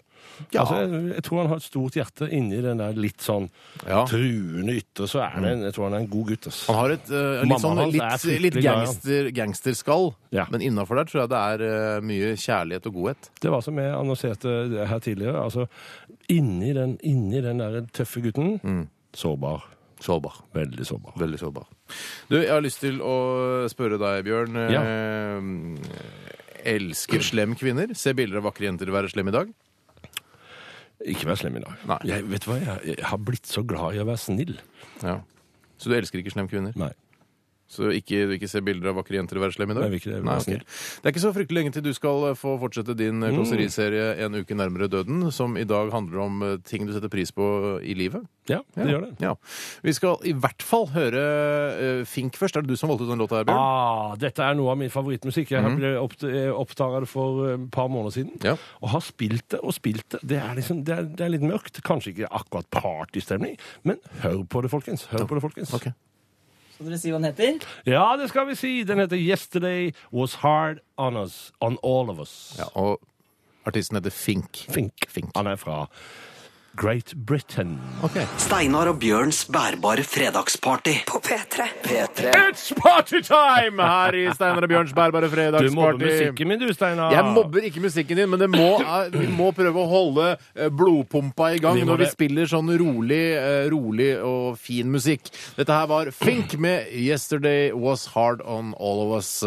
Ja. 0.53 0.63
Altså, 0.63 0.79
jeg, 0.83 1.03
jeg 1.15 1.25
tror 1.27 1.41
han 1.43 1.51
har 1.53 1.61
et 1.61 1.67
stort 1.67 1.97
hjerte 1.99 2.29
inni 2.33 2.61
den 2.65 2.81
der 2.83 2.93
litt 2.99 3.23
sånn 3.25 3.49
Ja. 3.87 4.03
truende 4.11 4.77
ytre. 4.81 5.09
Så 5.11 5.23
er 5.25 5.41
det 5.45 5.53
jeg 5.69 5.75
tror 5.77 5.89
han 5.89 5.95
er 5.99 6.05
en 6.05 6.11
god 6.13 6.27
gutt. 6.33 6.47
ass. 6.53 6.63
Han 6.69 6.79
har 6.81 6.91
et 6.97 7.11
uh, 7.11 7.43
litt, 7.47 7.61
sånn, 7.65 7.83
litt, 7.93 8.25
litt 8.47 8.61
gangster, 8.65 9.31
gangsterskall, 9.37 10.13
Ja. 10.35 10.47
men 10.51 10.61
innafor 10.63 10.97
der 11.03 11.11
tror 11.11 11.25
jeg 11.25 11.31
det 11.35 11.43
er 11.43 11.67
uh, 11.99 12.01
mye 12.05 12.33
kjærlighet 12.37 12.87
og 12.91 12.95
godhet. 13.01 13.31
Det 13.41 13.51
var 13.53 13.61
som 13.63 13.79
jeg 13.79 13.93
annonserte 13.93 14.87
her 14.89 14.99
tidligere. 15.05 15.43
altså 15.43 15.67
Inni 16.33 16.73
den, 16.73 16.97
inni 17.03 17.41
den 17.45 17.59
der 17.61 17.83
tøffe 17.93 18.23
gutten 18.25 18.89
sårbar. 19.13 19.65
Sårbar. 20.03 20.35
Veldig 20.55 20.87
sårbar. 20.87 21.13
Veldig 21.21 21.39
sårbar. 21.39 21.67
Du, 22.31 22.37
jeg 22.41 22.51
har 22.51 22.63
lyst 22.65 22.81
til 22.83 22.99
å 23.05 23.13
spørre 23.71 23.99
deg, 24.03 24.25
Bjørn. 24.27 24.57
Eh, 24.57 26.23
elsker 26.75 27.23
slem 27.25 27.55
kvinner? 27.59 27.93
Se 27.99 28.15
bilder 28.17 28.41
av 28.41 28.47
vakre 28.49 28.69
jenter 28.69 28.91
være 28.95 29.11
slem 29.13 29.31
i 29.31 29.35
dag? 29.35 29.51
Ikke 31.11 31.29
vær 31.31 31.39
slem 31.41 31.57
i 31.59 31.63
dag. 31.65 31.85
Nei. 31.89 31.99
Jeg, 32.09 32.27
vet 32.31 32.45
du 32.45 32.51
hva, 32.53 32.59
jeg, 32.63 32.95
jeg 32.95 33.07
har 33.11 33.21
blitt 33.31 33.49
så 33.49 33.65
glad 33.67 33.97
i 33.97 34.03
å 34.03 34.07
være 34.09 34.23
snill. 34.23 34.55
Ja. 35.03 35.19
Så 35.81 35.91
du 35.91 35.97
elsker 35.97 36.23
ikke 36.23 36.35
slem 36.35 36.51
kvinner? 36.51 36.77
Nei. 36.79 36.93
Så 37.73 37.89
ikke, 37.97 38.25
ikke 38.37 38.51
ser 38.51 38.65
bilder 38.67 38.93
av 38.93 39.01
vakre 39.01 39.19
jenter 39.19 39.41
være 39.43 39.57
slem 39.57 39.73
i 39.73 39.79
dag? 39.79 39.89
Nei, 39.89 40.01
ikke 40.01 40.13
det. 40.13 40.21
Nei, 40.27 40.37
okay. 40.43 40.61
Det 40.63 41.09
er 41.09 41.15
ikke 41.15 41.25
så 41.25 41.33
fryktelig 41.37 41.61
lenge 41.63 41.75
til 41.77 41.87
du 41.87 41.93
skal 41.97 42.29
eh, 42.31 42.39
få 42.39 42.59
fortsette 42.61 42.97
din 42.99 43.23
mm. 43.23 43.33
kåseriserie 43.39 44.13
En 44.27 44.37
uke 44.43 44.57
nærmere 44.59 44.91
døden, 44.93 45.31
som 45.35 45.57
i 45.61 45.67
dag 45.69 45.93
handler 45.95 46.25
om 46.27 46.47
eh, 46.47 46.59
ting 46.69 46.87
du 46.89 46.95
setter 46.95 47.13
pris 47.13 47.33
på 47.35 47.49
i 47.81 47.97
livet. 47.99 48.27
Ja, 48.51 48.59
det 48.75 48.89
gjør 48.91 49.05
det. 49.05 49.11
Ja. 49.23 49.33
Vi 49.87 49.93
skal 49.95 50.25
i 50.27 50.33
hvert 50.35 50.65
fall 50.67 50.89
høre 50.91 51.21
uh, 51.23 52.01
Fink 52.09 52.35
først. 52.41 52.57
Er 52.59 52.65
det 52.65 52.75
du 52.75 52.79
som 52.79 52.91
valgte 52.91 53.07
ut 53.07 53.13
den 53.13 53.23
låta 53.23 53.39
her, 53.39 53.47
Bjørn? 53.47 53.61
Ah, 53.63 54.17
dette 54.19 54.43
er 54.43 54.57
noe 54.59 54.73
av 54.75 54.81
min 54.81 54.91
favorittmusikk. 54.91 55.55
Jeg 55.55 55.75
ble 55.79 55.95
opp, 56.01 56.17
oppdaga 56.59 57.05
det 57.05 57.11
for 57.11 57.45
eh, 57.47 57.55
et 57.55 57.69
par 57.75 57.91
måneder 57.93 58.17
siden. 58.19 58.35
Ja. 58.43 58.57
Og 58.83 58.97
har 58.97 59.05
spilt 59.07 59.47
det 59.55 59.63
og 59.63 59.77
spilt 59.77 60.09
det. 60.17 60.25
Det 60.35 60.41
er, 60.43 60.55
liksom, 60.59 60.83
det 60.89 60.97
er, 60.97 61.07
det 61.07 61.27
er 61.27 61.35
litt 61.37 61.47
mørkt. 61.47 61.83
Kanskje 61.87 62.17
ikke 62.17 62.33
akkurat 62.43 62.71
partystemning, 62.75 63.55
men 63.87 64.03
hør 64.25 64.43
på 64.43 64.65
det, 64.65 64.73
folkens. 64.75 65.07
Hør 65.13 65.29
på 65.31 65.39
det, 65.39 65.47
folkens. 65.47 65.77
Ok. 65.79 65.93
Skal 66.83 66.91
dere 66.91 66.99
si 66.99 67.11
hva 67.13 67.19
den 67.21 67.29
heter? 67.31 67.67
Ja, 67.87 68.17
det 68.19 68.29
skal 68.33 68.49
vi 68.49 68.55
si. 68.59 68.73
Den 68.83 68.99
heter 68.99 69.17
'Yesterday 69.17 69.93
Was 70.13 70.35
Hard 70.43 70.81
On 70.99 71.17
Us'. 71.17 71.53
On 71.61 71.79
All 71.85 72.11
of 72.11 72.19
Us. 72.19 72.55
Ja, 72.59 72.65
og 72.75 73.01
artisten 73.67 73.97
heter 73.97 74.11
Fink. 74.11 74.57
Fink. 74.71 75.07
Fink. 75.09 75.31
Han 75.37 75.47
er 75.47 75.57
fra 75.57 75.87
Great 76.77 77.13
Britain. 77.15 77.77
Okay. 78.05 78.25
Steinar 78.41 78.89
og 78.89 78.97
Bjørns 79.03 79.43
bærbare 79.53 80.01
fredagsparty. 80.09 80.95
På 81.07 81.19
P3. 81.21 81.67
P3. 81.85 82.31
It's 82.49 82.71
party 82.79 83.21
time 83.27 83.83
her 83.85 84.17
i 84.17 84.23
Steinar 84.33 84.65
og 84.65 84.71
Bjørns 84.73 84.95
bærbare 84.97 85.29
fredagsparty. 85.29 85.69
Du 85.69 85.77
mobber 85.77 86.01
musikken 86.07 86.49
min, 86.49 86.63
du, 86.63 86.73
Steinar. 86.73 87.13
Jeg 87.13 87.35
mobber 87.37 87.67
ikke 87.69 87.83
musikken 87.85 88.23
din, 88.23 88.31
men 88.33 88.41
det 88.41 88.49
må, 88.55 88.71
eh, 88.81 89.13
vi 89.13 89.29
må 89.29 89.51
prøve 89.57 89.83
å 89.83 89.89
holde 89.91 90.31
eh, 90.33 90.71
blodpumpa 90.73 91.51
i 91.53 91.61
gang 91.61 91.77
Vi 91.77 91.85
når 91.89 92.01
vi 92.01 92.07
det. 92.07 92.15
spiller 92.15 92.49
sånn 92.55 92.73
rolig, 92.81 93.21
eh, 93.37 93.67
rolig 93.73 94.09
og 94.25 94.57
fin 94.57 94.89
musikk. 94.93 95.29
Dette 95.59 95.77
her 95.77 95.87
var 95.93 96.11
Fink 96.11 96.57
med 96.59 96.89
'Yesterday 96.89 97.73
Was 97.77 98.07
Hard 98.17 98.41
On 98.47 98.73
All 98.81 99.05
of 99.05 99.19
Us'. 99.21 99.43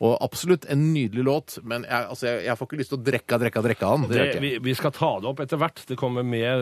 Og 0.00 0.16
absolutt 0.22 0.64
en 0.70 0.94
nydelig 0.94 1.24
låt, 1.24 1.58
men 1.64 1.84
jeg, 1.84 2.06
altså, 2.08 2.26
jeg, 2.26 2.44
jeg 2.46 2.56
får 2.56 2.66
ikke 2.66 2.80
lyst 2.80 2.94
til 2.96 2.98
å 2.98 3.04
drekke, 3.04 3.38
drekke, 3.44 3.62
drekke 3.68 3.92
jeg 3.92 4.32
ikke. 4.32 4.40
vi, 4.40 4.58
vi 4.58 4.74
skal 4.74 4.92
ta 4.94 5.20
det 5.20 5.28
opp 5.28 5.40
etter 5.44 5.60
hvert. 5.60 5.84
Det 5.88 5.96
kommer 6.00 6.24
mer 6.26 6.61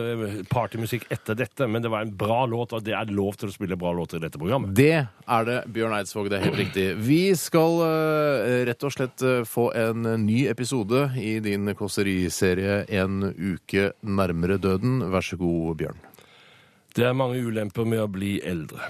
partymusikk 0.51 1.07
etter 1.13 1.37
dette, 1.37 1.67
men 1.67 1.83
det 1.83 1.91
var 1.91 2.05
en 2.05 2.13
bra 2.17 2.43
låt, 2.49 2.73
og 2.75 2.83
det 2.85 2.95
er 2.97 3.11
lov 3.13 3.37
til 3.39 3.51
å 3.51 3.55
spille 3.55 3.77
bra 3.79 3.93
låter 3.95 4.19
i 4.19 4.25
dette 4.25 4.39
programmet. 4.41 4.73
Det 4.77 5.03
er 5.03 5.47
det, 5.47 5.57
Bjørn 5.73 5.95
Eidsvåg. 5.97 6.29
Det 6.31 6.39
er 6.39 6.47
helt 6.49 6.61
riktig. 6.61 6.87
Vi 7.01 7.21
skal 7.39 7.81
eh, 7.87 8.61
rett 8.69 8.87
og 8.87 8.95
slett 8.95 9.25
eh, 9.25 9.43
få 9.47 9.69
en 9.77 10.07
ny 10.25 10.45
episode 10.51 11.09
i 11.19 11.37
din 11.43 11.73
kåseriserie 11.77 12.81
En 13.01 13.21
uke 13.31 13.91
nærmere 14.01 14.57
døden. 14.61 15.01
Vær 15.11 15.25
så 15.25 15.39
god, 15.39 15.77
Bjørn. 15.81 16.01
Det 16.95 17.05
er 17.07 17.15
mange 17.15 17.39
ulemper 17.39 17.87
med 17.87 18.03
å 18.03 18.09
bli 18.11 18.35
eldre. 18.43 18.89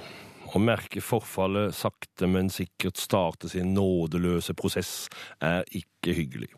Å 0.52 0.60
merke 0.60 1.04
forfallet 1.06 1.76
sakte, 1.76 2.28
men 2.28 2.50
sikkert 2.52 3.00
starte 3.00 3.52
sin 3.52 3.76
nådeløse 3.76 4.56
prosess 4.58 5.06
er 5.40 5.64
ikke 5.70 6.16
hyggelig. 6.18 6.52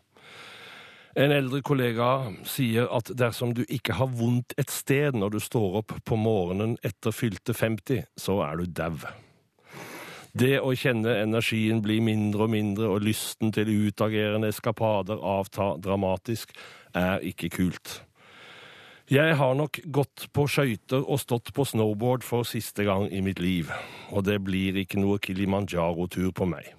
En 1.14 1.30
eldre 1.30 1.60
kollega 1.62 2.32
sier 2.48 2.88
at 2.90 3.12
dersom 3.14 3.52
du 3.54 3.62
ikke 3.70 3.94
har 4.00 4.10
vondt 4.18 4.56
et 4.58 4.72
sted 4.72 5.14
når 5.14 5.36
du 5.36 5.42
står 5.42 5.76
opp 5.84 5.94
på 6.02 6.18
morgenen 6.18 6.74
etter 6.82 7.14
fylte 7.14 7.54
50, 7.54 8.02
så 8.18 8.40
er 8.42 8.58
du 8.58 8.66
dau. 8.66 8.96
Det 10.34 10.56
å 10.58 10.72
kjenne 10.74 11.14
energien 11.22 11.78
bli 11.84 12.00
mindre 12.02 12.48
og 12.48 12.50
mindre 12.50 12.88
og 12.90 13.06
lysten 13.06 13.54
til 13.54 13.70
utagerende 13.86 14.50
eskapader 14.50 15.22
avta 15.22 15.76
dramatisk, 15.78 16.50
er 16.90 17.22
ikke 17.22 17.52
kult. 17.54 18.00
Jeg 19.06 19.36
har 19.38 19.54
nok 19.54 19.78
gått 19.94 20.26
på 20.34 20.48
skøyter 20.50 21.04
og 21.04 21.20
stått 21.22 21.52
på 21.54 21.66
snowboard 21.68 22.26
for 22.26 22.42
siste 22.48 22.86
gang 22.88 23.06
i 23.14 23.22
mitt 23.22 23.38
liv, 23.38 23.70
og 24.10 24.26
det 24.26 24.40
blir 24.42 24.82
ikke 24.82 24.98
noe 24.98 25.22
Kilimanjaro-tur 25.22 26.32
på 26.34 26.48
meg. 26.50 26.72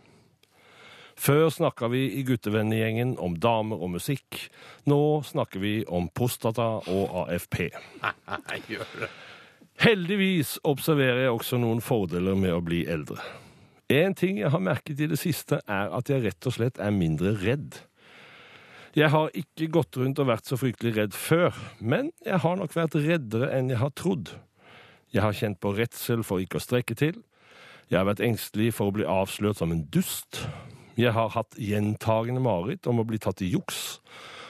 Før 1.16 1.48
snakka 1.54 1.88
vi 1.94 2.04
i 2.20 2.26
guttevennegjengen 2.28 3.16
om 3.24 3.38
damer 3.40 3.80
og 3.80 3.94
musikk. 3.96 4.42
Nå 4.90 5.24
snakker 5.24 5.64
vi 5.64 5.76
om 5.88 6.10
prostata 6.12 6.68
og 6.92 7.16
AFP. 7.24 7.70
Heldigvis 9.86 10.58
observerer 10.68 11.26
jeg 11.26 11.34
også 11.36 11.60
noen 11.60 11.82
fordeler 11.84 12.38
med 12.40 12.54
å 12.56 12.62
bli 12.64 12.84
eldre. 12.92 13.24
En 13.92 14.16
ting 14.18 14.40
jeg 14.42 14.50
har 14.50 14.64
merket 14.64 15.02
i 15.04 15.08
det 15.12 15.20
siste, 15.22 15.60
er 15.70 15.92
at 15.94 16.10
jeg 16.10 16.24
rett 16.24 16.48
og 16.50 16.56
slett 16.56 16.80
er 16.82 16.96
mindre 16.96 17.36
redd. 17.38 17.78
Jeg 18.96 19.12
har 19.12 19.34
ikke 19.36 19.68
gått 19.76 19.98
rundt 20.00 20.20
og 20.24 20.30
vært 20.30 20.48
så 20.48 20.58
fryktelig 20.58 20.96
redd 20.96 21.16
før, 21.16 21.56
men 21.84 22.14
jeg 22.26 22.40
har 22.42 22.56
nok 22.58 22.76
vært 22.76 22.96
reddere 22.96 23.52
enn 23.54 23.70
jeg 23.74 23.82
har 23.82 23.92
trodd. 24.00 24.32
Jeg 25.12 25.24
har 25.24 25.36
kjent 25.36 25.60
på 25.64 25.74
redsel 25.76 26.24
for 26.28 26.44
ikke 26.44 26.60
å 26.60 26.64
strekke 26.64 26.96
til. 26.98 27.20
Jeg 27.92 28.00
har 28.00 28.08
vært 28.08 28.24
engstelig 28.26 28.72
for 28.78 28.90
å 28.90 28.96
bli 28.96 29.06
avslørt 29.06 29.60
som 29.60 29.76
en 29.76 29.84
dust. 29.94 30.42
Jeg 30.96 31.12
har 31.16 31.34
hatt 31.36 31.58
gjentagende 31.60 32.44
mareritt 32.44 32.88
om 32.88 33.02
å 33.02 33.08
bli 33.08 33.20
tatt 33.20 33.44
i 33.44 33.52
juks. 33.52 34.00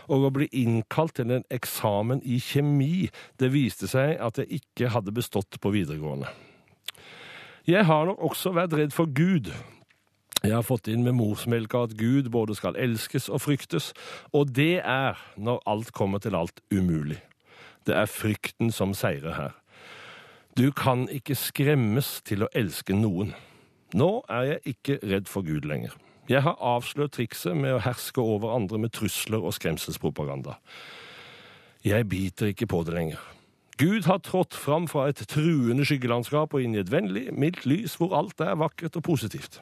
Og 0.06 0.28
å 0.28 0.34
bli 0.34 0.46
innkalt 0.54 1.16
til 1.18 1.32
en 1.34 1.46
eksamen 1.54 2.22
i 2.22 2.38
kjemi. 2.44 3.08
Det 3.42 3.50
viste 3.54 3.90
seg 3.90 4.20
at 4.22 4.38
jeg 4.42 4.62
ikke 4.62 4.92
hadde 4.94 5.16
bestått 5.16 5.58
på 5.62 5.74
videregående. 5.74 6.30
Jeg 7.66 7.88
har 7.90 8.06
nok 8.06 8.22
også 8.22 8.54
vært 8.54 8.76
redd 8.78 8.94
for 8.94 9.10
Gud. 9.10 9.50
Jeg 10.46 10.54
har 10.54 10.66
fått 10.66 10.86
inn 10.92 11.02
med 11.02 11.16
morsmelka 11.18 11.88
at 11.88 11.96
Gud 11.98 12.30
både 12.30 12.54
skal 12.54 12.78
elskes 12.78 13.26
og 13.34 13.42
fryktes, 13.42 13.94
og 14.30 14.52
det 14.54 14.84
er, 14.86 15.18
når 15.42 15.64
alt 15.66 15.90
kommer 15.98 16.22
til 16.22 16.38
alt, 16.38 16.62
umulig. 16.70 17.18
Det 17.90 17.96
er 17.98 18.10
frykten 18.10 18.70
som 18.70 18.94
seirer 18.94 19.34
her. 19.34 19.56
Du 20.58 20.70
kan 20.72 21.08
ikke 21.10 21.34
skremmes 21.34 22.20
til 22.26 22.46
å 22.46 22.52
elske 22.54 22.94
noen. 22.94 23.34
Nå 23.98 24.12
er 24.30 24.52
jeg 24.52 24.76
ikke 24.76 25.00
redd 25.02 25.32
for 25.32 25.42
Gud 25.48 25.66
lenger. 25.66 25.98
Jeg 26.26 26.42
har 26.42 26.58
avslørt 26.58 27.14
trikset 27.20 27.54
med 27.54 27.76
å 27.76 27.82
herske 27.86 28.22
over 28.22 28.56
andre 28.56 28.80
med 28.82 28.96
trusler 28.98 29.44
og 29.46 29.54
skremselspropaganda. 29.54 30.56
Jeg 31.86 32.08
biter 32.10 32.50
ikke 32.50 32.66
på 32.72 32.82
det 32.88 32.96
lenger. 32.96 33.22
Gud 33.78 34.08
har 34.08 34.24
trådt 34.24 34.56
fram 34.58 34.88
fra 34.88 35.10
et 35.12 35.22
truende 35.30 35.86
skyggelandskap 35.86 36.56
og 36.56 36.64
inn 36.64 36.74
i 36.74 36.82
et 36.82 36.90
vennlig, 36.90 37.28
mildt 37.36 37.68
lys 37.70 37.98
hvor 38.00 38.16
alt 38.18 38.42
er 38.42 38.58
vakkert 38.58 38.98
og 38.98 39.06
positivt. 39.06 39.60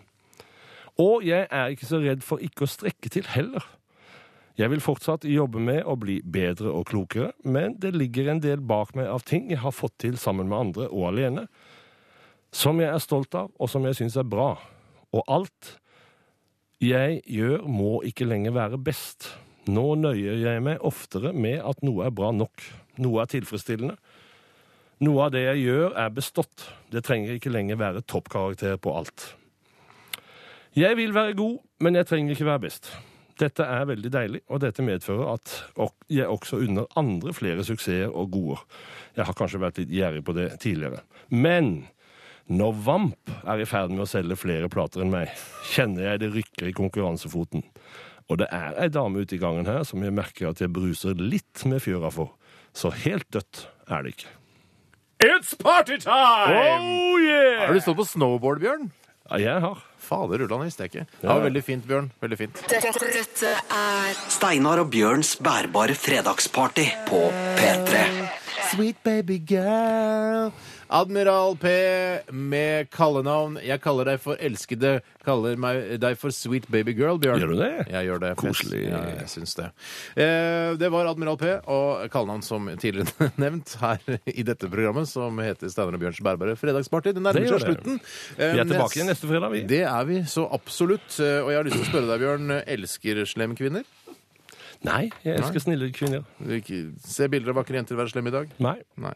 Og 1.01 1.25
jeg 1.25 1.47
er 1.49 1.73
ikke 1.73 1.89
så 1.89 1.99
redd 1.99 2.23
for 2.23 2.39
ikke 2.39 2.63
å 2.63 2.69
strekke 2.69 3.11
til 3.11 3.27
heller. 3.33 3.65
Jeg 4.55 4.69
vil 4.69 4.83
fortsatt 4.85 5.25
jobbe 5.25 5.59
med 5.59 5.81
å 5.89 5.97
bli 5.97 6.19
bedre 6.21 6.69
og 6.71 6.85
klokere, 6.91 7.31
men 7.43 7.73
det 7.81 7.95
ligger 7.97 8.29
en 8.29 8.43
del 8.43 8.61
bak 8.61 8.93
meg 8.95 9.09
av 9.09 9.25
ting 9.25 9.49
jeg 9.49 9.63
har 9.65 9.73
fått 9.73 9.97
til 10.05 10.15
sammen 10.21 10.47
med 10.47 10.59
andre 10.59 10.91
og 10.93 11.09
alene, 11.09 11.47
som 12.53 12.77
jeg 12.79 12.93
er 12.93 13.01
stolt 13.01 13.33
av, 13.35 13.49
og 13.57 13.67
som 13.67 13.83
jeg 13.89 13.97
syns 13.97 14.15
er 14.21 14.29
bra. 14.29 14.53
Og 15.09 15.25
alt 15.25 15.79
jeg 16.83 17.21
gjør, 17.29 17.63
må 17.67 18.01
ikke 18.07 18.27
lenger 18.27 18.55
være 18.55 18.79
best. 18.81 19.29
Nå 19.71 19.93
nøyer 19.95 20.41
jeg 20.41 20.63
meg 20.63 20.83
oftere 20.83 21.31
med 21.31 21.61
at 21.63 21.83
noe 21.85 22.07
er 22.07 22.15
bra 22.15 22.33
nok. 22.35 22.65
Noe 23.03 23.23
er 23.23 23.31
tilfredsstillende. 23.31 23.95
Noe 25.03 25.25
av 25.25 25.31
det 25.33 25.45
jeg 25.45 25.63
gjør, 25.65 25.95
er 25.99 26.11
bestått. 26.15 26.67
Det 26.91 27.03
trenger 27.05 27.37
ikke 27.37 27.51
lenger 27.53 27.79
være 27.79 28.03
toppkarakter 28.07 28.77
på 28.81 28.93
alt. 28.99 29.31
Jeg 30.77 30.97
vil 30.97 31.13
være 31.15 31.35
god, 31.37 31.57
men 31.85 31.99
jeg 31.99 32.09
trenger 32.09 32.35
ikke 32.35 32.47
være 32.49 32.63
best. 32.65 32.91
Dette 33.39 33.65
er 33.65 33.87
veldig 33.89 34.11
deilig, 34.13 34.41
og 34.47 34.61
dette 34.61 34.85
medfører 34.85 35.33
at 35.33 35.55
jeg 36.11 36.29
også 36.29 36.59
unner 36.65 36.99
andre 36.99 37.33
flere 37.33 37.65
suksesser 37.65 38.11
og 38.11 38.31
goder. 38.33 38.61
Jeg 39.17 39.27
har 39.27 39.37
kanskje 39.37 39.61
vært 39.61 39.81
litt 39.81 39.93
gjerrig 39.93 40.23
på 40.25 40.35
det 40.37 40.51
tidligere. 40.61 41.01
Men 41.29 41.87
når 42.51 42.73
Vamp 42.85 43.31
er 43.47 43.61
i 43.63 43.67
ferd 43.67 43.93
med 43.93 44.03
å 44.03 44.09
selge 44.09 44.35
flere 44.39 44.69
plater 44.71 45.03
enn 45.03 45.13
meg, 45.13 45.31
kjenner 45.71 46.09
jeg 46.11 46.23
det 46.23 46.31
rykker 46.33 46.69
i 46.69 46.75
konkurransefoten. 46.75 47.63
Og 48.31 48.39
det 48.39 48.47
er 48.55 48.75
ei 48.83 48.89
dame 48.91 49.23
ute 49.23 49.37
i 49.37 49.41
gangen 49.41 49.67
her 49.67 49.83
som 49.87 50.03
jeg 50.03 50.15
merker 50.15 50.49
at 50.51 50.61
jeg 50.63 50.71
bruser 50.73 51.15
litt 51.19 51.63
med 51.69 51.83
fjøra 51.83 52.11
for. 52.13 52.33
Så 52.75 52.91
helt 53.03 53.27
dødt 53.31 53.67
er 53.87 54.03
det 54.03 54.15
ikke. 54.15 54.31
It's 55.23 55.53
party 55.55 55.97
time! 56.03 56.83
Oh 56.83 57.15
yeah! 57.21 57.67
Har 57.67 57.73
du 57.73 57.79
stått 57.83 57.99
på 57.99 58.07
snowboard, 58.07 58.59
Bjørn? 58.63 58.89
Ja, 59.29 59.39
jeg 59.39 59.63
har. 59.63 59.83
Fader 60.03 60.43
ullan, 60.43 60.65
visste 60.67 60.83
jeg 60.83 61.05
Ja. 61.05 61.05
Ja, 61.23 61.37
veldig 61.39 61.63
fint, 61.63 61.85
Bjørn. 61.87 62.09
Veldig 62.19 62.37
fint. 62.41 62.59
Dette, 62.67 62.91
dette 62.99 63.53
er 63.71 64.17
Steinar 64.27 64.81
og 64.83 64.91
Bjørns 64.91 65.37
bærbare 65.39 65.95
fredagsparty 65.95 66.89
på 67.07 67.21
P3. 67.55 68.03
Sweet 68.73 68.99
baby 69.05 69.39
girl. 69.47 70.51
Admiral 70.89 71.55
P 71.57 71.67
med 72.33 72.89
kallenavn. 72.93 73.57
Jeg 73.63 73.81
kaller 73.83 74.09
deg 74.11 74.19
for 74.23 74.39
elskede. 74.43 74.97
Kaller 75.25 75.55
meg, 75.59 75.95
deg 76.03 76.17
for 76.19 76.33
sweet 76.35 76.65
baby 76.71 76.93
girl, 76.97 77.17
Bjørn. 77.21 77.39
Gjør 77.41 77.53
du 77.53 77.61
det? 77.61 77.69
Jeg 77.93 78.07
gjør 78.09 78.21
det. 78.25 78.31
Koselig. 78.41 78.81
Ja, 78.89 78.99
jeg 79.21 79.29
syns 79.31 79.55
det. 79.59 79.69
Eh, 80.19 80.73
det 80.81 80.89
var 80.93 81.07
Admiral 81.11 81.37
P 81.39 81.49
og 81.71 82.03
kallenavn 82.13 82.43
som 82.45 82.67
tidligere 82.81 83.29
nevnt 83.43 83.75
her 83.81 84.03
i 84.27 84.43
dette 84.45 84.69
programmet, 84.71 85.09
som 85.09 85.39
heter 85.43 85.71
Steinar 85.73 85.97
og 85.97 86.03
Bjørns 86.03 86.21
bærbare 86.25 86.57
fredagsparty. 86.59 87.15
Det 87.15 87.23
nærmer 87.23 87.47
seg 87.47 87.67
gjør 87.69 87.81
det. 87.83 87.97
Vi 88.37 88.61
er 88.63 88.69
tilbake 88.69 88.99
igjen 88.99 89.11
neste 89.13 89.29
fredag, 89.31 89.53
vi. 89.55 89.63
Det 89.69 89.83
er 89.87 90.07
vi, 90.09 90.21
så 90.29 90.47
absolutt. 90.53 91.09
Eh, 91.19 91.39
Og 91.43 91.51
jeg 91.53 91.59
har 91.61 91.67
lyst 91.69 91.79
til 91.79 91.87
å 91.87 91.91
spørre 91.93 92.09
deg, 92.13 92.23
Bjørn. 92.27 92.57
Elsker 92.77 93.23
slem 93.29 93.55
kvinner? 93.59 93.87
Nei, 94.83 95.05
jeg 95.23 95.37
elsker 95.39 95.63
snille 95.63 95.87
kvinner. 95.95 96.25
Se 97.07 97.27
bilder 97.31 97.53
av 97.53 97.61
vakre 97.61 97.77
jenter 97.79 97.95
være 97.95 98.11
slemme 98.11 98.33
i 98.33 98.35
dag? 98.35 98.49
Nei. 98.63 98.75
Nei. 98.99 99.13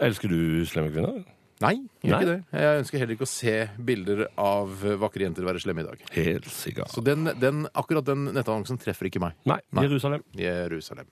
Elsker 0.00 0.32
du 0.32 0.64
slemme 0.68 0.92
kvinner? 0.94 1.22
Nei, 1.62 1.76
ikke 2.02 2.26
det. 2.26 2.36
Jeg 2.50 2.78
ønsker 2.80 2.98
heller 3.02 3.14
ikke 3.14 3.26
å 3.26 3.30
se 3.30 3.52
bilder 3.86 4.24
av 4.40 4.82
vakre 4.98 5.26
jenter 5.28 5.46
være 5.46 5.60
slemme 5.62 5.84
i 5.84 5.86
dag. 5.86 6.00
Helt 6.16 6.48
sikkert. 6.50 6.90
Så 6.90 7.04
den, 7.06 7.28
den, 7.38 7.66
akkurat 7.78 8.06
den 8.08 8.24
nettannonsen 8.34 8.80
treffer 8.82 9.06
ikke 9.06 9.22
meg. 9.22 9.36
Nei, 9.46 9.60
Nei. 9.70 9.84
Jerusalem. 9.86 10.24
Jerusalem. 10.38 11.06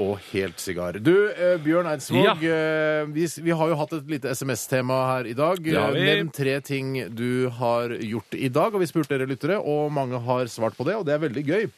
Og 0.00 0.20
helt 0.34 0.60
sigar. 0.60 0.98
Du, 1.00 1.14
eh, 1.32 1.56
Bjørn 1.64 1.88
Eidsvåg, 1.94 2.44
eh, 2.44 3.06
vi, 3.14 3.24
vi 3.46 3.56
har 3.56 3.72
jo 3.72 3.78
hatt 3.80 3.96
et 3.96 4.12
lite 4.12 4.34
SMS-tema 4.36 5.00
her 5.14 5.30
i 5.32 5.36
dag. 5.38 5.64
Ja, 5.72 5.88
vi. 5.94 6.04
Nevn 6.10 6.32
tre 6.34 6.58
ting 6.66 6.92
du 7.16 7.48
har 7.56 7.96
gjort 7.96 8.36
i 8.36 8.52
dag, 8.52 8.74
og 8.74 8.84
vi 8.84 8.90
spurte 8.90 9.16
dere 9.16 9.30
lyttere, 9.30 9.62
og 9.64 9.88
mange 9.96 10.20
har 10.28 10.52
svart 10.52 10.76
på 10.76 10.86
det, 10.90 10.98
og 11.00 11.08
det 11.08 11.16
er 11.16 11.24
veldig 11.24 11.46
gøy. 11.48 11.70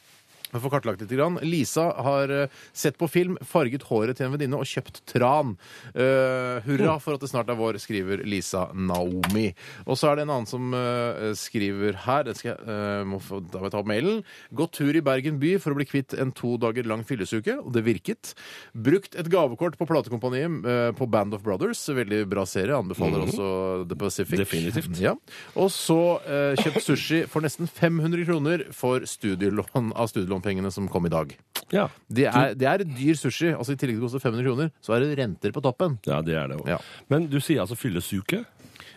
Jeg 0.53 0.61
får 0.61 0.73
kartlagt 0.77 1.01
litt. 1.01 1.13
Grann. 1.13 1.39
Lisa 1.45 1.87
har 2.05 2.31
eh, 2.33 2.61
sett 2.73 2.97
på 2.97 3.07
film, 3.11 3.37
farget 3.45 3.85
håret 3.89 4.17
til 4.17 4.27
en 4.27 4.35
venninne 4.35 4.57
og 4.57 4.69
kjøpt 4.69 5.01
tran. 5.09 5.55
Eh, 5.93 6.63
hurra 6.65 6.97
for 7.01 7.17
at 7.17 7.23
det 7.23 7.29
snart 7.31 7.49
er 7.51 7.57
vår, 7.59 7.77
skriver 7.81 8.23
Lisa 8.25 8.67
Naomi. 8.73 9.51
Og 9.85 9.99
så 9.99 10.09
er 10.09 10.19
det 10.19 10.25
en 10.27 10.33
annen 10.35 10.49
som 10.49 10.73
eh, 10.77 11.33
skriver 11.37 11.97
her 12.05 12.25
den 12.27 12.37
skal 12.37 12.53
jeg, 12.53 12.69
eh, 12.69 13.03
må 13.07 13.19
få, 13.21 13.41
Da 13.43 13.61
må 13.61 13.67
jeg 13.67 13.75
ta 13.75 13.81
opp 13.81 13.89
mailen. 13.89 14.21
Gått 14.55 14.77
tur 14.79 14.93
i 14.95 15.03
Bergen 15.05 15.39
by 15.41 15.55
for 15.61 15.73
å 15.73 15.79
bli 15.79 15.87
kvitt 15.89 16.15
en 16.17 16.33
to 16.35 16.55
dager 16.61 16.87
lang 16.89 17.03
fyllesuke, 17.07 17.57
og 17.61 17.73
det 17.75 17.85
virket. 17.85 18.33
Brukt 18.73 19.17
et 19.19 19.29
gavekort 19.33 19.77
på 19.79 19.89
platekompaniet 19.89 20.69
eh, 20.69 20.89
på 20.97 21.09
Band 21.09 21.37
of 21.37 21.43
Brothers. 21.45 21.81
Veldig 21.93 22.23
bra 22.31 22.45
serie. 22.49 22.77
Anbefaler 22.77 23.25
også 23.27 23.47
The 23.89 23.99
Pacific. 23.99 24.41
Definitivt. 24.43 25.01
Ja. 25.01 25.15
Og 25.59 25.71
så 25.73 25.99
eh, 26.23 26.61
kjøpt 26.61 26.85
sushi 26.85 27.23
for 27.29 27.45
nesten 27.45 27.69
500 27.69 28.27
kroner 28.29 28.67
for 28.75 29.05
studielån 29.09 29.93
av 29.97 30.09
studielånpengene 30.43 30.71
som 30.71 30.87
kom 30.91 31.05
i 31.05 31.09
dag. 31.09 31.35
Ja. 31.73 31.87
Det 32.09 32.27
er, 32.27 32.53
det 32.55 32.67
er 32.67 32.83
dyr 32.83 33.15
sushi. 33.15 33.53
altså 33.55 33.73
I 33.73 33.77
tillegg 33.79 33.97
til 33.97 34.03
å 34.03 34.09
koste 34.09 34.21
500 34.23 34.43
kroner, 34.45 34.71
så 34.83 34.95
er 34.95 34.99
det 35.05 35.17
renter 35.17 35.51
på 35.55 35.61
toppen. 35.63 35.99
ja, 36.05 36.21
det 36.21 36.35
er 36.35 36.47
det 36.51 36.57
også. 36.59 36.69
Ja. 36.69 36.79
Men 37.09 37.27
du 37.31 37.39
sier 37.39 37.61
altså 37.63 37.75
fyllesuke? 37.79 38.43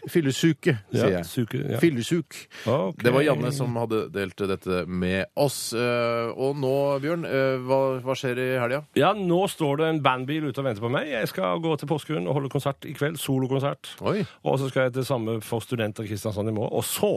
Fyllesuke, 0.06 0.76
sier 0.92 1.08
Ja, 1.10 1.18
jeg. 1.18 1.26
suke, 1.26 1.58
ja. 1.72 1.78
Fyllesuk. 1.82 2.36
Okay. 2.64 3.02
Det 3.02 3.12
var 3.12 3.22
Janne 3.26 3.50
som 3.52 3.74
hadde 3.74 4.04
delt 4.14 4.36
dette 4.38 4.84
med 4.86 5.24
oss. 5.34 5.72
Eh, 5.74 6.28
Og 6.36 6.54
nå, 6.56 7.00
Bjørn, 7.02 7.24
eh, 7.26 7.56
hva, 7.66 7.98
hva 8.04 8.14
skjer 8.14 8.38
i 8.38 8.46
helga? 8.60 8.84
Ja, 8.94 9.12
nå 9.14 9.48
står 9.50 9.78
det 9.78 9.88
en 9.88 10.00
bandbil 10.04 10.46
ute 10.46 10.60
og 10.62 10.64
venter 10.68 10.80
på 10.84 10.90
meg. 10.94 11.08
Jeg 11.10 11.26
skal 11.32 11.58
gå 11.58 11.74
til 11.80 11.88
Porsgrunn 11.90 12.28
og 12.28 12.34
holde 12.38 12.48
konsert 12.52 12.86
i 12.86 12.94
kveld. 12.94 13.18
Solokonsert. 13.18 13.96
Og 14.44 14.60
så 14.60 14.68
skal 14.70 14.86
jeg 14.86 14.94
til 15.00 15.04
samme 15.08 15.40
for 15.42 15.58
studenter 15.60 16.04
i 16.06 16.12
Kristiansand 16.12 16.48
i 16.48 16.54
morgen. 16.54 16.70
Og 16.78 16.84
så 16.86 17.16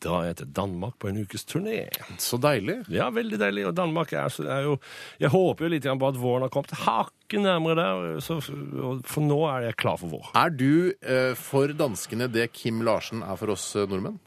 drar 0.00 0.24
jeg 0.28 0.36
til 0.40 0.46
Danmark 0.54 0.94
på 0.98 1.08
en 1.10 1.16
ukes 1.24 1.44
turné. 1.44 1.88
Så 2.22 2.38
deilig. 2.40 2.84
Ja, 2.92 3.08
veldig 3.10 3.38
deilig. 3.40 3.66
Og 3.66 3.74
Danmark 3.74 4.12
er, 4.12 4.28
så- 4.28 4.46
er 4.46 4.62
jo 4.62 4.78
Jeg 5.20 5.30
håper 5.30 5.64
jo 5.64 5.68
litt 5.70 5.82
på 5.84 6.08
at 6.08 6.14
våren 6.16 6.42
har 6.42 6.48
kommet 6.50 6.70
hakket 6.70 7.40
nærmere 7.42 7.74
der. 7.76 8.20
Så, 8.20 8.40
for 9.04 9.20
nå 9.20 9.40
er 9.48 9.66
jeg 9.68 9.76
klar 9.76 9.96
for 9.98 10.08
vår. 10.08 10.30
Er 10.34 10.50
du 10.50 10.92
eh, 11.02 11.34
for 11.34 11.68
danskene 11.68 12.30
det 12.30 12.52
Kim 12.52 12.80
Larsen 12.82 13.22
er 13.22 13.36
for 13.36 13.50
oss 13.50 13.74
nordmenn? 13.74 14.18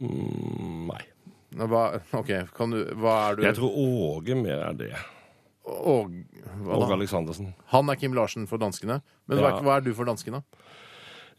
nordmenn? 0.00 0.86
Nei. 0.88 1.02
Hva, 1.58 1.84
OK, 2.12 2.28
kan 2.54 2.70
du 2.70 2.82
Hva 3.00 3.14
er 3.30 3.36
du 3.38 3.42
Jeg 3.42 3.56
tror 3.56 3.72
Åge 3.74 4.36
mer 4.36 4.60
er 4.68 4.74
det. 4.78 4.92
Åge 5.68 6.24
da? 6.64 6.94
Aleksandersen. 6.94 7.54
Han 7.72 7.88
er 7.90 7.96
Kim 8.00 8.12
Larsen 8.16 8.46
for 8.46 8.58
danskene. 8.58 9.00
Men 9.28 9.38
hva, 9.38 9.50
Ja. 9.56 9.60
hva 9.60 9.76
er 9.76 9.80
du 9.84 9.92
for 9.94 10.04
danskene? 10.08 10.42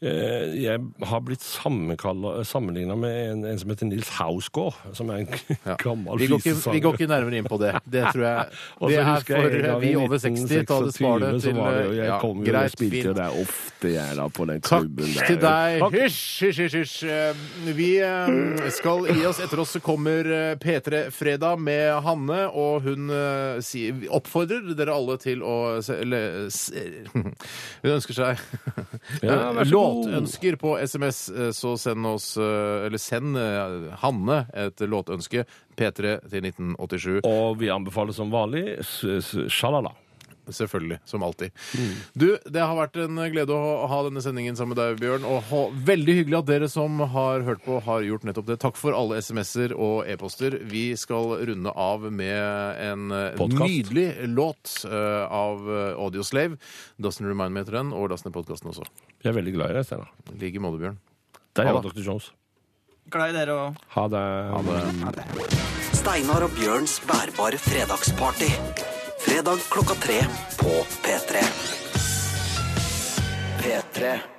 Eh, 0.01 0.53
Jeg 0.63 0.79
har 1.03 1.19
blitt 1.27 1.41
sammenligna 1.43 2.95
med 2.95 3.15
en, 3.33 3.41
en 3.49 3.57
som 3.59 3.69
heter 3.73 3.85
Nils 3.89 4.07
Hausgaard, 4.15 4.73
som 4.95 5.09
er 5.11 5.25
en 5.25 5.27
Ja. 5.67 5.75
gammel 5.81 6.17
Vi 6.21 6.27
går, 6.31 6.39
ikke, 6.39 6.71
vi 6.71 6.79
går 6.85 6.95
ikke 6.95 7.07
nærmere 7.11 7.41
inn 7.41 7.49
på 7.51 7.57
det. 7.59 7.73
Det 7.83 8.05
tror 8.13 8.23
jeg 8.23 8.45
Det 8.89 8.99
er 9.01 9.23
for 9.25 9.79
vi 9.83 9.89
over 9.99 10.21
60. 10.23 10.53
Ta 10.69 10.77
det 10.85 10.93
svaret 10.95 11.41
til 11.43 11.57
det, 11.59 11.97
Jeg 11.97 12.07
ja, 12.07 12.19
kom 12.21 12.39
jo 12.39 12.47
greit, 12.47 12.71
og 12.71 12.77
spilte 12.77 13.01
fint. 13.09 13.17
der 13.19 13.35
ofte, 13.43 13.91
jeg, 13.91 14.15
da, 14.21 14.27
på 14.39 14.47
den 14.47 14.61
Takk 14.63 14.85
klubben 14.87 15.11
der. 15.17 15.27
til 15.27 15.41
deg. 15.43 15.79
Takk. 15.83 15.97
Hysj, 15.99 16.47
hysj, 16.47 16.77
hysj. 16.79 16.95
Eh, 17.09 17.43
Vi 17.75 17.89
eh, 17.99 18.71
skal 18.79 19.03
gi 19.11 19.25
oss. 19.27 19.39
Etter 19.43 19.59
oss 19.65 19.75
kommer 19.83 20.31
eh, 20.31 20.53
P3 20.63 21.03
Fredag 21.15 21.59
med 21.59 21.99
Hanne, 22.07 22.39
og 22.55 22.87
hun 22.87 23.11
eh, 23.11 23.59
sier- 23.67 24.07
oppfordrer 24.15 24.71
dere 24.79 24.95
alle 24.95 25.19
til 25.21 25.43
å 25.43 25.57
Hun 27.09 27.91
ønsker 27.95 28.15
seg 28.15 28.41
Ja. 29.25 29.37
Låtønsker 29.89 30.57
på 30.61 30.75
SMS, 30.79 31.29
eh, 31.29 31.49
så 31.51 31.73
send 31.79 32.05
oss 32.05 32.37
eh, 32.37 32.85
Eller 32.87 32.97
send 33.01 33.37
eh, 33.37 33.95
Hanne 34.01 34.47
et 34.53 34.79
låtønske. 34.79 35.45
P3 35.77 36.19
til 36.29 36.41
1987. 36.43 37.21
Og 37.25 37.57
vi 37.59 37.69
anbefaler 37.71 38.13
som 38.13 38.31
vanlig 38.31 38.79
s- 38.83 39.03
s- 39.03 39.47
sjalala. 39.49 39.91
Selvfølgelig, 40.55 40.99
som 41.09 41.23
alltid. 41.25 41.51
Du, 42.17 42.27
det 42.45 42.61
har 42.63 42.75
vært 42.77 42.97
en 43.03 43.19
glede 43.31 43.53
å 43.55 43.87
ha 43.89 43.99
denne 44.07 44.21
sendingen 44.23 44.57
sammen 44.57 44.75
med 44.75 44.81
deg, 44.81 44.99
Bjørn. 45.01 45.25
Og 45.29 45.43
ha- 45.49 45.65
veldig 45.89 46.15
hyggelig 46.21 46.39
at 46.41 46.49
dere 46.49 46.69
som 46.71 46.99
har 47.13 47.45
hørt 47.47 47.61
på, 47.65 47.79
har 47.85 48.05
gjort 48.05 48.25
nettopp 48.27 48.47
det. 48.49 48.59
Takk 48.63 48.79
for 48.79 48.97
alle 48.97 49.19
SMS-er 49.21 49.75
og 49.77 50.07
e-poster. 50.09 50.57
Vi 50.69 50.89
skal 50.99 51.35
runde 51.49 51.73
av 51.75 52.07
med 52.11 52.81
en 52.89 53.11
eh, 53.15 53.29
Podcast. 53.39 53.63
nydelig 53.63 54.07
låt 54.33 54.75
uh, 54.89 55.25
av 55.29 55.63
eh, 55.69 55.93
Audioslave. 55.99 56.57
Doesn't 57.01 57.25
Remind 57.29 57.53
Me 57.55 57.63
heter 57.63 57.79
den, 57.79 57.93
og 57.95 58.09
last 58.13 58.25
ned 58.27 58.35
podkasten 58.35 58.71
også. 58.73 58.87
Jeg 59.23 59.33
er 59.33 59.39
veldig 59.39 59.55
glad 59.55 59.71
i 59.73 59.79
deg, 59.79 59.87
Steinar. 59.87 60.11
I 60.33 60.37
like 60.43 60.63
måte, 60.63 60.81
Bjørn. 60.81 60.99
Det 61.53 61.63
er 61.63 61.69
Ha 61.69 61.73
jeg, 61.73 61.83
det. 61.83 61.93
Dr. 61.95 62.05
Jones. 62.11 62.31
Glad 63.09 63.31
i 63.33 63.37
dere 63.39 63.55
og 63.57 63.79
Ha 63.95 64.03
det. 64.13 65.25
Steinar 65.99 66.45
og 66.45 66.53
Bjørns 66.55 66.99
bærbare 67.09 67.57
fredagsparty. 67.59 68.98
Fredag 69.19 69.59
klokka 69.69 69.93
tre 69.93 70.19
på 70.57 70.69
P3. 71.03 71.43
P3. 73.59 74.38